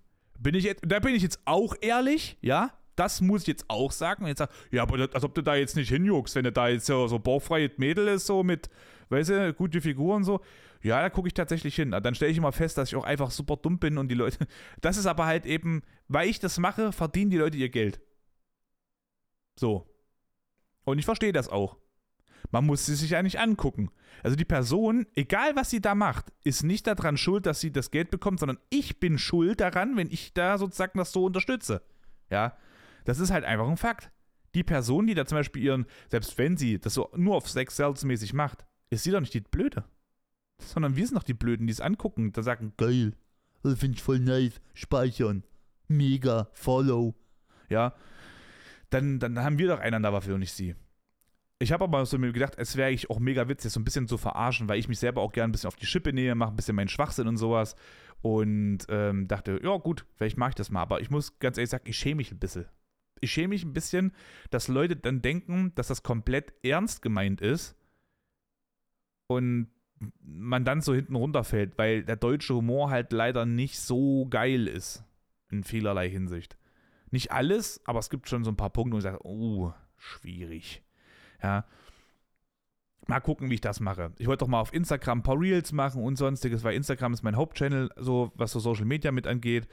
Bin 0.43 0.55
ich 0.55 0.75
da 0.83 0.99
bin 0.99 1.15
ich 1.15 1.23
jetzt 1.23 1.41
auch 1.45 1.75
ehrlich, 1.81 2.37
ja. 2.41 2.73
Das 2.95 3.23
muss 3.23 3.43
ich 3.43 3.49
jetzt 3.49 3.65
auch 3.69 3.91
sagen. 3.91 4.27
Jetzt 4.27 4.39
sag, 4.39 4.51
ja, 4.71 4.83
aber 4.83 5.09
als 5.15 5.25
ob 5.25 5.35
du 5.35 5.41
da 5.41 5.55
jetzt 5.55 5.77
nicht 5.77 5.89
hinjuckst, 5.89 6.35
wenn 6.35 6.45
du 6.45 6.53
da 6.53 6.69
jetzt 6.69 6.85
so, 6.85 7.07
so 7.07 7.19
bauchfreie 7.19 7.71
Mädel 7.79 8.07
ist, 8.09 8.27
so 8.27 8.43
mit, 8.43 8.69
weißt 9.09 9.31
du, 9.31 9.55
gute 9.55 9.81
Figur 9.81 10.15
und 10.15 10.25
so. 10.25 10.41
Ja, 10.83 11.01
da 11.01 11.09
gucke 11.09 11.29
ich 11.29 11.35
tatsächlich 11.35 11.75
hin. 11.75 11.93
Dann 11.93 12.15
stelle 12.15 12.33
ich 12.33 12.37
immer 12.37 12.53
fest, 12.53 12.77
dass 12.77 12.91
ich 12.91 12.97
auch 12.97 13.05
einfach 13.05 13.31
super 13.31 13.57
dumm 13.57 13.79
bin 13.79 13.97
und 13.99 14.09
die 14.09 14.15
Leute. 14.15 14.47
Das 14.81 14.97
ist 14.97 15.07
aber 15.07 15.27
halt 15.27 15.47
eben, 15.47 15.83
weil 16.09 16.29
ich 16.29 16.39
das 16.39 16.59
mache, 16.59 16.93
verdienen 16.93 17.31
die 17.31 17.39
Leute 17.39 17.57
ihr 17.57 17.71
Geld. 17.71 18.01
So. 19.59 19.87
Und 20.85 20.99
ich 20.99 21.05
verstehe 21.05 21.33
das 21.33 21.49
auch. 21.49 21.77
Man 22.51 22.67
muss 22.67 22.87
sie 22.87 22.95
sich 22.95 23.11
nicht 23.23 23.39
angucken. 23.41 23.91
Also 24.23 24.37
die 24.37 24.45
Person, 24.45 25.07
egal 25.15 25.57
was 25.57 25.71
sie 25.71 25.81
da 25.81 25.95
macht, 25.95 26.33
ist 26.45 26.63
nicht 26.63 26.87
daran 26.87 27.17
schuld, 27.17 27.47
dass 27.47 27.61
sie 27.61 27.73
das 27.73 27.91
Geld 27.91 28.11
bekommt, 28.11 28.41
sondern 28.41 28.59
ich 28.71 29.01
bin 29.01 29.19
schuld 29.19 29.61
daran, 29.61 29.97
wenn 29.97 30.11
ich 30.11 30.35
da 30.35 30.59
sozusagen 30.59 30.99
das 30.99 31.13
so 31.13 31.25
unterstütze. 31.25 31.83
Ja, 32.31 32.57
das 33.05 33.19
ist 33.19 33.31
halt 33.31 33.45
einfach 33.45 33.69
ein 33.69 33.77
Fakt. 33.77 34.11
Die 34.55 34.65
Person, 34.65 35.07
die 35.07 35.15
da 35.15 35.25
zum 35.25 35.39
Beispiel 35.39 35.63
ihren, 35.63 35.87
selbst 36.09 36.37
wenn 36.37 36.57
sie 36.57 36.79
das 36.79 36.95
so 36.95 37.11
nur 37.17 37.37
auf 37.37 37.49
Sex 37.49 37.77
Sales 37.77 38.05
mäßig 38.05 38.35
macht, 38.35 38.67
ist 38.91 39.05
sie 39.05 39.11
doch 39.11 39.21
nicht 39.21 39.35
die 39.35 39.41
Blöde. 39.41 39.85
Sondern 40.59 40.95
wir 40.97 41.07
sind 41.07 41.17
doch 41.17 41.23
die 41.23 41.35
Blöden, 41.35 41.67
die 41.67 41.73
es 41.73 41.81
angucken, 41.81 42.33
da 42.33 42.43
sagen, 42.43 42.75
geil, 42.77 43.15
das 43.63 43.79
finde 43.79 43.97
ich 43.97 44.03
voll 44.03 44.19
nice, 44.19 44.61
speichern, 44.75 45.43
mega, 45.89 46.49
follow. 46.53 47.15
Ja, 47.69 47.95
dann, 48.91 49.19
dann 49.19 49.39
haben 49.39 49.59
wir 49.59 49.69
doch 49.69 49.81
einander 49.81 50.11
dafür 50.11 50.35
und 50.35 50.41
nicht 50.41 50.53
sie. 50.53 50.75
Ich 51.63 51.71
habe 51.71 51.85
aber 51.85 52.05
so 52.07 52.19
mir 52.19 52.33
gedacht, 52.33 52.55
es 52.57 52.77
wäre 52.77 52.89
eigentlich 52.89 53.09
auch 53.09 53.21
mega 53.21 53.49
witzig, 53.49 53.71
so 53.71 53.79
ein 53.79 53.85
bisschen 53.85 54.09
zu 54.09 54.19
verarschen, 54.19 54.69
weil 54.69 54.81
ich 54.81 54.89
mich 54.89 54.99
selber 54.99 55.21
auch 55.21 55.31
gerne 55.31 55.49
ein 55.49 55.53
bisschen 55.53 55.69
auf 55.69 55.77
die 55.77 55.87
Schippe 55.87 56.13
nähe, 56.13 56.35
mache 56.35 56.53
ein 56.53 56.57
bisschen 56.57 56.75
meinen 56.75 56.89
Schwachsinn 56.89 57.29
und 57.29 57.37
sowas. 57.37 57.77
Und 58.21 58.81
ähm, 58.89 59.29
dachte, 59.29 59.61
ja 59.63 59.77
gut, 59.77 60.05
vielleicht 60.17 60.37
mache 60.37 60.49
ich 60.49 60.55
das 60.57 60.73
mal. 60.73 60.83
Aber 60.83 61.01
ich 61.01 61.11
muss 61.11 61.39
ganz 61.39 61.59
ehrlich 61.59 61.71
sagen, 61.71 61.85
ich 61.87 61.97
schäme 61.97 62.17
mich 62.17 62.33
ein 62.33 62.41
bisschen. 62.41 62.67
Ich 63.21 63.31
schäme 63.31 63.51
mich 63.51 63.63
ein 63.63 63.73
bisschen, 63.73 64.11
dass 64.51 64.67
Leute 64.67 64.97
dann 64.97 65.23
denken, 65.23 65.73
dass 65.77 65.87
das 65.87 66.03
komplett 66.03 66.53
ernst 66.65 67.01
gemeint 67.01 67.41
ist 67.41 67.77
und 69.29 69.69
man 70.21 70.65
dann 70.65 70.81
so 70.81 70.93
hinten 70.93 71.15
runterfällt, 71.15 71.79
weil 71.79 72.03
der 72.03 72.17
deutsche 72.17 72.57
Humor 72.57 72.91
halt 72.91 73.13
leider 73.13 73.47
nicht 73.47 73.79
so 73.79 74.27
geil 74.29 74.67
ist. 74.67 75.05
In 75.49 75.63
vielerlei 75.63 76.11
Hinsicht. 76.11 76.59
Nicht 77.13 77.31
alles, 77.31 77.81
aber 77.85 78.01
es 78.01 78.11
gibt 78.11 78.29
schon 78.29 78.43
so 78.43 78.51
ein 78.51 78.57
paar 78.57 78.71
Punkte, 78.71 78.95
wo 78.95 78.99
ich 78.99 79.05
sage, 79.05 79.25
oh, 79.25 79.73
schwierig. 79.97 80.83
Ja. 81.43 81.65
Mal 83.09 83.21
gucken, 83.21 83.51
wie 83.51 83.55
ich 83.55 83.61
das 83.61 83.81
mache. 83.81 84.13
Ich 84.19 84.27
wollte 84.27 84.45
doch 84.45 84.49
mal 84.49 84.61
auf 84.61 84.73
Instagram 84.73 85.19
ein 85.19 85.23
paar 85.23 85.41
Reels 85.41 85.73
machen 85.73 86.03
und 86.03 86.17
sonstiges, 86.17 86.63
weil 86.63 86.75
Instagram 86.75 87.13
ist 87.13 87.23
mein 87.23 87.37
Hauptchannel, 87.37 87.91
so 87.97 88.31
was 88.37 88.53
so 88.53 88.61
Social 88.61 88.85
Media 88.85 89.11
mit 89.11 89.27
angeht. 89.27 89.67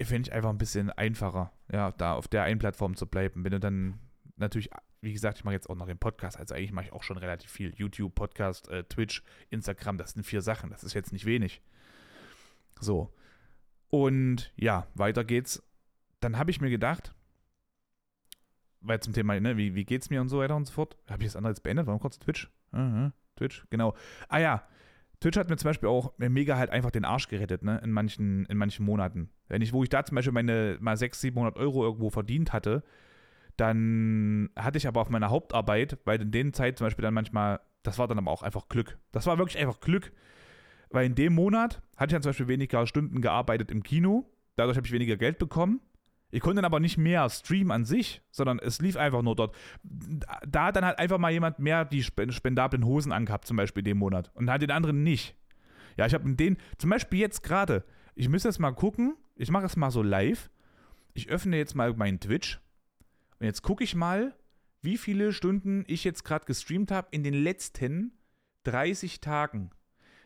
Finde 0.00 0.28
ich 0.28 0.32
einfach 0.32 0.50
ein 0.50 0.58
bisschen 0.58 0.90
einfacher, 0.90 1.52
ja, 1.72 1.90
da 1.92 2.14
auf 2.14 2.28
der 2.28 2.44
einen 2.44 2.60
Plattform 2.60 2.94
zu 2.94 3.06
bleiben. 3.06 3.42
Wenn 3.42 3.50
du 3.50 3.58
dann 3.58 3.98
natürlich, 4.36 4.70
wie 5.00 5.12
gesagt, 5.12 5.38
ich 5.38 5.44
mache 5.44 5.54
jetzt 5.54 5.68
auch 5.68 5.74
noch 5.74 5.86
den 5.86 5.98
Podcast, 5.98 6.38
also 6.38 6.54
eigentlich 6.54 6.72
mache 6.72 6.86
ich 6.86 6.92
auch 6.92 7.02
schon 7.02 7.18
relativ 7.18 7.50
viel. 7.50 7.74
YouTube, 7.76 8.14
Podcast, 8.14 8.68
äh, 8.68 8.84
Twitch, 8.84 9.24
Instagram, 9.50 9.98
das 9.98 10.12
sind 10.12 10.24
vier 10.24 10.42
Sachen, 10.42 10.70
das 10.70 10.84
ist 10.84 10.94
jetzt 10.94 11.12
nicht 11.12 11.26
wenig. 11.26 11.62
So. 12.80 13.12
Und 13.90 14.52
ja, 14.56 14.86
weiter 14.94 15.24
geht's. 15.24 15.62
Dann 16.20 16.38
habe 16.38 16.52
ich 16.52 16.60
mir 16.60 16.70
gedacht, 16.70 17.14
weil 18.84 19.00
zum 19.00 19.12
Thema, 19.12 19.38
ne, 19.40 19.56
wie, 19.56 19.74
wie 19.74 19.84
geht's 19.84 20.10
mir 20.10 20.20
und 20.20 20.28
so 20.28 20.38
weiter 20.38 20.56
und 20.56 20.66
so 20.66 20.72
fort. 20.72 20.96
Habe 21.08 21.22
ich 21.22 21.28
das 21.28 21.36
andere 21.36 21.50
jetzt 21.52 21.62
beendet? 21.62 21.86
Warum 21.86 22.00
kurz 22.00 22.18
Twitch? 22.18 22.50
Aha, 22.72 23.12
Twitch, 23.36 23.66
genau. 23.70 23.94
Ah 24.28 24.38
ja, 24.38 24.64
Twitch 25.20 25.38
hat 25.38 25.48
mir 25.48 25.56
zum 25.56 25.70
Beispiel 25.70 25.88
auch 25.88 26.12
mega 26.18 26.56
halt 26.56 26.70
einfach 26.70 26.90
den 26.90 27.04
Arsch 27.04 27.28
gerettet, 27.28 27.62
ne, 27.62 27.80
in 27.82 27.90
manchen, 27.90 28.44
in 28.46 28.58
manchen 28.58 28.84
Monaten. 28.84 29.30
Wenn 29.48 29.62
ich, 29.62 29.72
wo 29.72 29.82
ich 29.82 29.88
da 29.88 30.04
zum 30.04 30.16
Beispiel 30.16 30.32
meine 30.32 30.76
mal 30.80 30.96
600, 30.96 31.20
700 31.20 31.56
Euro 31.56 31.84
irgendwo 31.84 32.10
verdient 32.10 32.52
hatte, 32.52 32.82
dann 33.56 34.50
hatte 34.56 34.78
ich 34.78 34.86
aber 34.86 35.00
auf 35.00 35.10
meiner 35.10 35.30
Hauptarbeit, 35.30 35.98
weil 36.04 36.20
in 36.20 36.30
den 36.30 36.52
Zeit 36.52 36.78
zum 36.78 36.86
Beispiel 36.86 37.04
dann 37.04 37.14
manchmal, 37.14 37.60
das 37.82 37.98
war 37.98 38.08
dann 38.08 38.18
aber 38.18 38.30
auch 38.30 38.42
einfach 38.42 38.68
Glück. 38.68 38.98
Das 39.12 39.26
war 39.26 39.38
wirklich 39.38 39.58
einfach 39.58 39.80
Glück. 39.80 40.12
Weil 40.90 41.06
in 41.06 41.14
dem 41.14 41.34
Monat 41.34 41.82
hatte 41.96 42.10
ich 42.10 42.12
dann 42.12 42.22
zum 42.22 42.30
Beispiel 42.30 42.48
weniger 42.48 42.86
Stunden 42.86 43.20
gearbeitet 43.20 43.70
im 43.70 43.82
Kino. 43.82 44.30
Dadurch 44.56 44.76
habe 44.76 44.86
ich 44.86 44.92
weniger 44.92 45.16
Geld 45.16 45.38
bekommen. 45.38 45.80
Ich 46.34 46.40
konnte 46.40 46.56
dann 46.56 46.64
aber 46.64 46.80
nicht 46.80 46.98
mehr 46.98 47.30
streamen 47.30 47.70
an 47.70 47.84
sich, 47.84 48.20
sondern 48.32 48.58
es 48.58 48.80
lief 48.80 48.96
einfach 48.96 49.22
nur 49.22 49.36
dort. 49.36 49.54
Da 50.44 50.64
hat 50.64 50.74
dann 50.74 50.84
halt 50.84 50.98
einfach 50.98 51.18
mal 51.18 51.30
jemand 51.30 51.60
mehr 51.60 51.84
die 51.84 52.02
spendablen 52.02 52.84
Hosen 52.84 53.12
angehabt, 53.12 53.46
zum 53.46 53.56
Beispiel 53.56 53.84
dem 53.84 53.98
Monat. 53.98 54.32
Und 54.34 54.50
hat 54.50 54.60
den 54.60 54.72
anderen 54.72 55.04
nicht. 55.04 55.36
Ja, 55.96 56.06
ich 56.06 56.12
habe 56.12 56.28
den, 56.34 56.56
zum 56.76 56.90
Beispiel 56.90 57.20
jetzt 57.20 57.44
gerade, 57.44 57.84
ich 58.16 58.28
müsste 58.28 58.48
jetzt 58.48 58.58
mal 58.58 58.72
gucken, 58.72 59.14
ich 59.36 59.52
mache 59.52 59.66
es 59.66 59.76
mal 59.76 59.92
so 59.92 60.02
live. 60.02 60.50
Ich 61.12 61.28
öffne 61.28 61.56
jetzt 61.56 61.76
mal 61.76 61.94
meinen 61.94 62.18
Twitch 62.18 62.60
und 63.38 63.46
jetzt 63.46 63.62
gucke 63.62 63.84
ich 63.84 63.94
mal, 63.94 64.34
wie 64.82 64.98
viele 64.98 65.32
Stunden 65.32 65.84
ich 65.86 66.02
jetzt 66.02 66.24
gerade 66.24 66.46
gestreamt 66.46 66.90
habe 66.90 67.06
in 67.12 67.22
den 67.22 67.34
letzten 67.34 68.10
30 68.64 69.20
Tagen. 69.20 69.70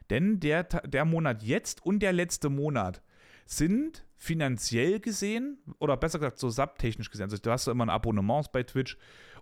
Denn 0.08 0.40
der, 0.40 0.62
der 0.64 1.04
Monat 1.04 1.42
jetzt 1.42 1.84
und 1.84 1.98
der 1.98 2.14
letzte 2.14 2.48
Monat 2.48 3.02
sind 3.44 4.07
finanziell 4.18 5.00
gesehen, 5.00 5.58
oder 5.78 5.96
besser 5.96 6.18
gesagt 6.18 6.38
so 6.38 6.50
subtechnisch 6.50 7.10
gesehen, 7.10 7.24
also 7.24 7.38
du 7.38 7.50
hast 7.50 7.66
ja 7.66 7.72
immer 7.72 7.86
ein 7.86 7.90
Abonnement 7.90 8.50
bei 8.52 8.64
Twitch. 8.64 8.98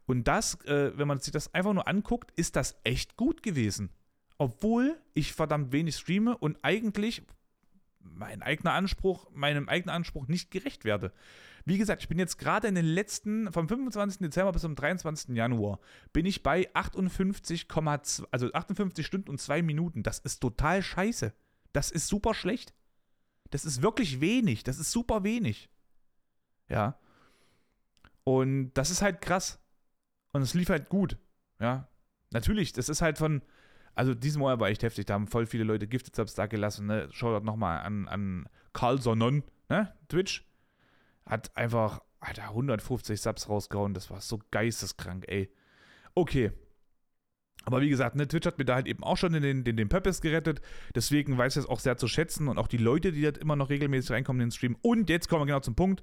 Und 0.06 0.28
das, 0.28 0.60
äh, 0.66 0.96
wenn 0.96 1.08
man 1.08 1.18
sich 1.18 1.32
das 1.32 1.52
einfach 1.52 1.72
nur 1.72 1.88
anguckt, 1.88 2.30
ist 2.36 2.54
das 2.54 2.78
echt 2.84 3.16
gut 3.16 3.42
gewesen. 3.42 3.90
Obwohl 4.38 5.00
ich 5.14 5.32
verdammt 5.32 5.72
wenig 5.72 5.96
streame 5.96 6.36
und 6.36 6.58
eigentlich 6.62 7.22
mein 8.00 8.42
eigener 8.42 8.72
Anspruch, 8.72 9.28
meinem 9.32 9.68
eigenen 9.68 9.94
Anspruch 9.94 10.28
nicht 10.28 10.50
gerecht 10.50 10.84
werde. 10.84 11.12
Wie 11.64 11.78
gesagt, 11.78 12.02
ich 12.02 12.08
bin 12.08 12.18
jetzt 12.18 12.38
gerade 12.38 12.68
in 12.68 12.76
den 12.76 12.84
letzten, 12.84 13.50
vom 13.50 13.68
25. 13.68 14.18
Dezember 14.18 14.52
bis 14.52 14.62
zum 14.62 14.76
23. 14.76 15.34
Januar, 15.34 15.80
bin 16.12 16.24
ich 16.24 16.44
bei 16.44 16.72
58,2, 16.74 18.26
also 18.30 18.52
58 18.52 19.04
Stunden 19.04 19.30
und 19.30 19.40
2 19.40 19.62
Minuten. 19.62 20.04
Das 20.04 20.20
ist 20.20 20.38
total 20.38 20.82
scheiße. 20.82 21.32
Das 21.72 21.90
ist 21.90 22.06
super 22.06 22.34
schlecht. 22.34 22.72
Das 23.50 23.64
ist 23.64 23.82
wirklich 23.82 24.20
wenig. 24.20 24.64
Das 24.64 24.78
ist 24.78 24.92
super 24.92 25.24
wenig. 25.24 25.68
Ja. 26.68 26.98
Und 28.24 28.72
das 28.74 28.90
ist 28.90 29.02
halt 29.02 29.20
krass. 29.20 29.60
Und 30.32 30.42
es 30.42 30.54
lief 30.54 30.68
halt 30.68 30.88
gut. 30.88 31.16
Ja. 31.60 31.88
Natürlich, 32.32 32.72
das 32.72 32.88
ist 32.88 33.02
halt 33.02 33.18
von, 33.18 33.42
also 33.94 34.14
diesen 34.14 34.40
Monat 34.40 34.60
war 34.60 34.68
echt 34.68 34.82
heftig. 34.82 35.06
Da 35.06 35.14
haben 35.14 35.26
voll 35.28 35.46
viele 35.46 35.64
Leute 35.64 35.86
Gifted 35.86 36.16
Subs 36.16 36.34
da 36.34 36.46
gelassen. 36.46 36.86
Ne? 36.86 37.08
Schaut 37.12 37.44
nochmal 37.44 37.80
an, 37.80 38.08
an 38.08 38.48
Carl 38.72 39.00
Sonnen, 39.00 39.42
ne? 39.68 39.94
Twitch 40.08 40.44
hat 41.24 41.56
einfach, 41.56 42.00
Alter, 42.20 42.48
150 42.50 43.20
Subs 43.20 43.48
rausgehauen. 43.48 43.94
Das 43.94 44.10
war 44.10 44.20
so 44.20 44.40
geisteskrank, 44.50 45.24
ey. 45.28 45.52
Okay. 46.14 46.52
Aber 47.66 47.80
wie 47.80 47.88
gesagt, 47.88 48.14
ne, 48.14 48.28
Twitch 48.28 48.46
hat 48.46 48.58
mir 48.58 48.64
da 48.64 48.76
halt 48.76 48.86
eben 48.86 49.02
auch 49.02 49.16
schon 49.16 49.32
den, 49.32 49.64
den, 49.64 49.76
den 49.76 49.88
Purpose 49.88 50.22
gerettet. 50.22 50.62
Deswegen 50.94 51.36
weiß 51.36 51.56
ich 51.56 51.64
es 51.64 51.68
auch 51.68 51.80
sehr 51.80 51.96
zu 51.96 52.06
schätzen 52.06 52.46
und 52.46 52.58
auch 52.58 52.68
die 52.68 52.76
Leute, 52.76 53.10
die 53.10 53.22
da 53.22 53.30
immer 53.40 53.56
noch 53.56 53.70
regelmäßig 53.70 54.12
reinkommen 54.12 54.40
in 54.40 54.46
den 54.46 54.52
Stream. 54.52 54.76
Und 54.82 55.10
jetzt 55.10 55.28
kommen 55.28 55.42
wir 55.42 55.46
genau 55.46 55.60
zum 55.60 55.74
Punkt. 55.74 56.02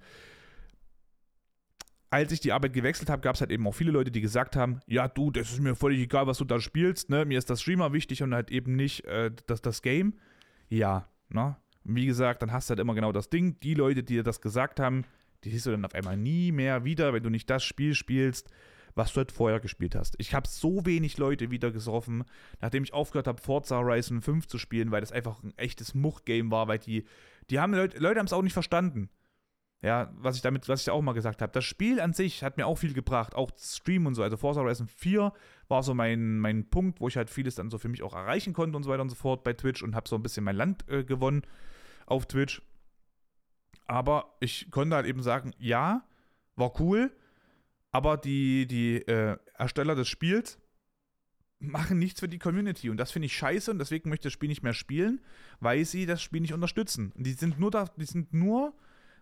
Als 2.09 2.33
ich 2.33 2.41
die 2.41 2.51
Arbeit 2.51 2.73
gewechselt 2.73 3.09
habe, 3.09 3.21
gab 3.21 3.35
es 3.35 3.41
halt 3.41 3.49
eben 3.49 3.65
auch 3.65 3.71
viele 3.71 3.91
Leute, 3.91 4.11
die 4.11 4.19
gesagt 4.19 4.57
haben: 4.57 4.81
Ja, 4.87 5.07
du, 5.07 5.31
das 5.31 5.53
ist 5.53 5.61
mir 5.61 5.73
völlig 5.73 6.01
egal, 6.01 6.27
was 6.27 6.37
du 6.37 6.45
da 6.45 6.59
spielst. 6.59 7.09
Ne? 7.09 7.23
Mir 7.23 7.37
ist 7.37 7.49
das 7.49 7.61
Streamer 7.61 7.93
wichtig 7.93 8.21
und 8.21 8.33
halt 8.33 8.51
eben 8.51 8.75
nicht 8.75 9.05
äh, 9.05 9.31
das, 9.47 9.61
das 9.61 9.81
Game. 9.81 10.19
Ja, 10.67 11.07
ne? 11.29 11.55
Wie 11.85 12.05
gesagt, 12.05 12.41
dann 12.41 12.51
hast 12.51 12.69
du 12.69 12.71
halt 12.71 12.79
immer 12.79 12.93
genau 12.93 13.13
das 13.13 13.29
Ding. 13.29 13.57
Die 13.61 13.73
Leute, 13.73 14.03
die 14.03 14.15
dir 14.15 14.23
das 14.23 14.41
gesagt 14.41 14.81
haben, 14.81 15.05
die 15.43 15.49
siehst 15.49 15.65
du 15.65 15.71
dann 15.71 15.85
auf 15.85 15.95
einmal 15.95 16.17
nie 16.17 16.51
mehr 16.51 16.83
wieder, 16.83 17.13
wenn 17.13 17.23
du 17.23 17.29
nicht 17.29 17.49
das 17.49 17.63
Spiel 17.63 17.95
spielst, 17.95 18.49
was 18.95 19.13
du 19.13 19.17
halt 19.17 19.31
vorher 19.31 19.59
gespielt 19.59 19.95
hast. 19.95 20.15
Ich 20.19 20.33
habe 20.33 20.47
so 20.47 20.85
wenig 20.85 21.17
Leute 21.17 21.51
wieder 21.51 21.71
gesoffen, 21.71 22.23
nachdem 22.61 22.83
ich 22.83 22.93
aufgehört 22.93 23.27
habe, 23.27 23.41
Forza 23.41 23.77
Horizon 23.77 24.21
5 24.21 24.47
zu 24.47 24.57
spielen, 24.57 24.91
weil 24.91 25.01
das 25.01 25.11
einfach 25.11 25.41
ein 25.43 25.57
echtes 25.57 25.93
Much-Game 25.93 26.51
war, 26.51 26.67
weil 26.67 26.79
die, 26.79 27.05
die 27.49 27.59
haben 27.59 27.73
Leute, 27.73 27.97
Leute 27.99 28.19
haben 28.19 28.27
es 28.27 28.33
auch 28.33 28.41
nicht 28.41 28.53
verstanden. 28.53 29.09
Ja, 29.81 30.13
was 30.15 30.37
ich 30.37 30.41
damit, 30.41 30.69
was 30.69 30.81
ich 30.81 30.89
auch 30.89 31.01
mal 31.01 31.11
gesagt 31.11 31.41
habe. 31.41 31.51
Das 31.51 31.65
Spiel 31.65 31.99
an 31.99 32.13
sich 32.13 32.41
hat 32.41 32.55
mir 32.55 32.67
auch 32.67 32.77
viel 32.77 32.93
gebracht, 32.93 33.35
auch 33.35 33.51
Stream 33.57 34.05
und 34.05 34.15
so. 34.15 34.23
Also 34.23 34.37
Forza 34.37 34.61
Horizon 34.61 34.87
4 34.87 35.33
war 35.67 35.83
so 35.83 35.93
mein, 35.93 36.39
mein 36.39 36.69
Punkt, 36.69 37.01
wo 37.01 37.09
ich 37.09 37.17
halt 37.17 37.29
vieles 37.29 37.55
dann 37.55 37.69
so 37.69 37.77
für 37.77 37.89
mich 37.89 38.01
auch 38.01 38.13
erreichen 38.13 38.53
konnte 38.53 38.77
und 38.77 38.83
so 38.83 38.89
weiter 38.89 39.01
und 39.01 39.09
so 39.09 39.15
fort 39.15 39.43
bei 39.43 39.51
Twitch 39.51 39.83
und 39.83 39.93
habe 39.93 40.07
so 40.07 40.15
ein 40.15 40.23
bisschen 40.23 40.45
mein 40.45 40.55
Land 40.55 40.89
äh, 40.89 41.03
gewonnen 41.03 41.41
auf 42.05 42.25
Twitch. 42.27 42.61
Aber 43.85 44.37
ich 44.39 44.71
konnte 44.71 44.95
halt 44.95 45.05
eben 45.05 45.21
sagen, 45.21 45.51
ja, 45.57 46.07
war 46.55 46.79
cool, 46.79 47.11
aber 47.93 48.17
die, 48.17 48.67
die 48.67 48.97
äh, 48.97 49.37
Ersteller 49.53 49.95
des 49.95 50.09
Spiels 50.09 50.59
machen 51.59 51.97
nichts 51.97 52.19
für 52.19 52.27
die 52.27 52.39
Community 52.39 52.89
und 52.89 52.97
das 52.97 53.11
finde 53.11 53.27
ich 53.27 53.37
scheiße 53.37 53.71
und 53.71 53.79
deswegen 53.79 54.09
möchte 54.09 54.27
ich 54.27 54.31
das 54.31 54.33
Spiel 54.33 54.49
nicht 54.49 54.63
mehr 54.63 54.73
spielen, 54.73 55.21
weil 55.61 55.85
sie 55.85 56.05
das 56.05 56.21
Spiel 56.21 56.41
nicht 56.41 56.53
unterstützen. 56.53 57.13
Und 57.15 57.25
die 57.25 57.33
sind 57.33 57.57
nur 57.57 57.71
da, 57.71 57.85
die 57.95 58.05
sind 58.05 58.33
nur 58.33 58.73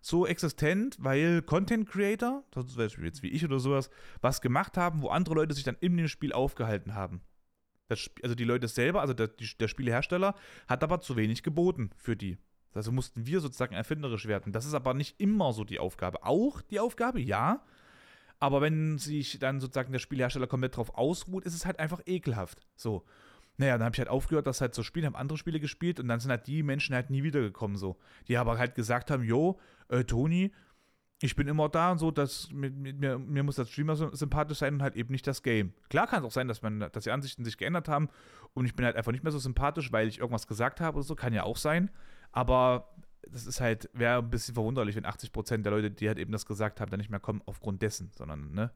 so 0.02 0.26
existent, 0.26 0.98
weil 1.00 1.44
Content 1.44 1.88
Creator, 1.88 2.44
zum 2.52 2.76
Beispiel 2.76 3.06
jetzt 3.06 3.22
wie 3.22 3.30
ich 3.30 3.46
oder 3.46 3.60
sowas, 3.60 3.92
was 4.22 4.42
gemacht 4.42 4.78
haben, 4.78 5.04
wo 5.04 5.10
andere 5.10 5.36
Leute 5.36 5.54
sich 5.54 5.64
dann 5.64 5.78
in 5.80 5.96
dem 5.98 6.08
Spiel 6.08 6.34
aufgehalten 6.34 6.96
haben. 6.96 7.22
Das, 7.88 8.10
also 8.24 8.36
die 8.36 8.46
Leute 8.46 8.68
selber, 8.68 9.02
also 9.02 9.14
der, 9.14 9.28
der 9.28 9.68
Spielehersteller, 9.68 10.34
hat 10.68 10.84
aber 10.84 11.02
zu 11.02 11.18
wenig 11.18 11.44
geboten 11.44 11.92
für 11.98 12.16
die. 12.16 12.38
Also 12.74 12.92
mussten 12.92 13.28
wir 13.28 13.42
sozusagen 13.42 13.76
erfinderisch 13.76 14.28
werden. 14.28 14.54
Das 14.54 14.66
ist 14.66 14.74
aber 14.74 14.94
nicht 14.94 15.20
immer 15.20 15.52
so 15.52 15.66
die 15.66 15.78
Aufgabe. 15.78 16.24
Auch 16.24 16.62
die 16.62 16.80
Aufgabe, 16.80 17.20
ja. 17.20 17.62
Aber 18.42 18.60
wenn 18.60 18.98
sich 18.98 19.38
dann 19.38 19.60
sozusagen 19.60 19.92
der 19.92 20.00
Spielhersteller 20.00 20.48
komplett 20.48 20.76
drauf 20.76 20.98
ausruht, 20.98 21.46
ist 21.46 21.54
es 21.54 21.66
halt 21.66 21.80
einfach 21.80 22.02
ekelhaft. 22.08 22.60
So. 22.76 23.06
Naja, 23.58 23.78
dann 23.78 23.86
habe 23.86 23.94
ich 23.94 24.00
halt 24.00 24.10
aufgehört, 24.10 24.48
das 24.48 24.62
halt 24.62 24.74
zu 24.74 24.82
spielen, 24.82 25.06
habe 25.06 25.18
andere 25.20 25.38
Spiele 25.38 25.60
gespielt 25.60 26.00
und 26.00 26.08
dann 26.08 26.20
sind 26.20 26.32
halt 26.32 26.48
die 26.48 26.64
Menschen 26.64 26.96
halt 26.96 27.12
nie 27.12 27.22
wiedergekommen, 27.22 27.78
so. 27.78 27.98
Die 28.28 28.38
aber 28.38 28.58
halt 28.58 28.74
gesagt 28.74 29.12
haben, 29.12 29.24
jo, 29.24 29.60
äh, 29.90 30.06
Toni, 30.06 30.52
ich 31.22 31.36
bin 31.36 31.48
immer 31.48 31.70
da 31.70 31.92
und 31.92 32.00
so, 32.00 32.10
dass 32.10 32.50
mir, 32.52 32.72
mir, 32.72 33.20
mir 33.20 33.44
muss 33.44 33.58
das 33.58 33.70
Streamer 33.70 33.96
sympathisch 33.96 34.58
sein 34.58 34.74
und 34.74 34.82
halt 34.82 34.96
eben 34.96 35.12
nicht 35.12 35.28
das 35.28 35.44
Game. 35.44 35.76
Klar 35.90 36.08
kann 36.08 36.24
es 36.24 36.26
auch 36.26 36.32
sein, 36.32 36.48
dass, 36.48 36.64
man, 36.64 36.80
dass 36.80 37.04
die 37.04 37.12
Ansichten 37.12 37.46
sich 37.46 37.60
geändert 37.60 37.88
haben 37.88 38.10
und 38.56 38.66
ich 38.66 38.76
bin 38.76 38.88
halt 38.88 38.96
einfach 38.96 39.12
nicht 39.12 39.24
mehr 39.24 39.32
so 39.32 39.38
sympathisch, 39.38 39.92
weil 39.92 40.08
ich 40.08 40.18
irgendwas 40.18 40.48
gesagt 40.48 40.82
habe 40.82 40.98
oder 40.98 41.06
so, 41.06 41.14
kann 41.14 41.32
ja 41.32 41.44
auch 41.44 41.58
sein. 41.58 41.92
Aber 42.32 42.96
das 43.30 43.46
ist 43.46 43.62
halt, 43.62 43.90
wäre 43.94 44.20
ein 44.20 44.30
bisschen 44.30 44.56
verwunderlich, 44.56 44.96
wenn 44.96 45.06
80% 45.06 45.62
der 45.62 45.72
Leute, 45.72 45.92
die 45.92 46.08
halt 46.08 46.20
eben 46.20 46.32
das 46.32 46.46
gesagt 46.46 46.82
haben, 46.82 46.92
dann 46.92 47.00
nicht 47.00 47.10
mehr 47.10 47.20
kommen 47.20 47.42
aufgrund 47.46 47.82
dessen, 47.82 48.12
sondern, 48.16 48.52
ne? 48.52 48.72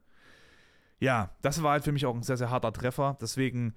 Ja, 0.98 1.36
das 1.42 1.62
war 1.62 1.72
halt 1.72 1.84
für 1.84 1.92
mich 1.92 2.06
auch 2.06 2.14
ein 2.14 2.22
sehr, 2.22 2.38
sehr 2.38 2.50
harter 2.50 2.72
Treffer. 2.72 3.18
Deswegen 3.20 3.74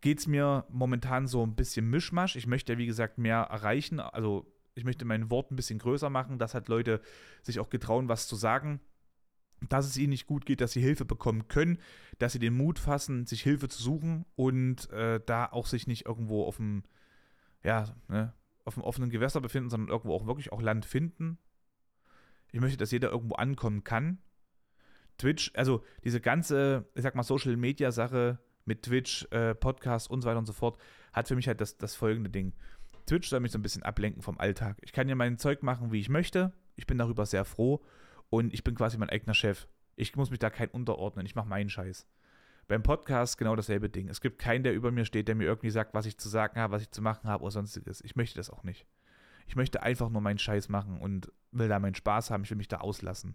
geht 0.00 0.20
es 0.20 0.26
mir 0.26 0.64
momentan 0.70 1.26
so 1.26 1.44
ein 1.44 1.54
bisschen 1.54 1.88
Mischmasch. 1.90 2.36
Ich 2.36 2.46
möchte 2.46 2.72
ja, 2.72 2.78
wie 2.78 2.86
gesagt, 2.86 3.18
mehr 3.18 3.38
erreichen. 3.38 4.00
Also, 4.00 4.46
ich 4.74 4.84
möchte 4.84 5.04
mein 5.04 5.30
Wort 5.30 5.50
ein 5.50 5.56
bisschen 5.56 5.78
größer 5.78 6.08
machen, 6.08 6.38
dass 6.38 6.54
halt 6.54 6.68
Leute 6.68 7.02
sich 7.42 7.60
auch 7.60 7.68
getrauen, 7.68 8.08
was 8.08 8.26
zu 8.26 8.36
sagen. 8.36 8.80
Dass 9.68 9.86
es 9.86 9.96
ihnen 9.96 10.10
nicht 10.10 10.26
gut 10.26 10.46
geht, 10.46 10.60
dass 10.60 10.72
sie 10.72 10.80
Hilfe 10.80 11.04
bekommen 11.04 11.46
können, 11.46 11.78
dass 12.18 12.32
sie 12.32 12.40
den 12.40 12.56
Mut 12.56 12.78
fassen, 12.78 13.26
sich 13.26 13.42
Hilfe 13.42 13.68
zu 13.68 13.80
suchen 13.80 14.24
und 14.34 14.90
äh, 14.90 15.20
da 15.24 15.46
auch 15.46 15.66
sich 15.66 15.86
nicht 15.86 16.06
irgendwo 16.06 16.46
auf 16.46 16.56
dem, 16.56 16.82
ja, 17.62 17.84
ne, 18.08 18.32
auf 18.64 18.74
dem 18.74 18.82
offenen 18.82 19.10
Gewässer 19.10 19.40
befinden, 19.40 19.70
sondern 19.70 19.88
irgendwo 19.88 20.14
auch 20.14 20.26
wirklich 20.26 20.52
auch 20.52 20.62
Land 20.62 20.84
finden. 20.84 21.38
Ich 22.52 22.60
möchte, 22.60 22.76
dass 22.76 22.90
jeder 22.90 23.10
irgendwo 23.10 23.34
ankommen 23.34 23.82
kann. 23.84 24.18
Twitch, 25.18 25.52
also 25.54 25.84
diese 26.04 26.20
ganze, 26.20 26.86
ich 26.94 27.02
sag 27.02 27.14
mal, 27.14 27.22
Social 27.22 27.56
Media 27.56 27.90
Sache 27.92 28.38
mit 28.64 28.82
Twitch, 28.82 29.26
äh, 29.30 29.54
Podcast 29.54 30.10
und 30.10 30.22
so 30.22 30.28
weiter 30.28 30.38
und 30.38 30.46
so 30.46 30.52
fort, 30.52 30.78
hat 31.12 31.28
für 31.28 31.36
mich 31.36 31.48
halt 31.48 31.60
das, 31.60 31.76
das 31.78 31.94
folgende 31.94 32.30
Ding. 32.30 32.54
Twitch 33.06 33.28
soll 33.28 33.40
mich 33.40 33.52
so 33.52 33.58
ein 33.58 33.62
bisschen 33.62 33.82
ablenken 33.82 34.22
vom 34.22 34.38
Alltag. 34.38 34.78
Ich 34.82 34.92
kann 34.92 35.08
ja 35.08 35.14
mein 35.14 35.38
Zeug 35.38 35.62
machen, 35.62 35.92
wie 35.92 36.00
ich 36.00 36.08
möchte. 36.08 36.52
Ich 36.76 36.86
bin 36.86 36.98
darüber 36.98 37.26
sehr 37.26 37.44
froh 37.44 37.84
und 38.30 38.54
ich 38.54 38.64
bin 38.64 38.74
quasi 38.74 38.96
mein 38.96 39.10
eigener 39.10 39.34
Chef. 39.34 39.66
Ich 39.96 40.14
muss 40.16 40.30
mich 40.30 40.38
da 40.38 40.50
kein 40.50 40.68
unterordnen. 40.68 41.26
Ich 41.26 41.34
mache 41.34 41.48
meinen 41.48 41.68
Scheiß. 41.68 42.06
Beim 42.68 42.82
Podcast 42.82 43.38
genau 43.38 43.56
dasselbe 43.56 43.88
Ding. 43.88 44.08
Es 44.08 44.20
gibt 44.20 44.38
keinen, 44.38 44.62
der 44.62 44.74
über 44.74 44.90
mir 44.90 45.04
steht, 45.04 45.28
der 45.28 45.34
mir 45.34 45.44
irgendwie 45.44 45.70
sagt, 45.70 45.94
was 45.94 46.06
ich 46.06 46.18
zu 46.18 46.28
sagen 46.28 46.60
habe, 46.60 46.72
was 46.72 46.82
ich 46.82 46.90
zu 46.90 47.02
machen 47.02 47.28
habe 47.28 47.42
oder 47.42 47.50
sonstiges. 47.50 48.02
Ich 48.02 48.16
möchte 48.16 48.36
das 48.36 48.50
auch 48.50 48.62
nicht. 48.62 48.86
Ich 49.46 49.56
möchte 49.56 49.82
einfach 49.82 50.08
nur 50.08 50.20
meinen 50.20 50.38
Scheiß 50.38 50.68
machen 50.68 50.98
und 50.98 51.32
will 51.50 51.68
da 51.68 51.78
meinen 51.78 51.94
Spaß 51.94 52.30
haben. 52.30 52.44
Ich 52.44 52.50
will 52.50 52.56
mich 52.56 52.68
da 52.68 52.78
auslassen. 52.78 53.34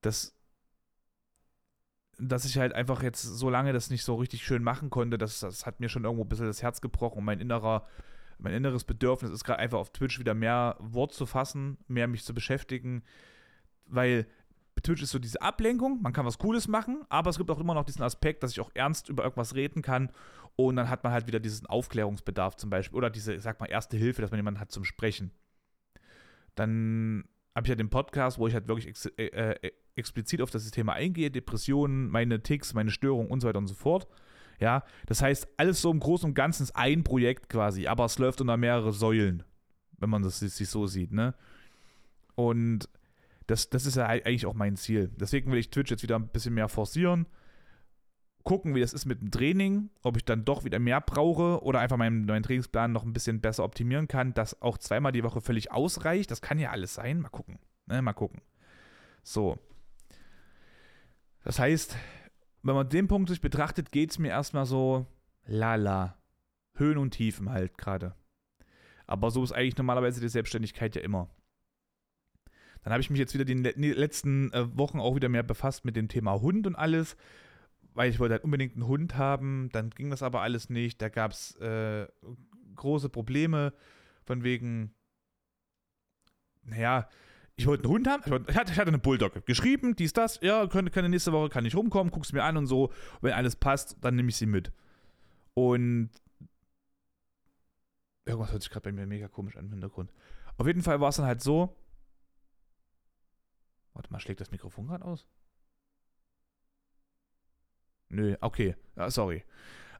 Das, 0.00 0.36
dass 2.18 2.44
ich 2.44 2.58
halt 2.58 2.72
einfach 2.72 3.02
jetzt 3.02 3.22
so 3.22 3.50
lange 3.50 3.72
das 3.72 3.90
nicht 3.90 4.04
so 4.04 4.16
richtig 4.16 4.44
schön 4.44 4.62
machen 4.62 4.90
konnte, 4.90 5.16
das, 5.16 5.40
das 5.40 5.64
hat 5.64 5.80
mir 5.80 5.88
schon 5.88 6.04
irgendwo 6.04 6.24
ein 6.24 6.28
bisschen 6.28 6.46
das 6.46 6.62
Herz 6.62 6.80
gebrochen 6.80 7.18
und 7.18 7.24
mein 7.24 7.40
innerer, 7.40 7.86
mein 8.38 8.52
inneres 8.52 8.84
Bedürfnis 8.84 9.30
ist 9.30 9.44
gerade 9.44 9.60
einfach 9.60 9.78
auf 9.78 9.90
Twitch 9.90 10.18
wieder 10.18 10.34
mehr 10.34 10.76
Wort 10.80 11.12
zu 11.12 11.24
fassen, 11.24 11.78
mehr 11.86 12.08
mich 12.08 12.24
zu 12.24 12.34
beschäftigen, 12.34 13.04
weil 13.86 14.26
Twitch 14.80 15.02
ist 15.02 15.10
so 15.10 15.18
diese 15.18 15.40
Ablenkung, 15.42 16.00
man 16.02 16.12
kann 16.12 16.24
was 16.24 16.38
Cooles 16.38 16.66
machen, 16.66 17.04
aber 17.08 17.30
es 17.30 17.38
gibt 17.38 17.50
auch 17.50 17.60
immer 17.60 17.74
noch 17.74 17.84
diesen 17.84 18.02
Aspekt, 18.02 18.42
dass 18.42 18.52
ich 18.52 18.60
auch 18.60 18.70
ernst 18.74 19.08
über 19.08 19.22
irgendwas 19.22 19.54
reden 19.54 19.82
kann 19.82 20.10
und 20.56 20.76
dann 20.76 20.88
hat 20.88 21.04
man 21.04 21.12
halt 21.12 21.26
wieder 21.26 21.40
diesen 21.40 21.66
Aufklärungsbedarf 21.66 22.56
zum 22.56 22.70
Beispiel 22.70 22.96
oder 22.96 23.10
diese, 23.10 23.38
sag 23.38 23.60
mal, 23.60 23.66
erste 23.66 23.96
Hilfe, 23.96 24.22
dass 24.22 24.30
man 24.30 24.38
jemanden 24.38 24.60
hat 24.60 24.70
zum 24.70 24.84
Sprechen. 24.84 25.30
Dann 26.54 27.24
habe 27.54 27.66
ich 27.66 27.70
ja 27.70 27.74
den 27.74 27.90
Podcast, 27.90 28.38
wo 28.38 28.46
ich 28.46 28.54
halt 28.54 28.68
wirklich 28.68 28.88
ex 28.88 29.06
äh, 29.06 29.26
äh, 29.26 29.72
explizit 29.94 30.40
auf 30.40 30.50
das 30.50 30.70
Thema 30.70 30.94
eingehe, 30.94 31.30
Depressionen, 31.30 32.08
meine 32.08 32.42
Ticks, 32.42 32.74
meine 32.74 32.90
Störungen 32.90 33.30
und 33.30 33.40
so 33.40 33.48
weiter 33.48 33.58
und 33.58 33.66
so 33.66 33.74
fort. 33.74 34.06
Ja, 34.58 34.84
das 35.06 35.22
heißt, 35.22 35.48
alles 35.56 35.82
so 35.82 35.90
im 35.90 36.00
Großen 36.00 36.28
und 36.28 36.34
Ganzen 36.34 36.62
ist 36.62 36.76
ein 36.76 37.04
Projekt 37.04 37.48
quasi, 37.48 37.86
aber 37.86 38.04
es 38.04 38.18
läuft 38.18 38.40
unter 38.40 38.56
mehrere 38.56 38.92
Säulen, 38.92 39.42
wenn 39.98 40.08
man 40.08 40.22
das 40.22 40.38
sich 40.38 40.68
so 40.68 40.86
sieht, 40.86 41.12
ne? 41.12 41.34
Und 42.34 42.88
das, 43.46 43.70
das 43.70 43.86
ist 43.86 43.96
ja 43.96 44.06
eigentlich 44.06 44.46
auch 44.46 44.54
mein 44.54 44.76
Ziel. 44.76 45.10
Deswegen 45.16 45.50
will 45.50 45.58
ich 45.58 45.70
Twitch 45.70 45.90
jetzt 45.90 46.02
wieder 46.02 46.16
ein 46.16 46.28
bisschen 46.28 46.54
mehr 46.54 46.68
forcieren. 46.68 47.26
Gucken, 48.44 48.74
wie 48.74 48.80
das 48.80 48.92
ist 48.92 49.06
mit 49.06 49.20
dem 49.20 49.30
Training, 49.30 49.90
ob 50.02 50.16
ich 50.16 50.24
dann 50.24 50.44
doch 50.44 50.64
wieder 50.64 50.80
mehr 50.80 51.00
brauche 51.00 51.62
oder 51.62 51.78
einfach 51.78 51.96
meinen, 51.96 52.24
meinen 52.24 52.42
Trainingsplan 52.42 52.90
noch 52.90 53.04
ein 53.04 53.12
bisschen 53.12 53.40
besser 53.40 53.64
optimieren 53.64 54.08
kann, 54.08 54.34
dass 54.34 54.60
auch 54.62 54.78
zweimal 54.78 55.12
die 55.12 55.22
Woche 55.22 55.40
völlig 55.40 55.70
ausreicht. 55.70 56.30
Das 56.30 56.42
kann 56.42 56.58
ja 56.58 56.70
alles 56.70 56.94
sein. 56.94 57.20
Mal 57.20 57.28
gucken. 57.28 57.58
Ne, 57.86 58.02
mal 58.02 58.12
gucken. 58.12 58.40
So. 59.22 59.58
Das 61.44 61.58
heißt, 61.58 61.96
wenn 62.62 62.74
man 62.74 62.88
den 62.88 63.08
Punkt 63.08 63.28
sich 63.28 63.40
betrachtet, 63.40 63.92
geht 63.92 64.10
es 64.10 64.18
mir 64.18 64.28
erstmal 64.28 64.66
so 64.66 65.06
lala. 65.44 66.18
Höhen 66.74 66.98
und 66.98 67.12
Tiefen 67.12 67.50
halt 67.50 67.76
gerade. 67.78 68.14
Aber 69.06 69.30
so 69.30 69.44
ist 69.44 69.52
eigentlich 69.52 69.76
normalerweise 69.76 70.20
die 70.20 70.28
Selbstständigkeit 70.28 70.96
ja 70.96 71.02
immer. 71.02 71.28
Dann 72.82 72.92
habe 72.92 73.00
ich 73.00 73.10
mich 73.10 73.18
jetzt 73.18 73.34
wieder 73.34 73.44
die 73.44 73.54
letzten 73.54 74.52
äh, 74.52 74.76
Wochen 74.76 74.98
auch 74.98 75.14
wieder 75.14 75.28
mehr 75.28 75.42
befasst 75.42 75.84
mit 75.84 75.96
dem 75.96 76.08
Thema 76.08 76.40
Hund 76.40 76.66
und 76.66 76.74
alles, 76.74 77.16
weil 77.94 78.10
ich 78.10 78.18
wollte 78.18 78.34
halt 78.34 78.44
unbedingt 78.44 78.74
einen 78.74 78.86
Hund 78.86 79.16
haben. 79.16 79.68
Dann 79.72 79.90
ging 79.90 80.10
das 80.10 80.22
aber 80.22 80.40
alles 80.40 80.68
nicht. 80.68 81.00
Da 81.00 81.08
gab 81.08 81.32
es 81.32 81.56
äh, 81.56 82.06
große 82.74 83.08
Probleme 83.08 83.72
von 84.24 84.42
wegen, 84.42 84.94
naja, 86.64 87.08
ich 87.56 87.66
wollte 87.66 87.84
einen 87.84 87.92
Hund 87.92 88.08
haben. 88.08 88.22
Ich 88.48 88.56
hatte, 88.56 88.72
ich 88.72 88.78
hatte 88.78 88.88
eine 88.88 88.98
Bulldog 88.98 89.46
geschrieben, 89.46 89.94
dies, 89.94 90.12
das. 90.12 90.40
Ja, 90.42 90.66
könnte, 90.66 90.90
könnte 90.90 91.08
nächste 91.08 91.32
Woche 91.32 91.50
kann 91.50 91.64
ich 91.64 91.76
rumkommen, 91.76 92.10
guck's 92.10 92.32
mir 92.32 92.42
an 92.42 92.56
und 92.56 92.66
so. 92.66 92.92
Wenn 93.20 93.32
alles 93.32 93.56
passt, 93.56 93.96
dann 94.00 94.16
nehme 94.16 94.30
ich 94.30 94.36
sie 94.36 94.46
mit. 94.46 94.72
Und 95.54 96.10
irgendwas 98.24 98.52
hört 98.52 98.62
sich 98.62 98.70
gerade 98.70 98.84
bei 98.84 98.92
mir 98.92 99.06
mega 99.06 99.28
komisch 99.28 99.56
an 99.56 99.66
im 99.66 99.72
Hintergrund. 99.72 100.10
Auf 100.56 100.66
jeden 100.66 100.82
Fall 100.82 101.00
war 101.00 101.10
es 101.10 101.16
dann 101.16 101.26
halt 101.26 101.42
so, 101.42 101.76
Warte 103.94 104.10
mal, 104.12 104.20
schlägt 104.20 104.40
das 104.40 104.50
Mikrofon 104.50 104.86
gerade 104.86 105.04
aus? 105.04 105.26
Nö, 108.08 108.36
okay. 108.40 108.76
Ja, 108.96 109.10
sorry. 109.10 109.44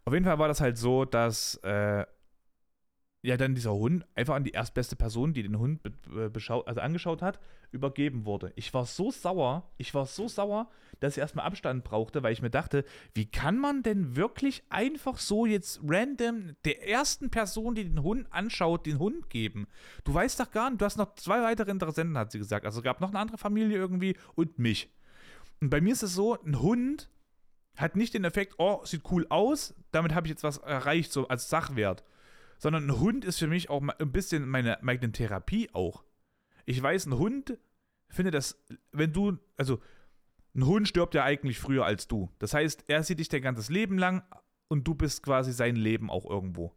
Auf 0.05 0.12
jeden 0.12 0.24
Fall 0.24 0.38
war 0.38 0.49
das 0.49 0.61
halt 0.61 0.78
so, 0.78 1.05
dass 1.05 1.57
äh, 1.64 2.05
ja 3.22 3.36
dann 3.36 3.55
dieser 3.55 3.72
Hund 3.72 4.05
einfach 4.14 4.34
an 4.34 4.45
die 4.45 4.51
erstbeste 4.51 4.97
Person, 4.97 5.32
die 5.32 5.43
den 5.43 5.59
Hund 5.59 5.80
also 6.11 6.80
angeschaut 6.80 7.22
hat, 7.22 7.38
übergeben 7.70 8.24
wurde. 8.26 8.53
Ich 8.57 8.74
war 8.74 8.84
so 8.84 9.11
sauer, 9.11 9.70
ich 9.78 9.95
war 9.95 10.07
so 10.07 10.28
sauer, 10.28 10.68
dass 11.03 11.16
ich 11.16 11.20
erstmal 11.20 11.46
Abstand 11.46 11.84
brauchte, 11.84 12.22
weil 12.22 12.32
ich 12.32 12.42
mir 12.42 12.50
dachte, 12.50 12.84
wie 13.14 13.30
kann 13.30 13.59
man 13.59 13.82
denn 13.82 14.16
wirklich 14.16 14.62
einfach 14.68 15.18
so 15.18 15.46
jetzt 15.46 15.80
random 15.86 16.57
der 16.64 16.88
ersten 16.88 17.30
Person, 17.30 17.74
die 17.74 17.84
den 17.84 18.03
Hund 18.03 18.26
anschaut, 18.30 18.86
den 18.86 18.98
Hund 18.98 19.30
geben? 19.30 19.66
Du 20.05 20.14
weißt 20.14 20.40
doch 20.40 20.50
gar 20.50 20.70
nicht, 20.70 20.80
du 20.80 20.84
hast 20.84 20.96
noch 20.96 21.14
zwei 21.16 21.42
weitere 21.42 21.70
Interessenten, 21.70 22.16
hat 22.18 22.32
sie 22.32 22.38
gesagt. 22.38 22.66
Also 22.66 22.82
gab 22.82 23.00
noch 23.00 23.11
eine 23.11 23.18
andere 23.18 23.38
Familie 23.38 23.76
irgendwie 23.76 24.16
und 24.34 24.59
mich. 24.59 24.90
Und 25.61 25.70
bei 25.70 25.80
mir 25.80 25.92
ist 25.92 26.03
es 26.03 26.14
so, 26.14 26.40
ein 26.42 26.61
Hund 26.61 27.09
hat 27.76 27.96
nicht 27.96 28.14
den 28.14 28.24
Effekt, 28.24 28.55
oh, 28.59 28.80
sieht 28.84 29.03
cool 29.11 29.26
aus, 29.30 29.74
damit 29.92 30.14
habe 30.14 30.26
ich 30.26 30.30
jetzt 30.30 30.44
was 30.44 30.59
erreicht, 30.59 31.12
so 31.12 31.28
als 31.28 31.48
Sachwert 31.48 32.05
sondern 32.62 32.86
ein 32.86 33.00
Hund 33.00 33.24
ist 33.24 33.40
für 33.40 33.48
mich 33.48 33.70
auch 33.70 33.82
ein 33.82 34.12
bisschen 34.12 34.48
meine, 34.48 34.78
meine 34.82 35.11
Therapie 35.11 35.68
auch. 35.72 36.05
Ich 36.64 36.80
weiß, 36.80 37.07
ein 37.07 37.18
Hund 37.18 37.59
findet 38.09 38.34
das, 38.34 38.57
wenn 38.92 39.12
du, 39.12 39.36
also 39.57 39.82
ein 40.55 40.66
Hund 40.66 40.88
stirbt 40.88 41.14
ja 41.14 41.24
eigentlich 41.24 41.59
früher 41.59 41.84
als 41.84 42.09
du. 42.09 42.30
Das 42.38 42.55
heißt, 42.55 42.84
er 42.88 43.03
sieht 43.03 43.20
dich 43.20 43.28
dein 43.28 43.42
ganzes 43.42 43.70
Leben 43.70 43.98
lang 43.98 44.22
und 44.68 44.86
du 44.86 44.94
bist 44.94 45.22
quasi 45.22 45.53
sein 45.53 45.76
Leben 45.76 46.11
auch 46.11 46.28
irgendwo. 46.28 46.74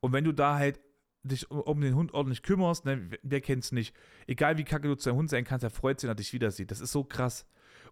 Und 0.00 0.12
wenn 0.12 0.24
du 0.24 0.32
da 0.32 0.56
halt 0.56 0.80
dich 1.22 1.50
um 1.50 1.80
den 1.80 1.94
Hund 1.94 2.14
ordentlich 2.14 2.42
kümmerst, 2.42 2.86
ne, 2.86 3.10
wer 3.22 3.40
kennt's 3.40 3.72
nicht, 3.72 3.94
egal 4.26 4.56
wie 4.58 4.64
kacke 4.64 4.88
du 4.88 4.94
zu 4.94 5.10
deinem 5.10 5.18
Hund 5.18 5.30
sein 5.30 5.44
kannst, 5.44 5.64
er 5.64 5.70
freut 5.70 6.00
sich, 6.00 6.08
wenn 6.08 6.12
er 6.12 6.16
dich 6.16 6.32
wieder 6.32 6.50
sieht. 6.50 6.70
Das 6.70 6.80
ist 6.80 6.92
so 6.92 7.04
krass. 7.04 7.46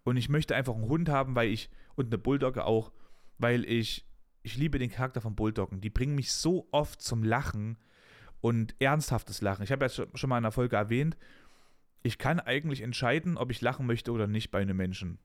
Und 0.05 0.17
ich 0.17 0.29
möchte 0.29 0.55
einfach 0.55 0.75
einen 0.75 0.89
Hund 0.89 1.09
haben, 1.09 1.35
weil 1.35 1.51
ich, 1.51 1.71
und 1.95 2.07
eine 2.07 2.19
Bulldogge 2.19 2.65
auch, 2.65 2.93
weil 3.39 3.65
ich 3.65 4.09
ich 4.49 4.57
liebe 4.57 4.79
den 4.79 4.91
Charakter 4.91 5.21
von 5.21 5.35
Bulldoggen. 5.35 5.81
Die 5.81 5.91
bringen 5.91 6.15
mich 6.15 6.33
so 6.33 6.69
oft 6.71 7.03
zum 7.03 7.23
Lachen 7.23 7.77
und 8.41 8.75
ernsthaftes 8.81 9.41
Lachen. 9.41 9.63
Ich 9.63 9.73
habe 9.73 9.85
ja 9.85 9.89
schon 9.91 10.31
mal 10.31 10.39
in 10.39 10.45
einer 10.45 10.53
Folge 10.53 10.77
erwähnt, 10.77 11.17
ich 12.09 12.17
kann 12.17 12.41
eigentlich 12.41 12.81
entscheiden, 12.81 13.37
ob 13.37 13.51
ich 13.51 13.61
lachen 13.61 13.85
möchte 13.85 14.13
oder 14.13 14.27
nicht 14.27 14.51
bei 14.51 14.63
einem 14.63 14.79
Menschen. 14.79 15.19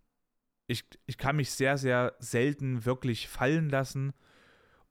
Ich, 0.68 0.84
ich 1.06 1.18
kann 1.18 1.38
mich 1.38 1.52
sehr, 1.52 1.78
sehr 1.78 2.14
selten 2.20 2.84
wirklich 2.84 3.30
fallen 3.30 3.70
lassen 3.70 4.12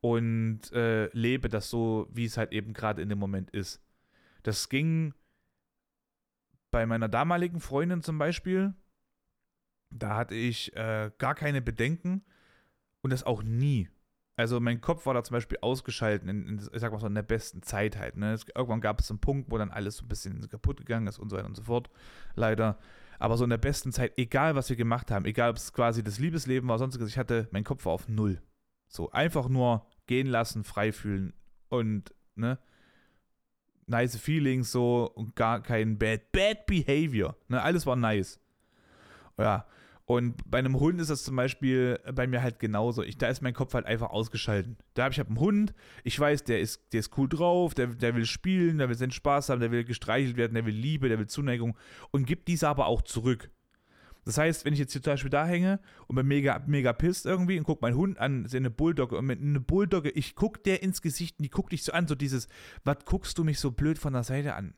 und 0.01 0.72
äh, 0.72 1.09
lebe 1.12 1.51
das 1.51 1.68
so, 1.68 2.09
wie 2.11 2.24
es 2.24 2.38
halt 2.38 2.53
eben 2.53 2.72
gerade 2.72 3.03
in 3.03 3.11
dem 3.11 3.18
Moment 3.18 3.51
ist. 3.51 3.82
Das 4.43 4.70
ging 4.70 5.12
bei 6.70 6.86
meiner 6.86 7.11
damaligen 7.11 7.61
Freundin 7.61 8.01
zum 8.03 8.16
Beispiel. 8.16 8.72
Da 9.90 10.16
hatte 10.16 10.34
ich 10.34 10.74
äh, 10.74 11.11
gar 11.18 11.34
keine 11.34 11.61
Bedenken 11.61 12.24
und 13.03 13.12
das 13.12 13.22
auch 13.22 13.43
nie. 13.43 13.90
Also 14.37 14.61
mein 14.61 14.80
Kopf 14.80 15.05
war 15.05 15.14
da 15.14 15.22
zum 15.22 15.35
Beispiel 15.35 15.59
ausgeschaltet, 15.61 16.28
in, 16.28 16.47
in, 16.47 16.59
ich 16.59 16.80
sag 16.80 16.91
mal 16.93 17.01
so, 17.01 17.07
in 17.07 17.14
der 17.14 17.22
besten 17.22 17.62
Zeit 17.62 17.99
halt. 17.99 18.16
Ne? 18.16 18.33
Es, 18.33 18.47
irgendwann 18.55 18.80
gab 18.80 19.01
es 19.01 19.11
einen 19.11 19.20
Punkt, 19.20 19.51
wo 19.51 19.59
dann 19.59 19.70
alles 19.70 19.99
so 19.99 20.05
ein 20.05 20.09
bisschen 20.09 20.49
kaputt 20.49 20.78
gegangen 20.78 21.07
ist 21.07 21.18
und 21.18 21.28
so 21.28 21.37
weiter 21.37 21.47
und 21.47 21.57
so 21.57 21.62
fort. 21.62 21.91
Leider. 22.35 22.78
Aber 23.18 23.37
so 23.37 23.45
in 23.45 23.51
der 23.51 23.59
besten 23.59 23.93
Zeit, 23.93 24.14
egal 24.16 24.55
was 24.55 24.68
wir 24.70 24.76
gemacht 24.76 25.11
haben, 25.11 25.26
egal 25.26 25.51
ob 25.51 25.57
es 25.57 25.72
quasi 25.72 26.03
das 26.03 26.18
Liebesleben 26.18 26.68
war, 26.68 26.78
sonstiges, 26.78 27.09
ich 27.09 27.18
hatte, 27.18 27.49
mein 27.53 27.62
Kopf 27.62 27.85
war 27.85 27.93
auf 27.93 28.09
Null. 28.09 28.41
So, 28.89 29.11
einfach 29.11 29.49
nur 29.49 29.87
gehen 30.07 30.26
lassen, 30.26 30.64
frei 30.64 30.93
fühlen 30.93 31.35
und, 31.68 32.14
ne, 32.35 32.59
nice 33.87 34.16
Feelings 34.16 34.72
so 34.72 35.11
und 35.14 35.37
gar 35.37 35.62
kein 35.62 35.99
bad, 35.99 36.33
bad 36.33 36.66
Behavior. 36.66 37.37
Ne, 37.49 37.62
alles 37.62 37.87
war 37.87 37.97
nice. 37.97 38.41
Ja, 39.39 39.66
und 40.05 40.34
bei 40.50 40.59
einem 40.59 40.78
Hund 40.80 41.00
ist 41.00 41.11
das 41.11 41.22
zum 41.22 41.36
Beispiel 41.36 41.98
bei 42.14 42.26
mir 42.26 42.42
halt 42.42 42.59
genauso. 42.59 43.03
Ich, 43.03 43.18
da 43.18 43.28
ist 43.28 43.40
mein 43.40 43.55
Kopf 43.55 43.74
halt 43.74 43.86
einfach 43.86 44.11
ausgeschaltet. 44.11 44.76
Da 44.94 45.05
habe 45.05 45.12
ich 45.12 45.20
hab 45.20 45.28
einen 45.28 45.38
Hund, 45.38 45.74
ich 46.03 46.18
weiß, 46.18 46.44
der 46.44 46.61
ist, 46.61 46.92
der 46.92 47.00
ist 47.00 47.16
cool 47.16 47.28
drauf, 47.28 47.74
der, 47.74 47.88
der 47.88 48.14
will 48.16 48.26
spielen, 48.26 48.78
der 48.78 48.88
will 48.88 48.96
seinen 48.96 49.12
Spaß 49.12 49.48
haben, 49.48 49.61
der 49.61 49.70
will 49.70 49.84
gestreichelt 49.84 50.36
werden, 50.36 50.55
der 50.55 50.66
will 50.66 50.74
Liebe, 50.74 51.09
der 51.09 51.18
will 51.18 51.28
Zuneigung 51.28 51.76
und 52.11 52.26
gibt 52.26 52.48
diese 52.48 52.68
aber 52.68 52.86
auch 52.86 53.03
zurück. 53.03 53.50
Das 54.24 54.38
heißt, 54.38 54.64
wenn 54.64 54.72
ich 54.72 54.78
jetzt 54.78 54.92
hier 54.92 55.03
zum 55.03 55.14
Beispiel 55.14 55.30
da 55.30 55.46
hänge 55.46 55.80
und 56.07 56.14
bin 56.14 56.26
mega, 56.26 56.62
mega 56.66 56.92
pisst 56.92 57.26
irgendwie 57.26 57.59
und 57.59 57.64
gucke 57.64 57.84
meinen 57.84 57.96
Hund 57.96 58.18
an, 58.18 58.46
sehe 58.46 58.59
eine 58.59 58.70
Bulldogge 58.70 59.16
und 59.16 59.26
mit 59.26 59.40
einer 59.40 59.61
Bulldogge, 59.61 60.11
ich 60.11 60.36
gucke 60.36 60.61
der 60.61 60.82
ins 60.82 61.03
Gesicht 61.03 61.38
und 61.38 61.44
die 61.44 61.50
guckt 61.50 61.72
dich 61.72 61.82
so 61.82 61.92
an, 61.92 62.07
so 62.07 62.14
dieses, 62.14 62.48
was 62.84 62.98
guckst 63.05 63.36
du 63.38 63.44
mich 63.44 63.59
so 63.59 63.72
blöd 63.72 63.98
von 63.98 64.12
der 64.12 64.22
Seite 64.22 64.55
an? 64.55 64.74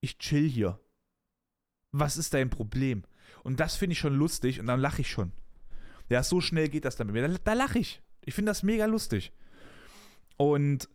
Ich 0.00 0.18
chill 0.18 0.48
hier. 0.48 0.80
Was 1.92 2.16
ist 2.16 2.32
dein 2.32 2.50
Problem? 2.50 3.04
Und 3.46 3.60
das 3.60 3.76
finde 3.76 3.92
ich 3.92 4.00
schon 4.00 4.16
lustig 4.16 4.58
und 4.58 4.66
dann 4.66 4.80
lache 4.80 5.02
ich 5.02 5.08
schon. 5.08 5.30
Ja, 6.08 6.24
so 6.24 6.40
schnell 6.40 6.68
geht 6.68 6.84
das 6.84 6.96
dann 6.96 7.06
bei 7.06 7.12
mir. 7.12 7.28
Da, 7.28 7.34
da 7.44 7.52
lache 7.52 7.78
ich. 7.78 8.02
Ich 8.24 8.34
finde 8.34 8.50
das 8.50 8.64
mega 8.64 8.86
lustig. 8.86 9.32
Und 10.36 10.88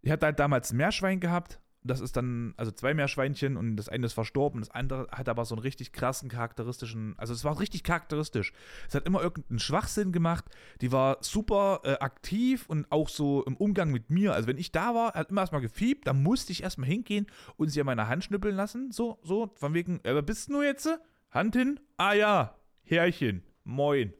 ich 0.00 0.10
hatte 0.10 0.26
halt 0.26 0.40
damals 0.40 0.72
ein 0.72 0.78
Meerschwein 0.78 1.20
gehabt. 1.20 1.60
Das 1.84 2.00
ist 2.00 2.16
dann, 2.16 2.54
also 2.56 2.72
zwei 2.72 2.92
Meerschweinchen 2.92 3.56
und 3.56 3.76
das 3.76 3.88
eine 3.88 4.06
ist 4.06 4.14
verstorben. 4.14 4.62
Das 4.62 4.70
andere 4.70 5.06
hat 5.12 5.28
aber 5.28 5.44
so 5.44 5.54
einen 5.54 5.62
richtig 5.62 5.92
krassen, 5.92 6.28
charakteristischen, 6.28 7.14
also 7.18 7.34
es 7.34 7.44
war 7.44 7.60
richtig 7.60 7.84
charakteristisch. 7.84 8.52
Es 8.88 8.96
hat 8.96 9.06
immer 9.06 9.22
irgendeinen 9.22 9.60
Schwachsinn 9.60 10.10
gemacht. 10.10 10.44
Die 10.80 10.90
war 10.90 11.18
super 11.20 11.82
äh, 11.84 11.92
aktiv 12.00 12.64
und 12.66 12.90
auch 12.90 13.08
so 13.08 13.44
im 13.44 13.56
Umgang 13.56 13.92
mit 13.92 14.10
mir. 14.10 14.34
Also 14.34 14.48
wenn 14.48 14.58
ich 14.58 14.72
da 14.72 14.92
war, 14.96 15.14
hat 15.14 15.30
immer 15.30 15.42
erstmal 15.42 15.60
gefiebt, 15.60 16.08
dann 16.08 16.20
musste 16.24 16.50
ich 16.50 16.64
erstmal 16.64 16.88
hingehen 16.88 17.28
und 17.56 17.68
sie 17.68 17.78
an 17.78 17.86
meiner 17.86 18.08
Hand 18.08 18.24
schnippeln 18.24 18.56
lassen. 18.56 18.90
So, 18.90 19.20
so, 19.22 19.52
von 19.54 19.72
wegen, 19.72 20.00
äh, 20.02 20.20
bist 20.20 20.50
du 20.50 20.62
jetzt? 20.62 20.88
Hand 21.32 21.56
hin? 21.56 21.80
Ah 21.96 22.12
ja, 22.12 22.58
Härchen. 22.82 23.42
Moin. 23.64 24.12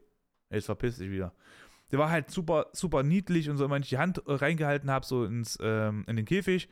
Jetzt 0.49 0.65
verpiss 0.65 0.97
dich 0.97 1.11
wieder. 1.11 1.33
Der 1.91 1.99
war 1.99 2.09
halt 2.09 2.31
super, 2.31 2.67
super 2.73 3.03
niedlich 3.03 3.51
und 3.51 3.57
so, 3.57 3.69
wenn 3.69 3.83
ich 3.83 3.89
die 3.89 3.99
Hand 3.99 4.17
äh, 4.25 4.33
reingehalten 4.33 4.89
habe, 4.89 5.05
so 5.05 5.23
ins, 5.23 5.59
ähm, 5.61 6.05
in 6.07 6.15
den 6.15 6.25
Käfig, 6.25 6.69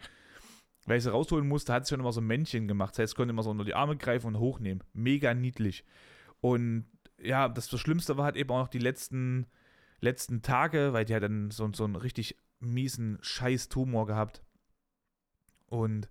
weil 0.87 0.97
ich 0.97 1.03
sie 1.03 1.11
rausholen 1.11 1.47
musste, 1.47 1.73
hat 1.73 1.83
es 1.83 1.89
schon 1.89 1.99
immer 1.99 2.11
so 2.11 2.21
ein 2.21 2.27
Männchen 2.27 2.67
gemacht. 2.67 2.95
Das 2.95 2.99
heißt, 3.03 3.13
ich 3.13 3.17
konnte 3.17 3.31
immer 3.31 3.43
so 3.43 3.51
unter 3.51 3.65
die 3.65 3.75
Arme 3.75 3.97
greifen 3.97 4.27
und 4.27 4.39
hochnehmen. 4.39 4.83
Mega 4.93 5.35
niedlich. 5.35 5.85
Und 6.39 6.87
ja, 7.19 7.47
das, 7.47 7.67
das 7.67 7.79
Schlimmste 7.79 8.17
war 8.17 8.25
halt 8.25 8.35
eben 8.35 8.49
auch 8.49 8.61
noch 8.61 8.67
die 8.67 8.79
letzten, 8.79 9.45
letzten 9.99 10.41
Tage, 10.41 10.91
weil 10.91 11.05
die 11.05 11.13
hat 11.13 11.21
dann 11.21 11.51
so, 11.51 11.71
so 11.71 11.83
einen 11.83 11.95
richtig 11.95 12.35
miesen 12.59 13.19
Scheiß-Tumor 13.21 14.07
gehabt. 14.07 14.41
Und 15.67 16.09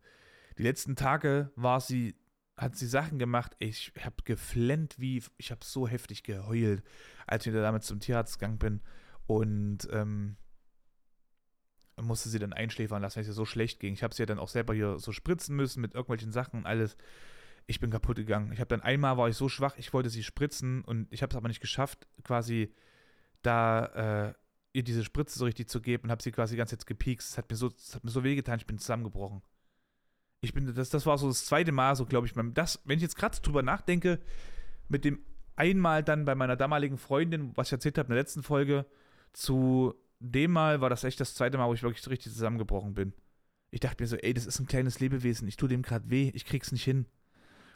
die 0.57 0.63
letzten 0.63 0.95
Tage 0.95 1.51
war 1.57 1.81
sie, 1.81 2.15
hat 2.61 2.77
sie 2.77 2.87
Sachen 2.87 3.19
gemacht, 3.19 3.57
ich 3.59 3.93
habe 4.05 4.17
geflennt 4.25 4.99
wie, 4.99 5.23
ich 5.39 5.51
habe 5.51 5.65
so 5.65 5.89
heftig 5.89 6.23
geheult, 6.23 6.83
als 7.27 7.47
ich 7.47 7.55
damit 7.55 7.85
zum 7.85 8.01
Tierarzt 8.01 8.39
gegangen 8.39 8.59
bin. 8.59 8.81
Und 9.27 9.89
ähm, 9.93 10.37
musste 12.03 12.29
sie 12.29 12.39
dann 12.39 12.53
einschläfern 12.53 13.01
lassen, 13.01 13.17
weil 13.17 13.23
es 13.23 13.29
ihr 13.29 13.35
so 13.35 13.47
schlecht 13.47 13.81
ging. 13.81 13.95
Ich 13.95 14.03
habe 14.03 14.15
sie 14.15 14.23
ja 14.23 14.27
dann 14.27 14.39
auch 14.39 14.49
selber 14.49 14.75
hier 14.75 14.99
so 14.99 15.13
spritzen 15.13 15.57
müssen 15.57 15.81
mit 15.81 15.95
irgendwelchen 15.95 16.33
Sachen 16.33 16.61
und 16.61 16.67
alles. 16.67 16.97
Ich 17.67 17.81
bin 17.81 17.91
kaputt 17.91 18.17
gegangen. 18.17 18.53
Ich 18.53 18.61
habe 18.61 18.69
dann 18.69 18.83
einmal 18.83 19.17
war 19.17 19.29
ich 19.29 19.37
so 19.37 19.49
schwach, 19.49 19.77
ich 19.79 19.93
wollte 19.93 20.11
sie 20.11 20.23
spritzen 20.23 20.83
und 20.85 21.11
ich 21.13 21.23
habe 21.23 21.31
es 21.31 21.37
aber 21.37 21.49
nicht 21.49 21.61
geschafft, 21.61 22.09
quasi 22.25 22.75
da 23.43 24.29
äh, 24.29 24.35
ihr 24.73 24.83
diese 24.83 25.05
Spritze 25.05 25.39
so 25.39 25.45
richtig 25.45 25.69
zu 25.69 25.81
geben 25.81 26.05
und 26.05 26.11
habe 26.11 26.23
sie 26.23 26.33
quasi 26.33 26.57
ganze 26.57 26.77
Zeit 26.77 26.87
gepiekst. 26.87 27.31
Es 27.31 27.39
hat 27.39 27.51
mir 27.51 27.57
so, 27.57 27.69
es 27.69 27.95
hat 27.95 28.05
mir 28.05 28.11
so 28.11 28.25
wehgetan, 28.25 28.59
ich 28.59 28.67
bin 28.67 28.79
zusammengebrochen. 28.79 29.43
Ich 30.43 30.55
bin, 30.55 30.75
das, 30.75 30.89
das 30.89 31.07
war 31.07 31.19
so 31.19 31.29
das 31.29 31.45
zweite 31.45 31.73
Mal, 31.73 31.97
so 31.97 32.07
glaube 32.07 32.27
ich, 32.27 32.33
das, 32.55 32.81
wenn 32.85 32.97
ich 32.97 33.03
jetzt 33.03 33.17
gerade 33.17 33.39
drüber 33.41 33.63
nachdenke, 33.63 34.21
mit 34.89 35.05
dem 35.05 35.21
einmal 35.57 36.03
dann 36.03 36.25
bei 36.25 36.35
meiner 36.35 36.57
damaligen 36.57 36.97
Freundin, 36.97 37.55
was 37.57 37.69
ich 37.69 37.73
erzählt 37.73 37.99
habe 37.99 38.07
in 38.07 38.15
der 38.15 38.23
letzten 38.23 38.43
Folge, 38.43 38.87
zu 39.33 39.95
dem 40.19 40.53
Mal 40.53 40.81
war 40.81 40.89
das 40.89 41.05
echt 41.05 41.21
das 41.21 41.35
zweite 41.35 41.59
Mal, 41.59 41.69
wo 41.69 41.75
ich 41.75 41.83
wirklich 41.83 42.07
richtig 42.09 42.33
zusammengebrochen 42.33 42.95
bin. 42.95 43.13
Ich 43.71 43.81
dachte 43.81 44.03
mir 44.03 44.07
so, 44.07 44.17
ey, 44.17 44.33
das 44.33 44.47
ist 44.47 44.59
ein 44.59 44.67
kleines 44.67 44.99
Lebewesen, 44.99 45.47
ich 45.47 45.57
tue 45.57 45.69
dem 45.69 45.83
gerade 45.83 46.09
weh, 46.11 46.31
ich 46.35 46.47
krieg's 46.47 46.73
nicht 46.73 46.85
hin. 46.85 47.07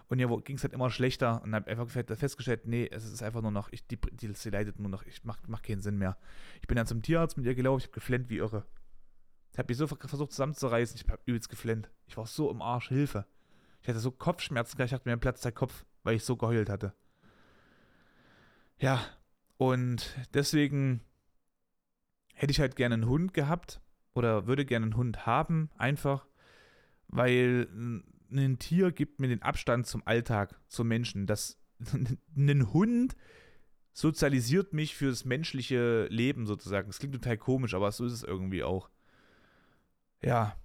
Und 0.09 0.19
ja, 0.19 0.27
ging 0.37 0.57
es 0.57 0.63
halt 0.63 0.75
immer 0.75 0.91
schlechter 0.91 1.43
und 1.43 1.55
habe 1.55 1.71
einfach 1.71 1.89
festgestellt, 1.89 2.67
nee, 2.67 2.89
es 2.91 3.05
ist 3.05 3.23
einfach 3.23 3.41
nur 3.43 3.51
noch, 3.51 3.71
ich, 3.73 3.87
die, 3.87 3.99
die, 4.13 4.33
sie 4.35 4.51
leidet 4.51 4.79
nur 4.79 4.91
noch, 4.91 5.05
ich 5.05 5.25
mach, 5.25 5.39
mach 5.47 5.63
keinen 5.63 5.81
Sinn 5.81 5.97
mehr. 5.97 6.17
Ich 6.61 6.67
bin 6.67 6.77
dann 6.77 6.87
zum 6.87 7.03
Tierarzt 7.03 7.37
mit 7.37 7.47
ihr 7.47 7.55
gelaufen, 7.55 7.81
ich 7.81 7.87
habe 7.87 7.95
geflennt 7.95 8.29
wie 8.29 8.39
irre. 8.39 8.67
Ich 9.55 9.59
habe 9.59 9.69
mich 9.69 9.77
so 9.77 9.87
versucht 9.87 10.33
zusammenzureißen, 10.33 11.01
ich 11.01 11.09
habe 11.09 11.23
übelst 11.27 11.49
geflennt. 11.49 11.89
Ich 12.09 12.17
war 12.17 12.27
so 12.27 12.51
im 12.51 12.61
Arsch, 12.61 12.89
Hilfe. 12.89 13.25
Ich 13.83 13.89
hatte 13.89 14.01
so 14.01 14.11
Kopfschmerzen, 14.11 14.83
ich 14.83 14.91
dachte 14.91 15.09
mir, 15.09 15.17
Platz 15.17 15.43
der 15.43 15.53
Kopf, 15.53 15.85
weil 16.03 16.17
ich 16.17 16.25
so 16.25 16.37
geheult 16.37 16.69
hatte. 16.69 16.93
Ja, 18.81 19.01
und 19.57 20.17
deswegen 20.35 21.03
hätte 22.35 22.51
ich 22.51 22.59
halt 22.59 22.75
gerne 22.75 22.95
einen 22.95 23.07
Hund 23.07 23.33
gehabt 23.33 23.81
oder 24.13 24.49
würde 24.49 24.65
gerne 24.65 24.87
einen 24.87 24.97
Hund 24.97 25.25
haben, 25.25 25.71
einfach, 25.77 26.27
weil 27.07 27.69
ein 28.33 28.59
Tier 28.59 28.91
gibt 28.91 29.21
mir 29.21 29.29
den 29.29 29.43
Abstand 29.43 29.87
zum 29.87 30.05
Alltag, 30.05 30.61
zum 30.67 30.89
Menschen. 30.89 31.29
Das, 31.29 31.61
ein 32.37 32.73
Hund 32.73 33.15
sozialisiert 33.93 34.73
mich 34.73 34.97
für 34.97 35.11
das 35.11 35.25
menschliche 35.25 36.07
Leben 36.07 36.45
sozusagen. 36.45 36.89
Das 36.89 36.99
klingt 36.99 37.15
total 37.15 37.39
komisch, 37.39 37.75
aber 37.75 37.93
so 37.93 38.05
ist 38.05 38.15
es 38.15 38.25
irgendwie 38.25 38.65
auch. 38.65 38.91
Ja. 40.25 40.57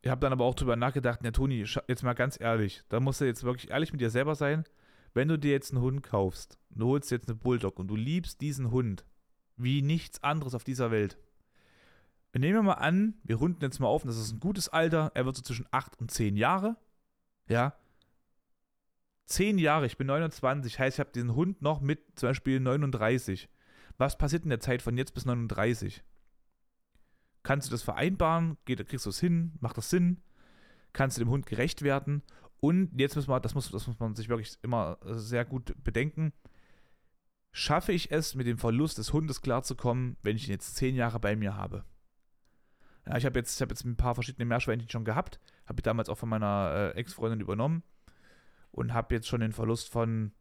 Ich 0.00 0.10
habe 0.10 0.20
dann 0.20 0.32
aber 0.32 0.44
auch 0.44 0.54
drüber 0.54 0.76
nachgedacht, 0.76 1.20
ja, 1.22 1.30
Toni, 1.30 1.64
jetzt 1.88 2.02
mal 2.02 2.14
ganz 2.14 2.40
ehrlich, 2.40 2.82
da 2.88 3.00
musst 3.00 3.20
du 3.20 3.24
jetzt 3.24 3.42
wirklich 3.44 3.70
ehrlich 3.70 3.92
mit 3.92 4.00
dir 4.00 4.10
selber 4.10 4.34
sein. 4.34 4.64
Wenn 5.12 5.28
du 5.28 5.38
dir 5.38 5.50
jetzt 5.50 5.72
einen 5.72 5.82
Hund 5.82 6.02
kaufst, 6.02 6.58
du 6.70 6.86
holst 6.86 7.10
jetzt 7.10 7.28
eine 7.28 7.34
Bulldog 7.34 7.78
und 7.78 7.88
du 7.88 7.96
liebst 7.96 8.40
diesen 8.40 8.70
Hund 8.70 9.04
wie 9.56 9.82
nichts 9.82 10.22
anderes 10.22 10.54
auf 10.54 10.62
dieser 10.62 10.90
Welt. 10.90 11.18
Nehmen 12.32 12.54
wir 12.54 12.62
mal 12.62 12.74
an, 12.74 13.14
wir 13.24 13.36
runden 13.36 13.62
jetzt 13.62 13.80
mal 13.80 13.88
auf, 13.88 14.04
das 14.04 14.16
ist 14.16 14.32
ein 14.32 14.40
gutes 14.40 14.68
Alter, 14.68 15.10
er 15.14 15.26
wird 15.26 15.34
so 15.34 15.42
zwischen 15.42 15.66
8 15.72 15.98
und 15.98 16.12
10 16.12 16.36
Jahre. 16.36 16.76
Ja. 17.48 17.74
Zehn 19.24 19.58
Jahre, 19.58 19.86
ich 19.86 19.96
bin 19.96 20.06
29, 20.06 20.78
heißt, 20.78 20.96
ich 20.96 21.00
habe 21.00 21.10
diesen 21.12 21.34
Hund 21.34 21.60
noch 21.60 21.80
mit 21.80 22.00
zum 22.14 22.28
Beispiel 22.28 22.60
39. 22.60 23.48
Was 23.96 24.16
passiert 24.16 24.44
in 24.44 24.50
der 24.50 24.60
Zeit 24.60 24.80
von 24.80 24.96
jetzt 24.96 25.14
bis 25.14 25.24
39? 25.24 26.04
Kannst 27.48 27.66
du 27.66 27.70
das 27.70 27.82
vereinbaren? 27.82 28.58
Geht, 28.66 28.86
kriegst 28.86 29.06
du 29.06 29.08
es 29.08 29.20
hin? 29.20 29.54
Macht 29.60 29.78
das 29.78 29.88
Sinn? 29.88 30.20
Kannst 30.92 31.16
du 31.16 31.24
dem 31.24 31.30
Hund 31.30 31.46
gerecht 31.46 31.80
werden? 31.80 32.22
Und 32.60 32.90
jetzt 33.00 33.16
müssen 33.16 33.30
wir, 33.30 33.40
das 33.40 33.54
muss, 33.54 33.70
das 33.70 33.86
muss 33.86 33.98
man 33.98 34.14
sich 34.14 34.28
wirklich 34.28 34.58
immer 34.60 34.98
sehr 35.02 35.46
gut 35.46 35.74
bedenken. 35.82 36.34
Schaffe 37.50 37.92
ich 37.92 38.10
es, 38.10 38.34
mit 38.34 38.46
dem 38.46 38.58
Verlust 38.58 38.98
des 38.98 39.14
Hundes 39.14 39.40
klarzukommen, 39.40 40.18
wenn 40.22 40.36
ich 40.36 40.46
ihn 40.46 40.50
jetzt 40.50 40.76
zehn 40.76 40.94
Jahre 40.94 41.20
bei 41.20 41.36
mir 41.36 41.56
habe? 41.56 41.86
Ja, 43.06 43.16
ich 43.16 43.24
habe 43.24 43.38
jetzt, 43.38 43.58
hab 43.62 43.70
jetzt 43.70 43.86
ein 43.86 43.96
paar 43.96 44.14
verschiedene 44.14 44.44
Meerschweinchen 44.44 44.90
schon 44.90 45.06
gehabt. 45.06 45.40
Habe 45.64 45.80
ich 45.80 45.84
damals 45.84 46.10
auch 46.10 46.18
von 46.18 46.28
meiner 46.28 46.92
äh, 46.94 46.98
Ex-Freundin 46.98 47.40
übernommen. 47.40 47.82
Und 48.72 48.92
habe 48.92 49.14
jetzt 49.14 49.26
schon 49.26 49.40
den 49.40 49.54
Verlust 49.54 49.88
von, 49.88 50.32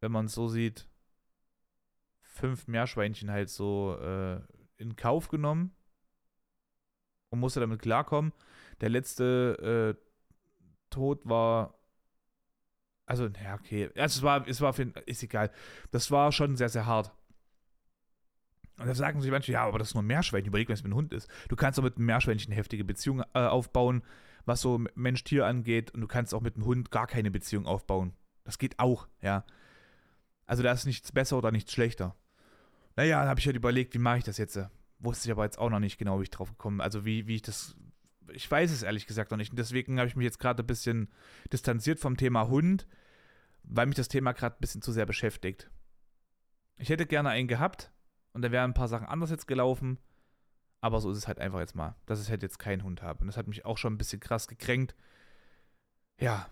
wenn 0.00 0.12
man 0.12 0.26
es 0.26 0.34
so 0.34 0.46
sieht, 0.46 0.90
fünf 2.20 2.68
Meerschweinchen 2.68 3.30
halt 3.30 3.48
so 3.48 3.96
äh, 3.98 4.42
in 4.76 4.96
Kauf 4.96 5.28
genommen. 5.28 5.74
Und 7.30 7.40
musste 7.40 7.60
damit 7.60 7.80
klarkommen. 7.80 8.32
Der 8.80 8.88
letzte 8.88 9.96
äh, 9.96 10.00
Tod 10.90 11.28
war 11.28 11.80
also, 13.10 13.26
ja, 13.42 13.54
okay. 13.54 13.90
Also 13.96 14.20
es 14.20 14.22
war, 14.22 14.46
es 14.46 14.60
war 14.60 14.72
für, 14.72 14.84
ist 15.04 15.24
egal. 15.24 15.50
Das 15.90 16.12
war 16.12 16.30
schon 16.30 16.56
sehr, 16.56 16.68
sehr 16.68 16.86
hart. 16.86 17.10
Und 18.78 18.86
da 18.86 18.94
sagen 18.94 19.20
sich 19.20 19.32
manche, 19.32 19.50
ja, 19.50 19.66
aber 19.66 19.80
das 19.80 19.88
ist 19.88 19.94
nur 19.94 20.04
ein 20.04 20.06
Meerschweinchen. 20.06 20.46
Überleg, 20.46 20.68
wenn 20.68 20.74
es 20.74 20.84
mit 20.84 20.92
einem 20.92 20.96
Hund 20.98 21.12
ist. 21.12 21.28
Du 21.48 21.56
kannst 21.56 21.76
auch 21.80 21.82
mit 21.82 21.96
einem 21.96 22.06
Meerschweinchen 22.06 22.52
heftige 22.52 22.84
Beziehung 22.84 23.24
äh, 23.34 23.40
aufbauen, 23.40 24.04
was 24.44 24.60
so 24.60 24.80
Mensch-Tier 24.94 25.44
angeht. 25.44 25.90
Und 25.90 26.02
du 26.02 26.06
kannst 26.06 26.32
auch 26.32 26.40
mit 26.40 26.54
einem 26.54 26.66
Hund 26.66 26.92
gar 26.92 27.08
keine 27.08 27.32
Beziehung 27.32 27.66
aufbauen. 27.66 28.12
Das 28.44 28.58
geht 28.58 28.78
auch, 28.78 29.08
ja. 29.20 29.44
Also 30.46 30.62
da 30.62 30.70
ist 30.70 30.86
nichts 30.86 31.10
besser 31.10 31.36
oder 31.36 31.50
nichts 31.50 31.72
schlechter. 31.72 32.14
Naja, 32.94 33.18
dann 33.18 33.28
habe 33.28 33.40
ich 33.40 33.46
halt 33.46 33.56
überlegt, 33.56 33.92
wie 33.94 33.98
mache 33.98 34.18
ich 34.18 34.24
das 34.24 34.38
jetzt? 34.38 34.56
Wusste 35.00 35.28
ich 35.28 35.32
aber 35.32 35.44
jetzt 35.44 35.58
auch 35.58 35.70
noch 35.70 35.80
nicht 35.80 35.98
genau, 35.98 36.18
wie 36.18 36.24
ich 36.24 36.30
drauf 36.30 36.50
gekommen 36.50 36.78
bin. 36.78 36.84
Also 36.84 37.04
wie, 37.04 37.26
wie 37.26 37.36
ich 37.36 37.42
das. 37.42 37.76
Ich 38.32 38.48
weiß 38.48 38.70
es 38.70 38.82
ehrlich 38.82 39.06
gesagt 39.06 39.30
noch 39.30 39.38
nicht. 39.38 39.50
Und 39.50 39.58
deswegen 39.58 39.98
habe 39.98 40.08
ich 40.08 40.14
mich 40.14 40.24
jetzt 40.24 40.38
gerade 40.38 40.62
ein 40.62 40.66
bisschen 40.66 41.10
distanziert 41.52 41.98
vom 41.98 42.16
Thema 42.16 42.48
Hund, 42.48 42.86
weil 43.64 43.86
mich 43.86 43.96
das 43.96 44.08
Thema 44.08 44.32
gerade 44.32 44.56
ein 44.56 44.60
bisschen 44.60 44.82
zu 44.82 44.92
sehr 44.92 45.06
beschäftigt. 45.06 45.70
Ich 46.76 46.90
hätte 46.90 47.06
gerne 47.06 47.30
einen 47.30 47.48
gehabt, 47.48 47.92
und 48.32 48.42
da 48.42 48.50
wären 48.50 48.70
ein 48.70 48.74
paar 48.74 48.88
Sachen 48.88 49.06
anders 49.06 49.30
jetzt 49.30 49.46
gelaufen. 49.46 49.98
Aber 50.80 51.00
so 51.00 51.10
ist 51.10 51.18
es 51.18 51.28
halt 51.28 51.38
einfach 51.38 51.60
jetzt 51.60 51.74
mal, 51.74 51.94
dass 52.06 52.22
ich 52.22 52.30
halt 52.30 52.42
jetzt 52.42 52.58
keinen 52.58 52.84
Hund 52.84 53.02
habe. 53.02 53.20
Und 53.20 53.26
das 53.26 53.36
hat 53.36 53.46
mich 53.46 53.64
auch 53.64 53.76
schon 53.76 53.94
ein 53.94 53.98
bisschen 53.98 54.20
krass 54.20 54.48
gekränkt. 54.48 54.94
Ja. 56.18 56.48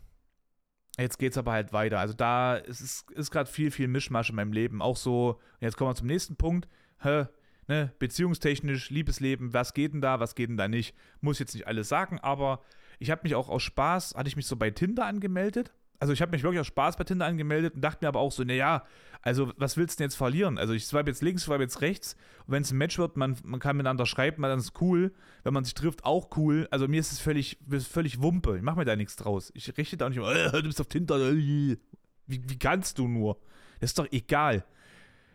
Jetzt 0.99 1.19
geht 1.19 1.33
es 1.33 1.39
aber 1.39 1.53
halt 1.53 1.73
weiter. 1.73 1.99
Also 2.01 2.13
da 2.13 2.57
ist 2.57 3.09
ist 3.11 3.31
gerade 3.31 3.51
viel, 3.51 3.71
viel 3.71 3.89
Mischmasch 3.89 4.31
in 4.31 4.37
meinem 4.37 4.53
Leben. 4.53 4.83
Auch 4.83 4.97
so, 4.97 5.31
und 5.31 5.61
jetzt 5.61 5.77
kommen 5.77 5.91
wir 5.91 5.95
zum 5.95 6.09
nächsten 6.09 6.37
Punkt. 6.37 6.69
Hä, 7.01 7.27
ne, 7.69 7.93
beziehungstechnisch, 7.99 8.91
Liebesleben, 8.91 9.55
was 9.55 9.75
geht 9.75 9.95
denn 9.95 10.01
da, 10.01 10.21
was 10.21 10.35
geht 10.35 10.49
denn 10.51 10.57
da 10.57 10.69
nicht? 10.69 10.95
Muss 11.21 11.39
jetzt 11.39 11.55
nicht 11.55 11.67
alles 11.67 11.89
sagen, 11.89 12.19
aber 12.19 12.63
ich 12.99 13.11
habe 13.11 13.21
mich 13.23 13.35
auch 13.35 13.49
aus 13.49 13.63
Spaß, 13.63 14.15
hatte 14.17 14.29
ich 14.29 14.37
mich 14.37 14.47
so 14.47 14.57
bei 14.57 14.71
Tinder 14.71 15.07
angemeldet 15.07 15.73
also 16.01 16.13
ich 16.13 16.23
habe 16.23 16.31
mich 16.31 16.43
wirklich 16.43 16.61
aus 16.61 16.67
Spaß 16.69 16.97
bei 16.97 17.05
Tinder 17.05 17.27
angemeldet 17.27 17.75
und 17.75 17.81
dachte 17.81 18.05
mir 18.05 18.09
aber 18.09 18.21
auch 18.21 18.33
so, 18.33 18.45
naja, 18.45 18.85
also 19.23 19.53
was 19.57 19.77
willst 19.77 19.99
du 19.99 20.03
denn 20.03 20.11
jetzt 20.11 20.17
verlieren? 20.17 20.59
Also 20.59 20.73
ich 20.73 20.87
swipe 20.87 21.11
jetzt 21.11 21.23
links, 21.23 21.43
swipe 21.43 21.63
jetzt 21.63 21.81
rechts 21.81 22.15
und 22.47 22.53
wenn 22.53 22.63
es 22.63 22.71
ein 22.71 22.79
Match 22.79 22.99
wird, 22.99 23.17
man, 23.17 23.37
man 23.43 23.59
kann 23.59 23.77
miteinander 23.77 24.07
schreiben, 24.07 24.43
dann 24.43 24.59
ist 24.59 24.81
cool. 24.81 25.13
Wenn 25.43 25.55
man 25.55 25.65
sich 25.65 25.75
trifft, 25.75 26.05
auch 26.05 26.37
cool. 26.37 26.69
Also 26.71 26.87
mir 26.89 27.01
ist 27.01 27.13
es 27.13 27.19
völlig, 27.19 27.59
völlig 27.69 28.23
Wumpe. 28.23 28.57
Ich 28.57 28.63
mache 28.63 28.79
mir 28.79 28.85
da 28.85 28.97
nichts 28.97 29.17
draus. 29.17 29.51
Ich 29.55 29.77
richte 29.77 29.97
da 29.97 30.09
nicht 30.09 30.19
immer, 30.19 30.35
äh, 30.35 30.51
du 30.53 30.63
bist 30.63 30.81
auf 30.81 30.89
Tinder. 30.89 31.17
Äh, 31.17 31.37
wie, 31.37 31.79
wie 32.27 32.59
kannst 32.59 32.99
du 32.99 33.09
nur? 33.09 33.39
Das 33.81 33.91
ist 33.91 33.99
doch 33.99 34.07
egal 34.11 34.65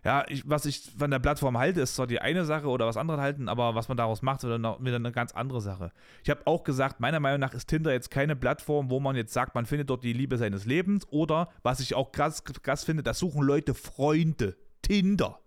ja, 0.03 0.25
ich, 0.27 0.47
was 0.49 0.65
ich 0.65 0.91
von 0.97 1.11
der 1.11 1.19
Plattform 1.19 1.57
halte, 1.57 1.81
ist 1.81 1.95
zwar 1.95 2.07
die 2.07 2.19
eine 2.19 2.43
Sache 2.45 2.67
oder 2.67 2.85
was 2.85 2.97
andere 2.97 3.21
halten, 3.21 3.47
aber 3.47 3.73
was 3.75 3.87
man 3.87 3.97
daraus 3.97 4.21
macht, 4.21 4.43
ist 4.43 4.49
wieder 4.49 4.95
eine 4.95 5.11
ganz 5.11 5.31
andere 5.33 5.61
Sache. 5.61 5.91
Ich 6.23 6.29
habe 6.29 6.45
auch 6.45 6.63
gesagt, 6.63 6.99
meiner 6.99 7.19
Meinung 7.19 7.39
nach 7.39 7.53
ist 7.53 7.67
Tinder 7.67 7.93
jetzt 7.93 8.11
keine 8.11 8.35
Plattform, 8.35 8.89
wo 8.89 8.99
man 8.99 9.15
jetzt 9.15 9.33
sagt, 9.33 9.55
man 9.55 9.65
findet 9.65 9.89
dort 9.89 10.03
die 10.03 10.13
Liebe 10.13 10.37
seines 10.37 10.65
Lebens 10.65 11.07
oder, 11.09 11.49
was 11.63 11.79
ich 11.79 11.95
auch 11.95 12.11
krass, 12.11 12.43
krass 12.43 12.83
finde, 12.83 13.03
da 13.03 13.13
suchen 13.13 13.43
Leute 13.43 13.73
Freunde. 13.73 14.57
Tinder. 14.81 15.39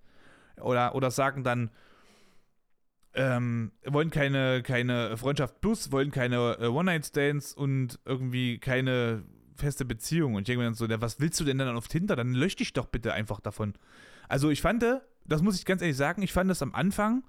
Oder, 0.60 0.94
oder 0.94 1.10
sagen 1.10 1.44
dann, 1.44 1.70
ähm, 3.14 3.72
wollen 3.84 4.10
keine, 4.10 4.62
keine 4.62 5.16
Freundschaft 5.16 5.60
plus, 5.60 5.92
wollen 5.92 6.10
keine 6.10 6.56
äh, 6.60 6.66
One-Night-Stands 6.66 7.52
und 7.54 7.98
irgendwie 8.04 8.58
keine 8.58 9.22
feste 9.54 9.84
Beziehung. 9.84 10.34
Und 10.34 10.42
ich 10.42 10.46
denke 10.46 10.58
mir 10.58 10.64
dann 10.64 10.74
so, 10.74 10.86
was 11.00 11.20
willst 11.20 11.40
du 11.40 11.44
denn 11.44 11.58
dann 11.58 11.76
auf 11.76 11.88
Tinder? 11.88 12.16
Dann 12.16 12.34
lösch 12.34 12.56
dich 12.56 12.72
doch 12.72 12.86
bitte 12.86 13.12
einfach 13.12 13.40
davon. 13.40 13.74
Also 14.28 14.50
ich 14.50 14.60
fand, 14.60 14.84
das 15.24 15.42
muss 15.42 15.56
ich 15.56 15.64
ganz 15.64 15.82
ehrlich 15.82 15.96
sagen, 15.96 16.22
ich 16.22 16.32
fand 16.32 16.50
das 16.50 16.62
am 16.62 16.74
Anfang, 16.74 17.24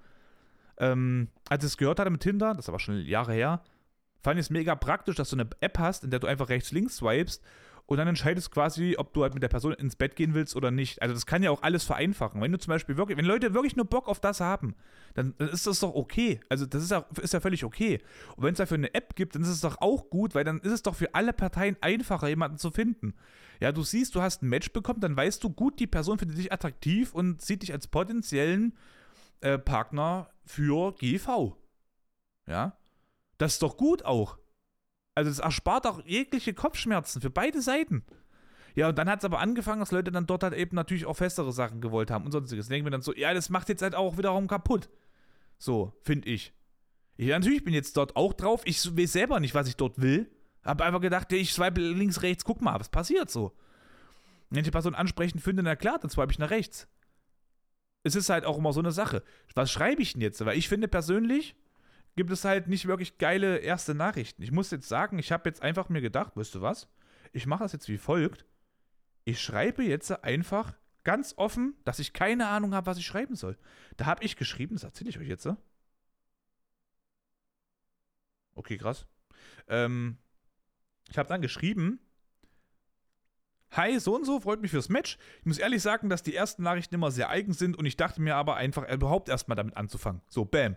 ähm, 0.78 1.28
als 1.48 1.64
ich 1.64 1.70
es 1.70 1.76
gehört 1.76 2.00
hatte 2.00 2.10
mit 2.10 2.20
Tinder, 2.20 2.54
das 2.54 2.66
ist 2.66 2.68
aber 2.68 2.78
schon 2.78 3.00
Jahre 3.04 3.32
her, 3.32 3.62
fand 4.22 4.38
ich 4.38 4.46
es 4.46 4.50
mega 4.50 4.74
praktisch, 4.74 5.16
dass 5.16 5.30
du 5.30 5.36
eine 5.36 5.48
App 5.60 5.78
hast, 5.78 6.04
in 6.04 6.10
der 6.10 6.20
du 6.20 6.26
einfach 6.26 6.48
rechts-links 6.48 6.96
swipest 6.96 7.42
und 7.88 7.96
dann 7.96 8.06
entscheidest 8.06 8.50
quasi, 8.50 8.96
ob 8.98 9.14
du 9.14 9.22
halt 9.22 9.32
mit 9.32 9.42
der 9.42 9.48
Person 9.48 9.72
ins 9.72 9.96
Bett 9.96 10.14
gehen 10.14 10.34
willst 10.34 10.54
oder 10.54 10.70
nicht. 10.70 11.00
Also 11.00 11.14
das 11.14 11.24
kann 11.24 11.42
ja 11.42 11.50
auch 11.50 11.62
alles 11.62 11.84
vereinfachen. 11.84 12.38
Wenn 12.42 12.52
du 12.52 12.58
zum 12.58 12.70
Beispiel 12.70 12.98
wirklich, 12.98 13.16
wenn 13.16 13.24
Leute 13.24 13.54
wirklich 13.54 13.76
nur 13.76 13.86
Bock 13.86 14.08
auf 14.08 14.20
das 14.20 14.40
haben, 14.40 14.74
dann, 15.14 15.34
dann 15.38 15.48
ist 15.48 15.66
das 15.66 15.80
doch 15.80 15.94
okay. 15.94 16.38
Also 16.50 16.66
das 16.66 16.82
ist 16.82 16.90
ja, 16.90 17.06
ist 17.22 17.32
ja 17.32 17.40
völlig 17.40 17.64
okay. 17.64 18.00
Und 18.36 18.44
wenn 18.44 18.52
es 18.52 18.58
dafür 18.58 18.76
eine 18.76 18.92
App 18.92 19.16
gibt, 19.16 19.34
dann 19.34 19.42
ist 19.42 19.48
es 19.48 19.62
doch 19.62 19.80
auch 19.80 20.10
gut, 20.10 20.34
weil 20.34 20.44
dann 20.44 20.60
ist 20.60 20.72
es 20.72 20.82
doch 20.82 20.94
für 20.94 21.14
alle 21.14 21.32
Parteien 21.32 21.78
einfacher, 21.80 22.28
jemanden 22.28 22.58
zu 22.58 22.70
finden. 22.70 23.14
Ja, 23.60 23.72
du 23.72 23.82
siehst, 23.82 24.14
du 24.14 24.22
hast 24.22 24.42
ein 24.42 24.48
Match 24.48 24.72
bekommen, 24.72 25.00
dann 25.00 25.16
weißt 25.16 25.42
du, 25.42 25.50
gut, 25.50 25.80
die 25.80 25.86
Person 25.86 26.18
findet 26.18 26.38
dich 26.38 26.52
attraktiv 26.52 27.14
und 27.14 27.42
sieht 27.42 27.62
dich 27.62 27.72
als 27.72 27.88
potenziellen 27.88 28.76
äh, 29.40 29.58
Partner 29.58 30.30
für 30.44 30.94
GV. 30.94 31.56
Ja, 32.46 32.76
das 33.36 33.54
ist 33.54 33.62
doch 33.62 33.76
gut 33.76 34.04
auch. 34.04 34.38
Also 35.14 35.30
es 35.30 35.40
erspart 35.40 35.86
auch 35.86 36.04
jegliche 36.04 36.54
Kopfschmerzen 36.54 37.20
für 37.20 37.30
beide 37.30 37.60
Seiten. 37.60 38.04
Ja, 38.76 38.88
und 38.88 38.98
dann 38.98 39.08
hat 39.08 39.18
es 39.18 39.24
aber 39.24 39.40
angefangen, 39.40 39.80
dass 39.80 39.90
Leute 39.90 40.12
dann 40.12 40.26
dort 40.26 40.44
halt 40.44 40.54
eben 40.54 40.76
natürlich 40.76 41.06
auch 41.06 41.16
festere 41.16 41.52
Sachen 41.52 41.80
gewollt 41.80 42.12
haben 42.12 42.24
und 42.24 42.30
sonstiges. 42.30 42.68
Denken 42.68 42.86
wir 42.86 42.92
dann 42.92 43.02
so, 43.02 43.12
ja, 43.12 43.34
das 43.34 43.50
macht 43.50 43.68
jetzt 43.68 43.82
halt 43.82 43.96
auch 43.96 44.18
wiederum 44.18 44.46
kaputt. 44.46 44.88
So, 45.58 45.92
finde 46.02 46.28
ich. 46.28 46.52
Ich 47.16 47.28
natürlich 47.28 47.64
bin 47.64 47.74
jetzt 47.74 47.96
dort 47.96 48.14
auch 48.14 48.32
drauf. 48.32 48.62
Ich 48.64 48.96
weiß 48.96 49.12
selber 49.12 49.40
nicht, 49.40 49.54
was 49.54 49.66
ich 49.66 49.76
dort 49.76 50.00
will. 50.00 50.30
Hab 50.62 50.80
einfach 50.80 51.00
gedacht, 51.00 51.32
ich 51.32 51.52
swipe 51.52 51.80
links, 51.80 52.22
rechts, 52.22 52.44
guck 52.44 52.60
mal, 52.60 52.78
was 52.78 52.88
passiert 52.88 53.30
so. 53.30 53.56
Wenn 54.50 54.60
ich 54.60 54.64
die 54.64 54.70
Person 54.70 54.94
ansprechend 54.94 55.42
finde, 55.42 55.62
na 55.62 55.76
klar, 55.76 55.98
dann 55.98 56.10
swipe 56.10 56.32
ich 56.32 56.38
nach 56.38 56.50
rechts. 56.50 56.88
Es 58.02 58.14
ist 58.14 58.30
halt 58.30 58.44
auch 58.44 58.58
immer 58.58 58.72
so 58.72 58.80
eine 58.80 58.92
Sache. 58.92 59.22
Was 59.54 59.70
schreibe 59.70 60.02
ich 60.02 60.12
denn 60.12 60.22
jetzt? 60.22 60.44
Weil 60.44 60.56
ich 60.56 60.68
finde 60.68 60.88
persönlich, 60.88 61.56
gibt 62.16 62.30
es 62.30 62.44
halt 62.44 62.66
nicht 62.68 62.86
wirklich 62.86 63.18
geile 63.18 63.58
erste 63.58 63.94
Nachrichten. 63.94 64.42
Ich 64.42 64.50
muss 64.50 64.70
jetzt 64.70 64.88
sagen, 64.88 65.18
ich 65.18 65.30
habe 65.30 65.48
jetzt 65.48 65.62
einfach 65.62 65.88
mir 65.88 66.00
gedacht, 66.00 66.36
weißt 66.36 66.54
du 66.56 66.62
was? 66.62 66.88
Ich 67.32 67.46
mache 67.46 67.62
das 67.62 67.72
jetzt 67.72 67.88
wie 67.88 67.98
folgt. 67.98 68.44
Ich 69.24 69.40
schreibe 69.40 69.84
jetzt 69.84 70.24
einfach 70.24 70.74
ganz 71.04 71.34
offen, 71.36 71.74
dass 71.84 71.98
ich 71.98 72.12
keine 72.12 72.48
Ahnung 72.48 72.74
habe, 72.74 72.86
was 72.86 72.98
ich 72.98 73.06
schreiben 73.06 73.36
soll. 73.36 73.56
Da 73.96 74.06
habe 74.06 74.24
ich 74.24 74.36
geschrieben, 74.36 74.74
das 74.74 74.84
erzähle 74.84 75.10
ich 75.10 75.18
euch 75.18 75.28
jetzt. 75.28 75.48
Okay, 78.54 78.78
krass. 78.78 79.06
Ähm, 79.68 80.18
ich 81.08 81.18
habe 81.18 81.28
dann 81.28 81.42
geschrieben, 81.42 82.00
Hi, 83.72 83.98
so 83.98 84.16
und 84.16 84.24
so, 84.24 84.40
freut 84.40 84.62
mich 84.62 84.70
fürs 84.70 84.88
Match. 84.88 85.18
Ich 85.40 85.46
muss 85.46 85.58
ehrlich 85.58 85.82
sagen, 85.82 86.08
dass 86.08 86.22
die 86.22 86.34
ersten 86.34 86.62
Nachrichten 86.62 86.94
immer 86.94 87.10
sehr 87.10 87.28
eigen 87.28 87.52
sind 87.52 87.76
und 87.76 87.84
ich 87.84 87.96
dachte 87.96 88.20
mir 88.22 88.34
aber 88.34 88.56
einfach 88.56 88.88
überhaupt 88.90 89.28
erstmal 89.28 89.56
damit 89.56 89.76
anzufangen. 89.76 90.22
So, 90.28 90.44
bam. 90.44 90.76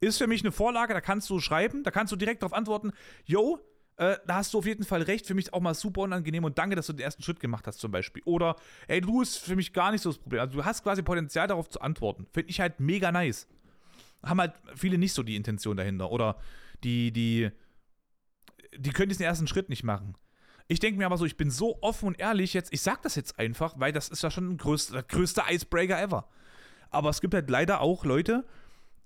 Ist 0.00 0.18
für 0.18 0.26
mich 0.26 0.42
eine 0.42 0.52
Vorlage, 0.52 0.92
da 0.92 1.00
kannst 1.00 1.28
du 1.30 1.40
schreiben, 1.40 1.82
da 1.82 1.90
kannst 1.90 2.12
du 2.12 2.16
direkt 2.16 2.42
darauf 2.42 2.52
antworten, 2.52 2.92
yo, 3.24 3.58
äh, 3.96 4.16
da 4.26 4.36
hast 4.36 4.54
du 4.54 4.58
auf 4.58 4.66
jeden 4.66 4.84
Fall 4.84 5.02
recht, 5.02 5.26
für 5.26 5.34
mich 5.34 5.52
auch 5.52 5.60
mal 5.60 5.74
super 5.74 6.02
unangenehm 6.02 6.44
und 6.44 6.56
danke, 6.56 6.76
dass 6.76 6.86
du 6.86 6.92
den 6.92 7.00
ersten 7.00 7.22
Schritt 7.22 7.40
gemacht 7.40 7.66
hast 7.66 7.80
zum 7.80 7.90
Beispiel. 7.90 8.22
Oder, 8.26 8.56
ey, 8.86 9.00
du 9.00 9.22
ist 9.22 9.38
für 9.38 9.56
mich 9.56 9.72
gar 9.72 9.90
nicht 9.90 10.02
so 10.02 10.10
das 10.10 10.18
Problem. 10.18 10.40
Also 10.42 10.58
du 10.58 10.64
hast 10.64 10.84
quasi 10.84 11.02
Potenzial 11.02 11.48
darauf 11.48 11.68
zu 11.68 11.80
antworten. 11.80 12.26
Finde 12.32 12.50
ich 12.50 12.60
halt 12.60 12.78
mega 12.78 13.10
nice. 13.10 13.48
Haben 14.22 14.40
halt 14.40 14.52
viele 14.76 14.98
nicht 14.98 15.14
so 15.14 15.24
die 15.24 15.34
Intention 15.34 15.76
dahinter. 15.76 16.12
Oder 16.12 16.36
die, 16.84 17.10
die, 17.10 17.50
die 18.76 18.90
können 18.90 19.08
diesen 19.08 19.24
ersten 19.24 19.46
Schritt 19.46 19.68
nicht 19.68 19.84
machen. 19.84 20.16
Ich 20.66 20.80
denke 20.80 20.98
mir 20.98 21.06
aber 21.06 21.16
so, 21.16 21.24
ich 21.24 21.36
bin 21.36 21.50
so 21.50 21.78
offen 21.80 22.08
und 22.08 22.20
ehrlich 22.20 22.52
jetzt, 22.52 22.72
ich 22.72 22.82
sag 22.82 23.02
das 23.02 23.14
jetzt 23.14 23.38
einfach, 23.38 23.78
weil 23.78 23.92
das 23.92 24.08
ist 24.08 24.22
ja 24.22 24.30
schon 24.30 24.50
ein 24.50 24.56
größter, 24.58 24.92
der 24.92 25.02
größte 25.02 25.42
Icebreaker 25.48 26.00
ever. 26.00 26.28
Aber 26.90 27.08
es 27.08 27.20
gibt 27.20 27.34
halt 27.34 27.48
leider 27.48 27.80
auch 27.80 28.04
Leute, 28.04 28.44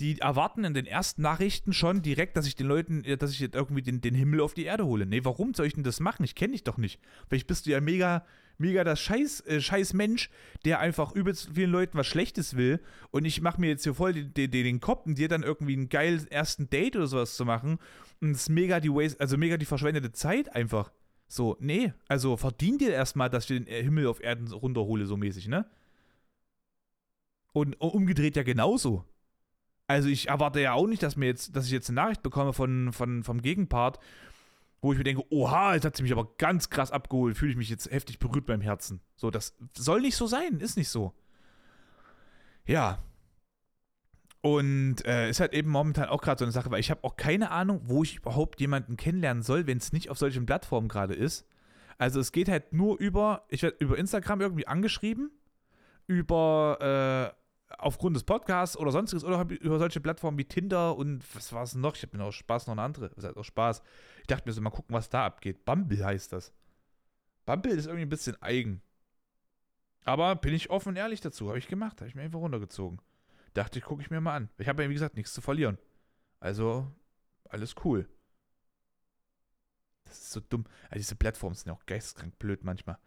die 0.03 0.19
erwarten 0.19 0.65
in 0.65 0.75
den 0.75 0.87
ersten 0.87 1.23
Nachrichten 1.23 1.73
schon 1.73 2.03
direkt, 2.03 2.37
dass 2.37 2.49
ich 2.49 2.57
den 2.57 2.67
Leuten, 2.67 3.05
dass 3.19 3.31
ich 3.31 3.39
jetzt 3.39 3.55
irgendwie 3.55 3.83
den, 3.83 4.01
den 4.01 4.17
Himmel 4.17 4.41
auf 4.41 4.53
die 4.53 4.65
Erde 4.65 4.85
hole. 4.85 5.07
Nee, 5.07 5.25
warum 5.25 5.55
soll 5.55 5.67
ich 5.67 5.75
denn 5.75 5.85
das 5.85 6.01
machen? 6.01 6.25
Ich 6.25 6.35
kenne 6.35 6.53
dich 6.53 6.65
doch 6.65 6.77
nicht. 6.77 7.01
Vielleicht 7.29 7.47
bist 7.47 7.67
du 7.67 7.71
ja 7.71 7.81
mega, 7.81 8.27
mega 8.59 8.83
das 8.83 8.99
scheiß, 9.01 9.43
äh, 9.47 9.61
scheiß 9.61 9.93
Mensch, 9.93 10.29
der 10.65 10.81
einfach 10.81 11.13
übelst 11.13 11.51
vielen 11.55 11.71
Leuten 11.71 11.97
was 11.97 12.09
Schlechtes 12.09 12.57
will 12.57 12.81
und 13.13 13.25
ich 13.25 13.43
mache 13.43 13.61
mir 13.61 13.69
jetzt 13.69 13.85
hier 13.85 13.95
voll 13.95 14.13
den, 14.13 14.35
den, 14.35 14.51
den 14.51 14.81
Kopf 14.81 15.07
und 15.07 15.19
dir 15.19 15.29
dann 15.29 15.45
irgendwie 15.45 15.75
einen 15.75 15.89
geilen 15.89 16.27
ersten 16.33 16.69
Date 16.69 16.97
oder 16.97 17.07
sowas 17.07 17.37
zu 17.37 17.45
machen 17.45 17.79
und 18.21 18.33
es 18.33 18.43
ist 18.43 18.49
mega 18.49 18.81
die 18.81 18.91
Waste, 18.91 19.21
also 19.21 19.37
mega 19.37 19.57
die 19.57 19.67
verschwendete 19.67 20.11
Zeit 20.11 20.53
einfach. 20.53 20.91
So, 21.29 21.57
nee, 21.61 21.93
also 22.09 22.37
verdien 22.37 22.77
dir 22.77 22.91
erstmal, 22.91 23.31
dass 23.31 23.49
ich 23.49 23.65
den 23.65 23.67
Himmel 23.67 24.09
auf 24.09 24.21
Erden 24.21 24.51
runterhole, 24.53 25.07
so 25.07 25.17
mäßig, 25.17 25.47
ne? 25.47 25.65
Und 27.53 27.81
umgedreht 27.81 28.35
ja 28.35 28.43
genauso. 28.43 29.05
Also 29.93 30.09
ich 30.09 30.29
erwarte 30.29 30.59
ja 30.59 30.73
auch 30.73 30.87
nicht, 30.87 31.03
dass 31.03 31.17
mir 31.17 31.27
jetzt, 31.27 31.55
dass 31.55 31.67
ich 31.67 31.71
jetzt 31.71 31.91
eine 31.91 31.97
Nachricht 31.97 32.23
bekomme 32.23 32.55
von, 32.55 32.95
von, 32.95 33.23
vom 33.23 33.43
Gegenpart, 33.43 33.99
wo 34.81 34.93
ich 34.93 34.99
mir 34.99 35.05
denke, 35.05 35.23
oha, 35.29 35.75
jetzt 35.75 35.85
hat 35.85 35.95
sie 35.97 36.03
mich 36.03 36.13
aber 36.13 36.35
ganz 36.39 36.71
krass 36.71 36.91
abgeholt, 36.91 37.37
fühle 37.37 37.51
ich 37.51 37.59
mich 37.59 37.69
jetzt 37.69 37.91
heftig 37.91 38.19
berührt 38.19 38.47
beim 38.47 38.63
Herzen. 38.63 39.03
So, 39.17 39.31
das 39.31 39.55
soll 39.77 40.01
nicht 40.01 40.17
so 40.17 40.27
sein, 40.27 40.61
ist 40.61 40.79
nicht 40.79 40.89
so. 40.89 41.13
Ja. 42.65 43.01
Und 44.41 45.05
äh, 45.05 45.29
ist 45.29 45.41
halt 45.41 45.53
eben 45.53 45.71
momentan 45.71 46.09
auch 46.09 46.23
gerade 46.23 46.39
so 46.39 46.47
eine 46.47 46.53
Sache, 46.53 46.71
weil 46.71 46.81
ich 46.81 46.91
habe 46.91 47.05
auch 47.05 47.17
keine 47.17 47.51
Ahnung, 47.51 47.83
wo 47.85 48.03
ich 48.03 48.17
überhaupt 48.17 48.61
jemanden 48.61 48.97
kennenlernen 48.97 49.43
soll, 49.43 49.67
wenn 49.67 49.77
es 49.77 49.93
nicht 49.93 50.09
auf 50.09 50.17
solchen 50.17 50.47
Plattformen 50.47 50.89
gerade 50.89 51.13
ist. 51.13 51.47
Also 51.99 52.19
es 52.19 52.33
geht 52.33 52.49
halt 52.49 52.73
nur 52.73 52.99
über, 52.99 53.45
ich 53.49 53.63
werde 53.63 53.77
über 53.79 53.99
Instagram 53.99 54.41
irgendwie 54.41 54.67
angeschrieben, 54.67 55.31
über 56.07 57.35
äh, 57.37 57.42
aufgrund 57.79 58.17
des 58.17 58.25
Podcasts 58.25 58.77
oder 58.77 58.91
sonstiges 58.91 59.25
oder 59.25 59.47
über 59.61 59.79
solche 59.79 60.01
Plattformen 60.01 60.39
wie 60.39 60.45
Tinder 60.45 60.97
und 60.97 61.25
was 61.35 61.53
war 61.53 61.63
es 61.63 61.75
noch? 61.75 61.97
Ich 61.97 62.03
habe 62.03 62.17
mir 62.17 62.25
noch 62.25 62.33
Spaß 62.33 62.67
noch 62.67 62.73
eine 62.73 62.83
andere. 62.83 63.11
Was 63.17 63.25
heißt 63.25 63.37
auch 63.37 63.45
Spaß? 63.45 63.83
Ich 64.21 64.27
dachte 64.27 64.49
mir 64.49 64.53
so, 64.53 64.61
mal 64.61 64.71
gucken, 64.71 64.95
was 64.95 65.09
da 65.09 65.27
abgeht. 65.27 65.65
Bumble 65.65 66.05
heißt 66.05 66.33
das. 66.33 66.53
Bumble 67.45 67.73
ist 67.73 67.87
irgendwie 67.87 68.07
ein 68.07 68.09
bisschen 68.09 68.41
eigen. 68.43 68.83
Aber 70.05 70.35
bin 70.37 70.55
ich 70.55 70.71
offen 70.71 70.91
und 70.91 70.97
ehrlich 70.97 71.21
dazu. 71.21 71.49
Habe 71.49 71.59
ich 71.59 71.69
gemacht. 71.69 72.01
Habe 72.01 72.09
ich 72.09 72.15
mir 72.15 72.23
einfach 72.23 72.41
runtergezogen. 72.41 73.01
Dachte 73.55 73.79
ich, 73.79 73.85
gucke 73.85 74.03
ich 74.03 74.11
mir 74.11 74.21
mal 74.21 74.37
an. 74.37 74.49
Ich 74.59 74.69
habe 74.69 74.83
ja, 74.83 74.89
wie 74.89 74.95
gesagt, 74.95 75.17
nichts 75.17 75.33
zu 75.33 75.41
verlieren. 75.41 75.79
Also, 76.41 76.91
alles 77.49 77.75
cool. 77.85 78.09
Das 80.05 80.19
ist 80.19 80.33
so 80.33 80.41
dumm. 80.41 80.65
Also 80.85 80.97
diese 80.97 81.17
Plattformen 81.17 81.55
sind 81.55 81.69
ja 81.69 81.73
auch 81.73 81.87
geisteskrank 81.87 82.39
blöd 82.39 82.65
manchmal. 82.65 82.99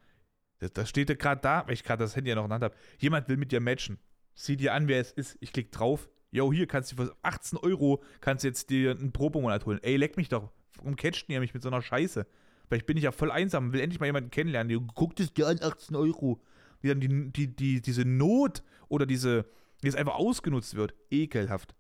Das, 0.59 0.71
das 0.73 0.89
steht 0.89 1.09
ja 1.09 1.15
gerade 1.15 1.41
da, 1.41 1.67
weil 1.67 1.73
ich 1.73 1.83
gerade 1.83 2.03
das 2.03 2.15
Handy 2.15 2.29
ja 2.29 2.35
noch 2.35 2.43
in 2.43 2.49
der 2.49 2.55
Hand 2.55 2.63
habe. 2.63 2.75
Jemand 2.99 3.27
will 3.27 3.37
mit 3.37 3.51
dir 3.51 3.59
matchen 3.59 3.99
sieh 4.35 4.57
dir 4.57 4.73
an, 4.73 4.87
wer 4.87 4.99
es 4.99 5.11
ist. 5.11 5.37
Ich 5.39 5.51
klicke 5.51 5.71
drauf. 5.71 6.09
Yo, 6.31 6.51
hier 6.51 6.67
kannst 6.67 6.91
du 6.91 6.97
für 6.97 7.15
18 7.23 7.57
Euro 7.59 8.03
kannst 8.19 8.43
du 8.43 8.49
jetzt 8.49 8.69
dir 8.69 8.91
einen 8.91 9.13
Probemonat 9.13 9.65
holen. 9.65 9.79
Ey, 9.81 9.95
leck 9.95 10.17
mich 10.17 10.29
doch. 10.29 10.51
Warum 10.75 10.97
catcht 10.97 11.29
ihr 11.29 11.39
mich 11.39 11.53
mit 11.53 11.63
so 11.63 11.69
einer 11.69 11.81
Scheiße? 11.81 12.27
Weil 12.69 12.79
ich 12.79 12.85
bin 12.85 12.97
ja 12.97 13.11
voll 13.11 13.31
einsam, 13.31 13.71
will 13.71 13.79
endlich 13.79 13.99
mal 13.99 14.07
jemanden 14.07 14.31
kennenlernen. 14.31 14.69
Die 14.69 14.93
guckt 14.93 15.19
es 15.19 15.33
dir 15.33 15.47
an, 15.47 15.59
18 15.61 15.95
Euro. 15.95 16.41
Wie 16.81 16.89
dann 16.89 16.99
die, 16.99 17.31
die, 17.31 17.55
die, 17.55 17.81
diese 17.81 18.03
Not 18.03 18.63
oder 18.89 19.05
diese, 19.05 19.45
die 19.81 19.87
es 19.87 19.95
einfach 19.95 20.15
ausgenutzt 20.15 20.75
wird. 20.75 20.93
Ekelhaft. 21.09 21.73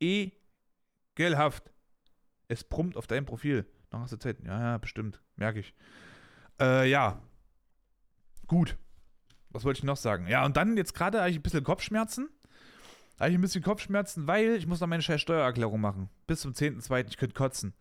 Ekelhaft. 0.00 1.72
Es 2.48 2.64
brummt 2.64 2.96
auf 2.96 3.06
deinem 3.06 3.24
Profil. 3.24 3.64
Noch 3.90 4.00
hast 4.00 4.12
du 4.12 4.18
Zeit. 4.18 4.38
Ja, 4.44 4.60
ja, 4.60 4.78
bestimmt. 4.78 5.22
Merke 5.36 5.60
ich. 5.60 5.74
Äh, 6.60 6.90
ja. 6.90 7.22
Gut 8.46 8.76
was 9.50 9.64
wollte 9.64 9.78
ich 9.78 9.84
noch 9.84 9.96
sagen? 9.96 10.26
Ja, 10.28 10.44
und 10.44 10.56
dann 10.56 10.76
jetzt 10.76 10.94
gerade 10.94 11.20
habe 11.20 11.30
ich 11.30 11.36
ein 11.36 11.42
bisschen 11.42 11.64
Kopfschmerzen. 11.64 12.28
Habe 13.18 13.30
ich 13.30 13.36
ein 13.36 13.40
bisschen 13.40 13.62
Kopfschmerzen, 13.62 14.26
weil 14.26 14.56
ich 14.56 14.66
muss 14.66 14.80
noch 14.80 14.88
meine 14.88 15.02
scheiß 15.02 15.20
Steuererklärung 15.20 15.80
machen. 15.80 16.08
Bis 16.26 16.40
zum 16.40 16.52
10.2. 16.52 17.08
Ich 17.08 17.16
könnte 17.16 17.34
kotzen. 17.34 17.74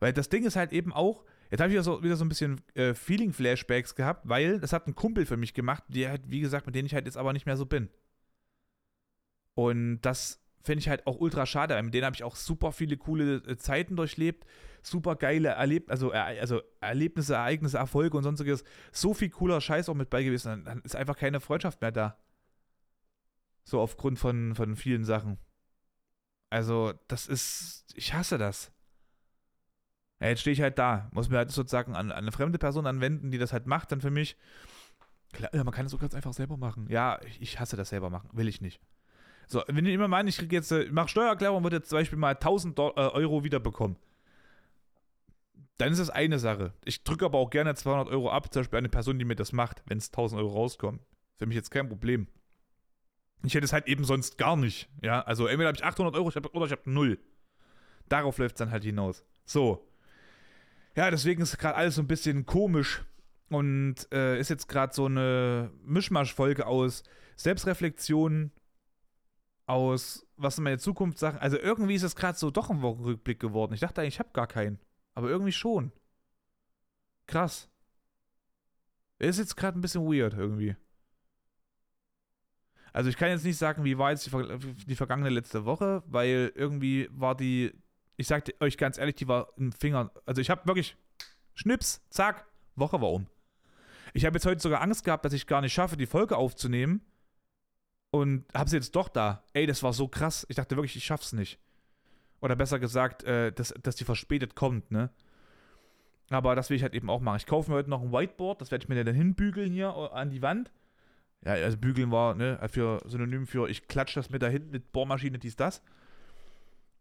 Weil 0.00 0.12
das 0.12 0.28
Ding 0.28 0.44
ist 0.44 0.56
halt 0.56 0.72
eben 0.72 0.92
auch, 0.92 1.24
jetzt 1.50 1.60
habe 1.60 1.70
ich 1.70 1.74
wieder 1.74 1.84
so, 1.84 2.02
wieder 2.02 2.16
so 2.16 2.24
ein 2.24 2.28
bisschen 2.28 2.60
äh, 2.74 2.92
Feeling-Flashbacks 2.92 3.94
gehabt, 3.94 4.28
weil 4.28 4.60
das 4.60 4.72
hat 4.72 4.86
ein 4.86 4.94
Kumpel 4.94 5.24
für 5.24 5.36
mich 5.36 5.54
gemacht, 5.54 5.84
der 5.88 6.10
halt, 6.10 6.22
wie 6.26 6.40
gesagt, 6.40 6.66
mit 6.66 6.74
dem 6.74 6.84
ich 6.84 6.94
halt 6.94 7.06
jetzt 7.06 7.16
aber 7.16 7.32
nicht 7.32 7.46
mehr 7.46 7.56
so 7.56 7.64
bin. 7.64 7.88
Und 9.54 10.00
das 10.02 10.41
finde 10.62 10.80
ich 10.80 10.88
halt 10.88 11.06
auch 11.06 11.18
ultra 11.18 11.46
schade, 11.46 11.74
weil 11.74 11.82
mit 11.82 11.94
denen 11.94 12.06
habe 12.06 12.16
ich 12.16 12.24
auch 12.24 12.36
super 12.36 12.72
viele 12.72 12.96
coole 12.96 13.36
äh, 13.46 13.56
Zeiten 13.56 13.96
durchlebt 13.96 14.46
super 14.82 15.16
geile 15.16 15.50
Erleb 15.50 15.90
also, 15.90 16.10
also 16.10 16.60
Erlebnisse, 16.80 17.34
Ereignisse, 17.34 17.78
Erfolge 17.78 18.16
und 18.16 18.24
sonstiges. 18.24 18.64
So 18.90 19.14
viel 19.14 19.30
cooler 19.30 19.60
Scheiß 19.60 19.88
auch 19.88 19.94
mit 19.94 20.10
bei 20.10 20.22
gewesen. 20.22 20.64
Dann 20.64 20.80
ist 20.82 20.96
einfach 20.96 21.16
keine 21.16 21.40
Freundschaft 21.40 21.80
mehr 21.80 21.92
da. 21.92 22.18
So 23.64 23.80
aufgrund 23.80 24.18
von, 24.18 24.54
von 24.54 24.76
vielen 24.76 25.04
Sachen. 25.04 25.38
Also, 26.50 26.92
das 27.08 27.28
ist. 27.28 27.84
Ich 27.94 28.12
hasse 28.12 28.36
das. 28.36 28.72
Ja, 30.20 30.28
jetzt 30.28 30.40
stehe 30.40 30.52
ich 30.52 30.60
halt 30.60 30.78
da. 30.78 31.08
Muss 31.12 31.30
mir 31.30 31.38
halt 31.38 31.50
sozusagen 31.50 31.94
an, 31.94 32.10
an, 32.10 32.18
eine 32.18 32.32
fremde 32.32 32.58
Person 32.58 32.86
anwenden, 32.86 33.30
die 33.30 33.38
das 33.38 33.52
halt 33.52 33.66
macht, 33.66 33.92
dann 33.92 34.00
für 34.00 34.10
mich. 34.10 34.36
Klar, 35.32 35.50
man 35.64 35.72
kann 35.72 35.86
es 35.86 35.92
so 35.92 35.98
ganz 35.98 36.14
einfach 36.14 36.32
selber 36.32 36.56
machen. 36.56 36.86
Ja, 36.90 37.20
ich 37.40 37.58
hasse 37.58 37.76
das 37.76 37.88
selber 37.88 38.10
machen. 38.10 38.28
Will 38.32 38.48
ich 38.48 38.60
nicht. 38.60 38.80
So, 39.52 39.62
wenn 39.68 39.86
ich 39.86 39.94
immer 39.94 40.08
meine, 40.08 40.28
ich 40.28 40.38
kriege 40.38 40.56
jetzt, 40.56 40.72
ich 40.72 40.90
mache 40.90 41.08
Steuererklärung 41.08 41.58
und 41.58 41.62
würde 41.64 41.76
jetzt 41.76 41.90
zum 41.90 41.98
Beispiel 41.98 42.18
mal 42.18 42.34
1000 42.34 42.78
äh, 42.78 42.82
Euro 42.82 43.44
wiederbekommen 43.44 43.96
dann 45.82 45.92
ist 45.92 45.98
das 45.98 46.10
eine 46.10 46.38
Sache. 46.38 46.72
Ich 46.84 47.02
drücke 47.02 47.24
aber 47.24 47.38
auch 47.38 47.50
gerne 47.50 47.74
200 47.74 48.08
Euro 48.08 48.30
ab, 48.30 48.52
zum 48.52 48.60
Beispiel 48.60 48.78
eine 48.78 48.88
Person, 48.88 49.18
die 49.18 49.24
mir 49.24 49.34
das 49.34 49.52
macht, 49.52 49.82
wenn 49.86 49.98
es 49.98 50.08
1000 50.08 50.40
Euro 50.40 50.54
rauskommen. 50.54 51.00
Für 51.38 51.46
mich 51.46 51.56
jetzt 51.56 51.70
kein 51.70 51.88
Problem. 51.88 52.28
Ich 53.44 53.54
hätte 53.54 53.64
es 53.64 53.72
halt 53.72 53.88
eben 53.88 54.04
sonst 54.04 54.38
gar 54.38 54.56
nicht. 54.56 54.88
Ja, 55.02 55.22
also 55.22 55.46
entweder 55.46 55.68
habe 55.68 55.78
ich 55.78 55.84
800 55.84 56.14
Euro 56.14 56.30
oder 56.52 56.66
ich 56.66 56.72
habe 56.72 56.90
null. 56.90 57.18
Darauf 58.08 58.38
läuft 58.38 58.54
es 58.54 58.58
dann 58.58 58.70
halt 58.70 58.84
hinaus. 58.84 59.24
So. 59.44 59.88
Ja, 60.94 61.10
deswegen 61.10 61.42
ist 61.42 61.58
gerade 61.58 61.74
alles 61.74 61.96
so 61.96 62.02
ein 62.02 62.06
bisschen 62.06 62.46
komisch 62.46 63.02
und 63.48 64.06
äh, 64.12 64.38
ist 64.38 64.50
jetzt 64.50 64.68
gerade 64.68 64.94
so 64.94 65.06
eine 65.06 65.72
Mischmasch-Folge 65.84 66.66
aus 66.66 67.02
Selbstreflexion, 67.34 68.52
aus 69.66 70.26
was 70.36 70.56
sind 70.56 70.64
meine 70.64 70.78
Zukunftssachen. 70.78 71.38
Also 71.38 71.58
irgendwie 71.58 71.94
ist 71.94 72.02
es 72.02 72.16
gerade 72.16 72.36
so 72.36 72.50
doch 72.50 72.70
ein 72.70 72.82
Wochenrückblick 72.82 73.40
geworden. 73.40 73.74
Ich 73.74 73.80
dachte 73.80 74.00
eigentlich, 74.00 74.14
ich 74.14 74.20
habe 74.20 74.30
gar 74.32 74.46
keinen. 74.46 74.78
Aber 75.14 75.28
irgendwie 75.28 75.52
schon. 75.52 75.92
Krass. 77.26 77.70
Ist 79.18 79.38
jetzt 79.38 79.56
gerade 79.56 79.78
ein 79.78 79.82
bisschen 79.82 80.04
weird 80.04 80.34
irgendwie. 80.34 80.76
Also 82.92 83.08
ich 83.08 83.16
kann 83.16 83.30
jetzt 83.30 83.44
nicht 83.44 83.56
sagen, 83.56 83.84
wie 83.84 83.96
war 83.96 84.10
jetzt 84.10 84.26
die, 84.26 84.84
die, 84.86 84.96
vergangene 84.96 85.30
letzte 85.30 85.64
Woche, 85.64 86.02
weil 86.06 86.52
irgendwie 86.54 87.08
war 87.12 87.34
die, 87.34 87.72
ich 88.16 88.26
sagte 88.26 88.54
euch 88.60 88.76
ganz 88.76 88.98
ehrlich, 88.98 89.14
die 89.14 89.28
war 89.28 89.48
im 89.56 89.72
Finger. 89.72 90.10
Also 90.26 90.40
ich 90.40 90.50
habe 90.50 90.66
wirklich 90.66 90.96
Schnips, 91.54 92.02
zack, 92.10 92.46
Woche 92.74 93.00
war 93.00 93.12
um. 93.12 93.28
Ich 94.12 94.26
habe 94.26 94.36
jetzt 94.36 94.44
heute 94.44 94.60
sogar 94.60 94.82
Angst 94.82 95.04
gehabt, 95.04 95.24
dass 95.24 95.32
ich 95.32 95.46
gar 95.46 95.62
nicht 95.62 95.72
schaffe, 95.72 95.96
die 95.96 96.06
Folge 96.06 96.36
aufzunehmen. 96.36 97.00
Und 98.12 98.44
habe 98.54 98.68
sie 98.68 98.76
jetzt 98.76 98.94
doch 98.94 99.08
da. 99.08 99.42
Ey, 99.54 99.66
das 99.66 99.82
war 99.82 99.94
so 99.94 100.06
krass. 100.06 100.46
Ich 100.50 100.56
dachte 100.56 100.76
wirklich, 100.76 100.96
ich 100.96 101.04
schaff's 101.04 101.32
nicht. 101.32 101.58
Oder 102.42 102.56
besser 102.56 102.78
gesagt, 102.78 103.24
äh, 103.24 103.52
dass, 103.52 103.72
dass 103.82 103.96
die 103.96 104.04
verspätet 104.04 104.54
kommt, 104.54 104.90
ne? 104.90 105.10
Aber 106.28 106.54
das 106.54 106.70
will 106.70 106.76
ich 106.76 106.82
halt 106.82 106.94
eben 106.94 107.08
auch 107.08 107.20
machen. 107.20 107.38
Ich 107.38 107.46
kaufe 107.46 107.70
mir 107.70 107.76
heute 107.76 107.90
noch 107.90 108.02
ein 108.02 108.12
Whiteboard, 108.12 108.60
das 108.60 108.70
werde 108.70 108.84
ich 108.84 108.88
mir 108.88 109.02
dann 109.02 109.14
hinbügeln 109.14 109.72
hier 109.72 109.88
äh, 109.88 110.14
an 110.14 110.30
die 110.30 110.42
Wand. 110.42 110.70
Ja, 111.44 111.52
also 111.52 111.76
bügeln 111.78 112.10
war, 112.10 112.34
ne, 112.34 112.60
für 112.70 113.02
Synonym 113.06 113.46
für 113.46 113.68
ich 113.68 113.88
klatsche 113.88 114.20
das 114.20 114.30
mit 114.30 114.42
dahin 114.42 114.70
mit 114.70 114.92
Bohrmaschine, 114.92 115.38
dies, 115.38 115.56
das. 115.56 115.82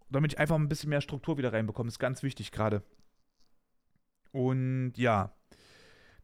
Damit 0.09 0.33
ich 0.33 0.39
einfach 0.39 0.55
ein 0.55 0.69
bisschen 0.69 0.89
mehr 0.89 1.01
Struktur 1.01 1.37
wieder 1.37 1.53
reinbekomme. 1.53 1.89
Ist 1.89 1.99
ganz 1.99 2.23
wichtig 2.23 2.51
gerade. 2.51 2.83
Und 4.31 4.93
ja. 4.95 5.35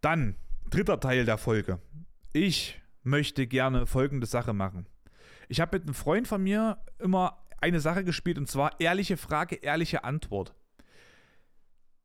Dann, 0.01 0.35
dritter 0.69 0.99
Teil 0.99 1.25
der 1.25 1.38
Folge. 1.38 1.79
Ich 2.33 2.81
möchte 3.08 3.47
gerne 3.47 3.88
folgende 3.88 4.28
Sache 4.28 4.53
machen. 4.53 4.88
Ich 5.49 5.60
habe 5.62 5.78
mit 5.78 5.84
einem 5.84 5.93
Freund 5.93 6.28
von 6.28 6.43
mir 6.43 6.78
immer 6.99 7.43
eine 7.60 7.80
Sache 7.80 8.03
gespielt 8.03 8.38
und 8.38 8.47
zwar 8.47 8.80
ehrliche 8.80 9.18
Frage, 9.18 9.55
ehrliche 9.55 10.03
Antwort. 10.03 10.53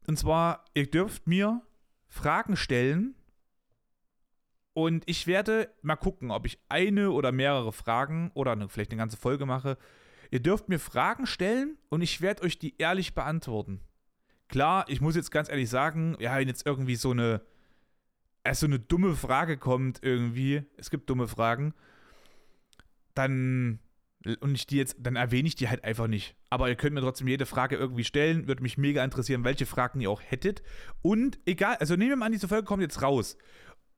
Und 0.07 0.19
zwar, 0.19 0.65
ihr 0.75 0.91
dürft 0.91 1.27
mir 1.27 1.63
Fragen 2.09 2.57
stellen 2.57 3.15
und 4.75 5.05
ich 5.07 5.27
werde 5.27 5.71
mal 5.83 5.97
gucken, 5.97 6.31
ob 6.31 6.47
ich 6.47 6.59
eine 6.69 7.11
oder 7.11 7.33
mehrere 7.33 7.73
Fragen 7.73 8.31
oder 8.35 8.53
eine, 8.53 8.69
vielleicht 8.69 8.91
eine 8.91 8.99
ganze 8.99 9.17
Folge 9.17 9.47
mache. 9.47 9.77
Ihr 10.31 10.41
dürft 10.41 10.69
mir 10.69 10.79
Fragen 10.79 11.27
stellen 11.27 11.77
und 11.91 12.01
ich 12.01 12.21
werde 12.21 12.43
euch 12.43 12.59
die 12.59 12.77
ehrlich 12.79 13.15
beantworten. 13.15 13.81
Klar, 14.49 14.87
ich 14.89 15.01
muss 15.01 15.17
jetzt 15.17 15.31
ganz 15.31 15.49
ehrlich 15.49 15.69
sagen, 15.69 16.17
ja, 16.21 16.37
wenn 16.37 16.49
jetzt 16.49 16.67
irgendwie 16.67 16.97
so 16.97 17.11
eine 17.11 17.43
erst 18.45 18.61
so 18.61 18.67
eine 18.67 18.79
dumme 18.79 19.15
Frage 19.15 19.57
kommt 19.57 20.01
irgendwie, 20.03 20.65
es 20.77 20.91
gibt 20.91 21.09
dumme 21.11 21.29
Fragen, 21.29 21.75
dann 23.15 23.81
und 24.41 24.55
ich 24.55 24.67
die 24.67 24.77
jetzt, 24.77 24.97
dann 25.01 25.17
erwähne 25.17 25.49
ich 25.49 25.57
die 25.57 25.69
halt 25.69 25.83
einfach 25.83 26.07
nicht. 26.07 26.37
Aber 26.49 26.69
ihr 26.69 26.77
könnt 26.77 26.95
mir 26.95 27.01
trotzdem 27.01 27.27
jede 27.27 27.45
Frage 27.45 27.77
irgendwie 27.77 28.05
stellen. 28.05 28.47
Würde 28.47 28.63
mich 28.63 28.79
mega 28.79 29.03
interessieren, 29.03 29.43
welche 29.43 29.67
Fragen 29.67 30.01
ihr 30.01 30.11
auch 30.11 30.23
hättet. 30.23 30.63
Und 31.03 31.41
egal, 31.45 31.77
also 31.77 31.97
nehmen 31.97 32.11
wir 32.11 32.17
mal 32.17 32.27
an, 32.27 32.33
diese 32.33 32.47
Folge 32.47 32.65
kommt 32.65 32.83
jetzt 32.83 33.03
raus. 33.03 33.37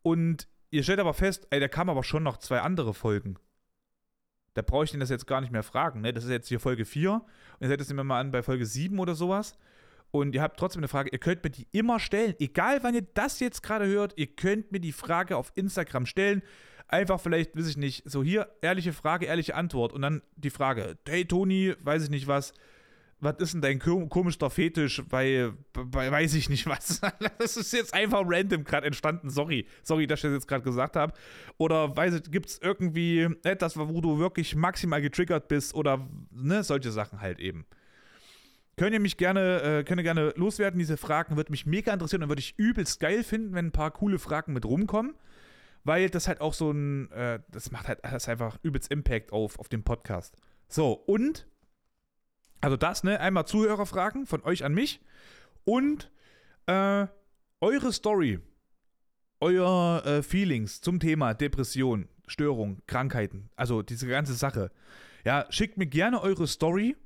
Und 0.03 0.49
ihr 0.71 0.83
stellt 0.83 0.99
aber 0.99 1.13
fest, 1.13 1.47
ey, 1.51 1.61
da 1.61 1.69
kamen 1.69 1.91
aber 1.91 2.05
schon 2.05 2.23
noch 2.23 2.39
zwei 2.39 2.61
andere 2.61 2.95
Folgen. 2.95 3.37
Da 4.55 4.63
brauche 4.63 4.85
ich 4.85 4.93
den 4.93 5.01
das 5.01 5.11
jetzt 5.11 5.27
gar 5.27 5.43
nicht 5.43 5.53
mehr 5.53 5.63
fragen. 5.63 6.01
Ne? 6.01 6.15
Das 6.15 6.25
ist 6.25 6.31
jetzt 6.31 6.49
hier 6.49 6.61
Folge 6.61 6.87
4. 6.87 7.13
Und 7.13 7.25
ihr 7.61 7.69
seid 7.69 7.81
jetzt 7.81 7.89
nehmen 7.89 7.99
wir 7.99 8.05
mal 8.05 8.21
an 8.21 8.31
bei 8.31 8.43
Folge 8.43 8.65
7 8.65 8.99
oder 8.99 9.15
sowas 9.15 9.59
und 10.15 10.33
ihr 10.33 10.43
habt 10.43 10.61
trotzdem 10.61 10.79
eine 10.79 10.87
Frage, 10.87 11.11
ihr 11.11 11.19
könnt 11.19 11.43
mir 11.43 11.51
die 11.51 11.67
immer 11.73 11.99
stellen. 11.99 12.37
Egal, 12.39 12.85
wann 12.85 12.95
ihr 12.95 13.05
das 13.15 13.41
jetzt 13.41 13.65
gerade 13.65 13.87
hört, 13.87 14.13
ihr 14.17 14.29
könnt 14.29 14.71
mir 14.71 14.79
die 14.79 14.93
Frage 14.93 15.37
auf 15.37 15.51
Instagram 15.57 16.07
stellen. 16.07 16.43
Einfach 16.87 17.21
vielleicht, 17.21 17.57
weiß 17.57 17.67
ich 17.67 17.77
nicht, 17.77 18.09
so 18.09 18.23
hier, 18.23 18.49
ehrliche 18.63 18.93
Frage, 18.93 19.27
ehrliche 19.27 19.57
Antwort. 19.57 19.93
Und 19.93 20.03
dann 20.03 20.23
die 20.37 20.51
Frage, 20.51 20.97
hey 21.09 21.25
Toni, 21.25 21.75
weiß 21.83 22.05
ich 22.05 22.11
nicht 22.11 22.29
was, 22.29 22.55
was 23.19 23.39
ist 23.39 23.55
denn 23.55 23.61
dein 23.61 23.81
komischer 23.81 24.51
Fetisch 24.51 25.03
bei, 25.09 25.51
bei 25.73 26.13
weiß 26.13 26.35
ich 26.35 26.49
nicht 26.49 26.69
was. 26.69 27.01
Das 27.39 27.57
ist 27.57 27.73
jetzt 27.73 27.93
einfach 27.93 28.23
random 28.25 28.63
gerade 28.63 28.87
entstanden. 28.87 29.31
Sorry. 29.31 29.67
Sorry, 29.83 30.07
dass 30.07 30.21
ich 30.21 30.23
das 30.23 30.33
jetzt 30.33 30.47
gerade 30.47 30.63
gesagt 30.63 30.95
habe. 30.95 31.13
Oder 31.59 31.93
gibt 32.31 32.51
es 32.51 32.61
irgendwie 32.63 33.29
etwas, 33.43 33.77
wo 33.77 34.01
du 34.01 34.21
wirklich 34.21 34.55
maximal 34.55 35.03
getriggert 35.03 35.49
bist 35.49 35.75
oder 35.75 36.09
ne, 36.31 36.63
solche 36.63 36.93
Sachen 36.93 37.21
halt 37.21 37.41
eben. 37.41 37.67
Könnt 38.77 38.93
ihr 38.93 39.01
mich 39.01 39.17
gerne, 39.17 39.63
äh, 39.63 39.85
könnt 39.85 40.01
ihr 40.01 40.05
gerne 40.05 40.33
loswerden, 40.37 40.79
diese 40.79 40.97
Fragen. 40.97 41.37
Würde 41.37 41.53
mich 41.53 41.67
mega 41.67 41.93
interessieren 41.93 42.23
und 42.25 42.29
würde 42.29 42.41
ich 42.41 42.59
übelst 42.59 42.99
geil 43.01 43.23
finden, 43.23 43.55
wenn 43.55 43.67
ein 43.67 43.73
paar 43.73 43.93
coole 43.93 44.19
Fragen 44.19 44.53
mit 44.53 44.65
rumkommen. 44.65 45.15
Weil 45.85 46.09
das 46.11 46.29
halt 46.29 46.41
auch 46.41 46.55
so 46.55 46.71
ein, 46.71 47.11
äh, 47.13 47.41
das 47.51 47.71
macht 47.71 47.89
halt 47.89 48.01
das 48.03 48.29
einfach 48.29 48.59
übelst 48.63 48.91
Impact 48.91 49.33
auf, 49.33 49.59
auf 49.59 49.69
den 49.69 49.85
Podcast. 49.85 50.37
So, 50.69 50.93
und, 50.93 51.47
also 52.61 52.77
das, 52.77 53.05
ne, 53.05 53.21
einmal 53.21 53.47
Zuhörerfragen 53.47 54.27
von 54.27 54.43
euch 54.43 54.65
an 54.65 54.75
mich 54.75 55.01
und 55.65 56.11
äh, 56.67 57.07
eure 57.61 57.93
Story, 57.93 58.41
euer 59.41 60.03
äh, 60.07 60.23
Feelings 60.23 60.81
zum 60.81 61.01
Thema 61.01 61.35
Depression, 61.35 62.09
Störung, 62.27 62.81
Krankheiten, 62.87 63.51
also 63.55 63.83
diese 63.83 64.09
ganze 64.09 64.35
Sache. 64.35 64.71
Ja, 65.25 65.47
schickt 65.51 65.77
mir 65.77 65.87
gerne 65.87 66.23
eure 66.23 66.47
Story 66.47 66.97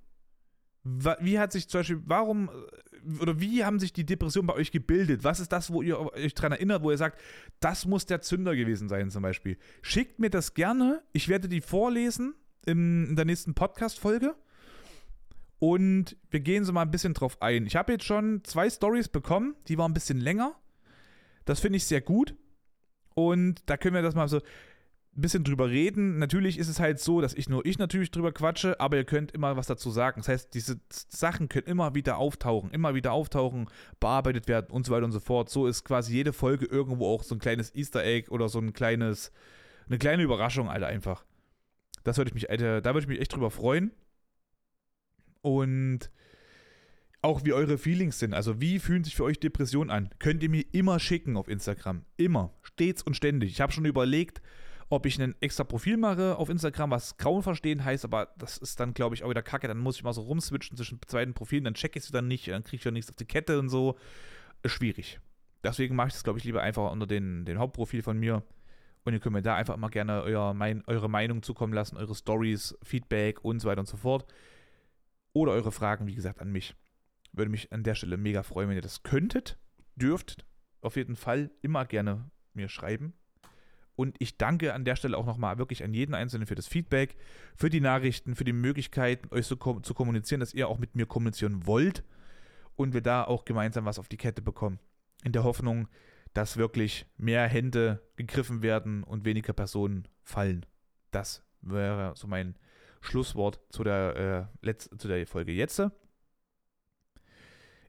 wie 1.21 1.39
hat 1.39 1.53
sich 1.53 1.69
zum 1.69 1.81
Beispiel, 1.81 2.03
warum 2.05 2.49
äh, 2.49 2.79
oder 3.21 3.41
wie 3.41 3.65
haben 3.65 3.79
sich 3.79 3.93
die 3.93 4.05
Depressionen 4.05 4.47
bei 4.47 4.55
euch 4.55 4.71
gebildet? 4.71 5.25
Was 5.25 5.41
ist 5.41 5.53
das, 5.53 5.73
wo 5.73 5.83
ihr 5.83 5.99
euch 5.99 6.35
daran 6.35 6.53
erinnert, 6.53 6.83
wo 6.83 6.91
ihr 6.91 6.99
sagt, 6.99 7.21
das 7.61 7.87
muss 7.87 8.07
der 8.07 8.21
Zünder 8.21 8.55
gewesen 8.55 8.89
sein, 8.89 9.11
zum 9.11 9.23
Beispiel? 9.23 9.57
Schickt 9.83 10.19
mir 10.19 10.31
das 10.31 10.55
gerne. 10.55 11.03
Ich 11.13 11.29
werde 11.29 11.49
die 11.49 11.61
vorlesen 11.61 12.35
in, 12.67 13.17
der 13.17 13.25
nächsten 13.25 13.55
Podcast-Folge. 13.55 14.35
Und 15.59 16.17
wir 16.31 16.41
gehen 16.41 16.65
so 16.65 16.73
mal 16.73 16.83
ein 16.83 16.91
bisschen 16.91 17.15
drauf 17.15 17.41
ein. 17.43 17.67
Ich 17.67 17.77
habe 17.77 17.93
jetzt 17.93 18.05
schon 18.05 18.43
zwei 18.45 18.71
Stories 18.71 19.09
bekommen, 19.09 19.57
die 19.67 19.79
waren 19.79 19.91
ein 19.91 19.95
bisschen 19.95 20.19
länger. 20.19 20.55
Das 21.45 21.61
finde 21.61 21.79
ich 21.79 21.87
sehr 21.87 22.01
gut. 22.01 22.35
Und 23.15 23.69
da 23.69 23.77
können 23.77 23.95
wir 23.95 24.03
das 24.03 24.15
mal 24.15 24.29
so 24.29 24.41
bisschen 25.21 25.45
drüber 25.45 25.69
reden. 25.69 26.19
Natürlich 26.19 26.59
ist 26.59 26.69
es 26.69 26.81
halt 26.81 27.01
so, 27.01 27.21
dass 27.21 27.35
ich 27.35 27.49
nur 27.49 27.65
ich 27.67 27.79
natürlich 27.79 28.11
drüber 28.11 28.33
quatsche, 28.33 28.79
aber 28.81 28.97
ihr 28.97 29.05
könnt 29.05 29.33
immer 29.33 29.57
was 29.57 29.67
dazu 29.67 29.91
sagen. 29.91 30.21
Das 30.21 30.29
heißt, 30.29 30.55
diese 30.55 30.81
Sachen 30.91 31.49
können 31.49 31.67
immer 31.67 31.95
wieder 31.95 32.19
auftauchen, 32.19 32.71
immer 32.71 32.95
wieder 32.95 33.13
auftauchen, 33.13 33.69
bearbeitet 34.01 34.49
werden 34.49 34.71
und 34.71 34.87
so 34.87 34.93
weiter 34.93 35.05
und 35.05 35.13
so 35.13 35.21
fort. 35.21 35.51
So 35.51 35.67
ist 35.67 35.85
quasi 35.85 36.15
jede 36.15 36.33
Folge 36.33 36.67
irgendwo 36.67 37.07
auch 37.07 37.23
so 37.23 37.35
ein 37.35 37.41
kleines 37.41 37.75
Easter 37.75 38.05
Egg 38.05 38.31
oder 38.31 38.49
so 38.49 38.59
ein 38.59 38.73
kleines, 38.73 39.33
eine 39.89 39.99
kleine 39.99 40.23
Überraschung, 40.23 40.69
Alter, 40.69 40.87
einfach. 40.87 41.25
Das 42.05 42.17
würde 42.17 42.29
ich 42.29 42.35
mich, 42.35 42.51
Alter, 42.51 42.81
da 42.81 42.95
würde 42.95 43.05
ich 43.05 43.09
mich 43.09 43.21
echt 43.21 43.35
drüber 43.35 43.51
freuen. 43.51 43.91
Und 45.41 46.11
auch 47.23 47.45
wie 47.45 47.53
eure 47.53 47.79
Feelings 47.79 48.19
sind. 48.19 48.35
Also 48.35 48.61
wie 48.61 48.79
fühlen 48.79 49.05
sich 49.05 49.17
für 49.17 49.25
euch 49.25 49.41
Depressionen 49.41 49.91
an? 49.91 50.11
Könnt 50.19 50.43
ihr 50.43 50.51
mir 50.51 50.65
immer 50.73 51.01
schicken 51.01 51.37
auf 51.37 51.49
Instagram. 51.49 52.05
Immer. 52.17 52.55
Stets 52.63 53.03
und 53.03 53.15
ständig. 53.15 53.51
Ich 53.51 53.61
habe 53.61 53.73
schon 53.73 53.85
überlegt, 53.85 54.41
ob 54.91 55.05
ich 55.05 55.21
ein 55.21 55.35
extra 55.41 55.65
Profil 55.65 55.97
mache 55.99 56.37
auf 56.37 56.49
Instagram, 56.49 56.91
was 56.91 57.17
Grauen 57.19 57.43
verstehen 57.43 57.85
heißt, 57.85 58.05
aber 58.05 58.29
das 58.39 58.57
ist 58.57 58.81
dann, 58.81 58.95
glaube 58.95 59.15
ich, 59.15 59.23
auch 59.23 59.31
wieder 59.31 59.43
kacke. 59.43 59.69
Dann 59.69 59.79
muss 59.79 59.97
ich 59.97 60.05
mal 60.05 60.13
so 60.13 60.23
rumswitchen 60.23 60.77
zwischen 60.77 60.99
beiden 61.11 61.35
Profilen, 61.35 61.65
dann 61.65 61.75
checke 61.75 61.99
ich 61.99 62.05
sie 62.05 62.13
dann 62.13 62.29
nicht, 62.29 62.49
dann 62.49 62.65
kriege 62.65 62.77
ich 62.77 62.85
ja 62.85 62.91
nichts 62.91 63.11
auf 63.11 63.17
die 63.17 63.27
Kette 63.27 63.59
und 63.59 63.69
so. 63.69 63.99
Ist 64.63 64.73
schwierig. 64.73 65.21
Deswegen 65.63 65.95
mache 65.95 66.09
ich 66.09 66.15
das, 66.15 66.25
glaube 66.25 66.39
ich, 66.39 66.45
lieber 66.45 66.63
einfach 66.63 66.91
unter 66.91 67.07
den, 67.07 67.45
den 67.45 67.59
Hauptprofil 67.59 68.03
von 68.03 68.19
mir. 68.19 68.43
Und 69.05 69.13
ihr 69.13 69.21
könnt 69.21 69.35
mir 69.35 69.43
da 69.43 69.57
einfach 69.57 69.75
immer 69.75 69.91
gerne 69.91 70.23
euer, 70.23 70.55
mein, 70.55 70.83
eure 70.87 71.09
Meinung 71.09 71.43
zukommen 71.43 71.73
lassen, 71.73 71.97
eure 71.97 72.15
Stories, 72.15 72.77
Feedback 72.83 73.45
und 73.45 73.61
so 73.61 73.69
weiter 73.69 73.81
und 73.81 73.89
so 73.89 73.97
fort. 73.97 74.27
Oder 75.33 75.53
eure 75.53 75.73
Fragen, 75.73 76.07
wie 76.07 76.15
gesagt, 76.15 76.41
an 76.41 76.51
mich. 76.51 76.75
Würde 77.33 77.51
mich 77.51 77.73
an 77.73 77.83
der 77.83 77.95
Stelle 77.95 78.17
mega 78.17 78.43
freuen, 78.43 78.69
wenn 78.69 78.77
ihr 78.77 78.83
das 78.83 79.03
könntet, 79.03 79.59
dürft. 79.97 80.45
Auf 80.81 80.97
jeden 80.97 81.17
Fall 81.17 81.51
immer 81.63 81.85
gerne 81.85 82.31
mir 82.55 82.69
schreiben. 82.69 83.15
Und 83.99 84.15
ich 84.21 84.37
danke 84.39 84.75
an 84.75 84.85
der 84.85 84.95
Stelle 84.95 85.19
auch 85.19 85.27
nochmal 85.27 85.59
wirklich 85.59 85.83
an 85.83 85.93
jeden 85.93 86.15
Einzelnen 86.15 86.47
für 86.47 86.55
das 86.55 86.69
Feedback, 86.69 87.17
für 87.57 87.69
die 87.69 87.81
Nachrichten, 87.81 88.37
für 88.37 88.45
die 88.45 88.53
Möglichkeit, 88.53 89.33
euch 89.33 89.49
so 89.49 89.57
kom 89.57 89.83
zu 89.83 89.93
kommunizieren, 89.93 90.39
dass 90.39 90.55
ihr 90.55 90.69
auch 90.69 90.79
mit 90.79 90.95
mir 90.95 91.05
kommunizieren 91.05 91.67
wollt 91.67 92.05
und 92.77 92.95
wir 92.95 93.01
da 93.01 93.25
auch 93.25 93.45
gemeinsam 93.45 93.87
was 93.87 93.99
auf 93.99 94.07
die 94.07 94.17
Kette 94.17 94.41
bekommen. 94.41 94.79
In 95.25 95.33
der 95.33 95.43
Hoffnung, 95.43 95.89
dass 96.33 96.57
wirklich 96.57 97.07
mehr 97.17 97.49
Hände 97.49 98.01
gegriffen 98.15 98.63
werden 98.63 99.03
und 99.03 99.25
weniger 99.25 99.53
Personen 99.53 100.07
fallen. 100.23 100.65
Das 101.11 101.43
wäre 101.61 102.13
so 102.15 102.29
mein 102.29 102.57
Schlusswort 103.01 103.59
zu 103.69 103.83
der, 103.83 104.49
äh, 104.63 104.77
zu 104.77 105.09
der 105.09 105.27
Folge 105.27 105.51
jetzt. 105.51 105.83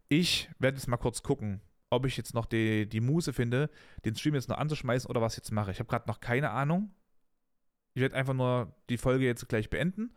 Ich 0.08 0.50
werde 0.58 0.78
jetzt 0.78 0.88
mal 0.88 0.98
kurz 0.98 1.22
gucken, 1.22 1.62
ob 1.90 2.06
ich 2.06 2.18
jetzt 2.18 2.34
noch 2.34 2.46
die, 2.46 2.88
die 2.88 3.02
Muße 3.02 3.34
finde, 3.34 3.70
den 4.06 4.16
Stream 4.16 4.36
jetzt 4.36 4.50
noch 4.50 4.58
anzuschmeißen 4.58 5.10
oder 5.10 5.22
was 5.22 5.34
ich 5.34 5.40
jetzt 5.40 5.52
mache. 5.52 5.72
Ich 5.72 5.80
habe 5.80 5.90
gerade 5.90 6.08
noch 6.08 6.20
keine 6.20 6.52
Ahnung. 6.52 6.92
Ich 7.94 8.02
werde 8.02 8.16
einfach 8.16 8.34
nur 8.34 8.76
die 8.90 8.98
Folge 8.98 9.26
jetzt 9.26 9.48
gleich 9.50 9.70
beenden, 9.70 10.14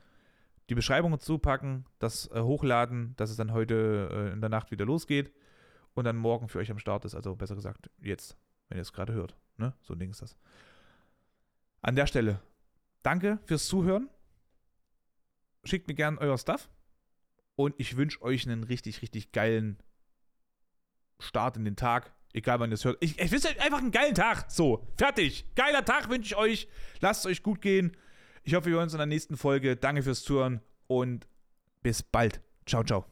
die 0.68 0.74
Beschreibung 0.74 1.18
zupacken, 1.18 1.86
das 1.98 2.30
äh, 2.30 2.40
hochladen, 2.40 3.14
dass 3.16 3.30
es 3.30 3.36
dann 3.36 3.52
heute 3.52 4.08
äh, 4.12 4.32
in 4.32 4.40
der 4.40 4.50
Nacht 4.50 4.70
wieder 4.70 4.84
losgeht. 4.84 5.32
und 5.94 6.04
dann 6.04 6.16
morgen 6.16 6.48
für 6.48 6.58
euch 6.58 6.70
am 6.70 6.78
Start 6.78 7.04
ist. 7.04 7.14
Also 7.14 7.36
besser 7.36 7.54
gesagt, 7.54 7.90
jetzt, 8.00 8.36
wenn 8.68 8.78
ihr 8.78 8.82
es 8.82 8.92
gerade 8.92 9.12
hört. 9.12 9.36
Ne? 9.56 9.74
So 9.82 9.94
ein 9.94 9.98
Ding 9.98 10.10
ist 10.10 10.22
das. 10.22 10.36
An 11.82 11.96
der 11.96 12.06
Stelle, 12.06 12.40
danke 13.02 13.38
fürs 13.44 13.66
Zuhören. 13.66 14.08
Schickt 15.64 15.88
mir 15.88 15.94
gern 15.94 16.18
euer 16.18 16.38
Stuff. 16.38 16.70
Und 17.54 17.74
ich 17.78 17.96
wünsche 17.96 18.22
euch 18.22 18.46
einen 18.48 18.64
richtig, 18.64 19.02
richtig 19.02 19.32
geilen 19.32 19.76
Start 21.22 21.56
in 21.56 21.64
den 21.64 21.76
Tag. 21.76 22.12
Egal 22.32 22.60
wann 22.60 22.70
ihr 22.70 22.74
es 22.74 22.84
hört. 22.84 22.96
Ich, 23.00 23.18
ich 23.18 23.30
wünsche 23.30 23.48
einfach 23.60 23.78
einen 23.78 23.90
geilen 23.90 24.14
Tag. 24.14 24.50
So, 24.50 24.86
fertig. 24.96 25.44
Geiler 25.54 25.84
Tag 25.84 26.08
wünsche 26.08 26.34
ich 26.34 26.36
euch. 26.36 26.68
Lasst 27.00 27.20
es 27.20 27.26
euch 27.26 27.42
gut 27.42 27.60
gehen. 27.60 27.96
Ich 28.42 28.54
hoffe, 28.54 28.66
wir 28.66 28.74
hören 28.74 28.84
uns 28.84 28.94
in 28.94 28.98
der 28.98 29.06
nächsten 29.06 29.36
Folge. 29.36 29.76
Danke 29.76 30.02
fürs 30.02 30.22
Zuhören 30.22 30.60
und 30.86 31.28
bis 31.82 32.02
bald. 32.02 32.40
Ciao, 32.66 32.82
ciao. 32.82 33.04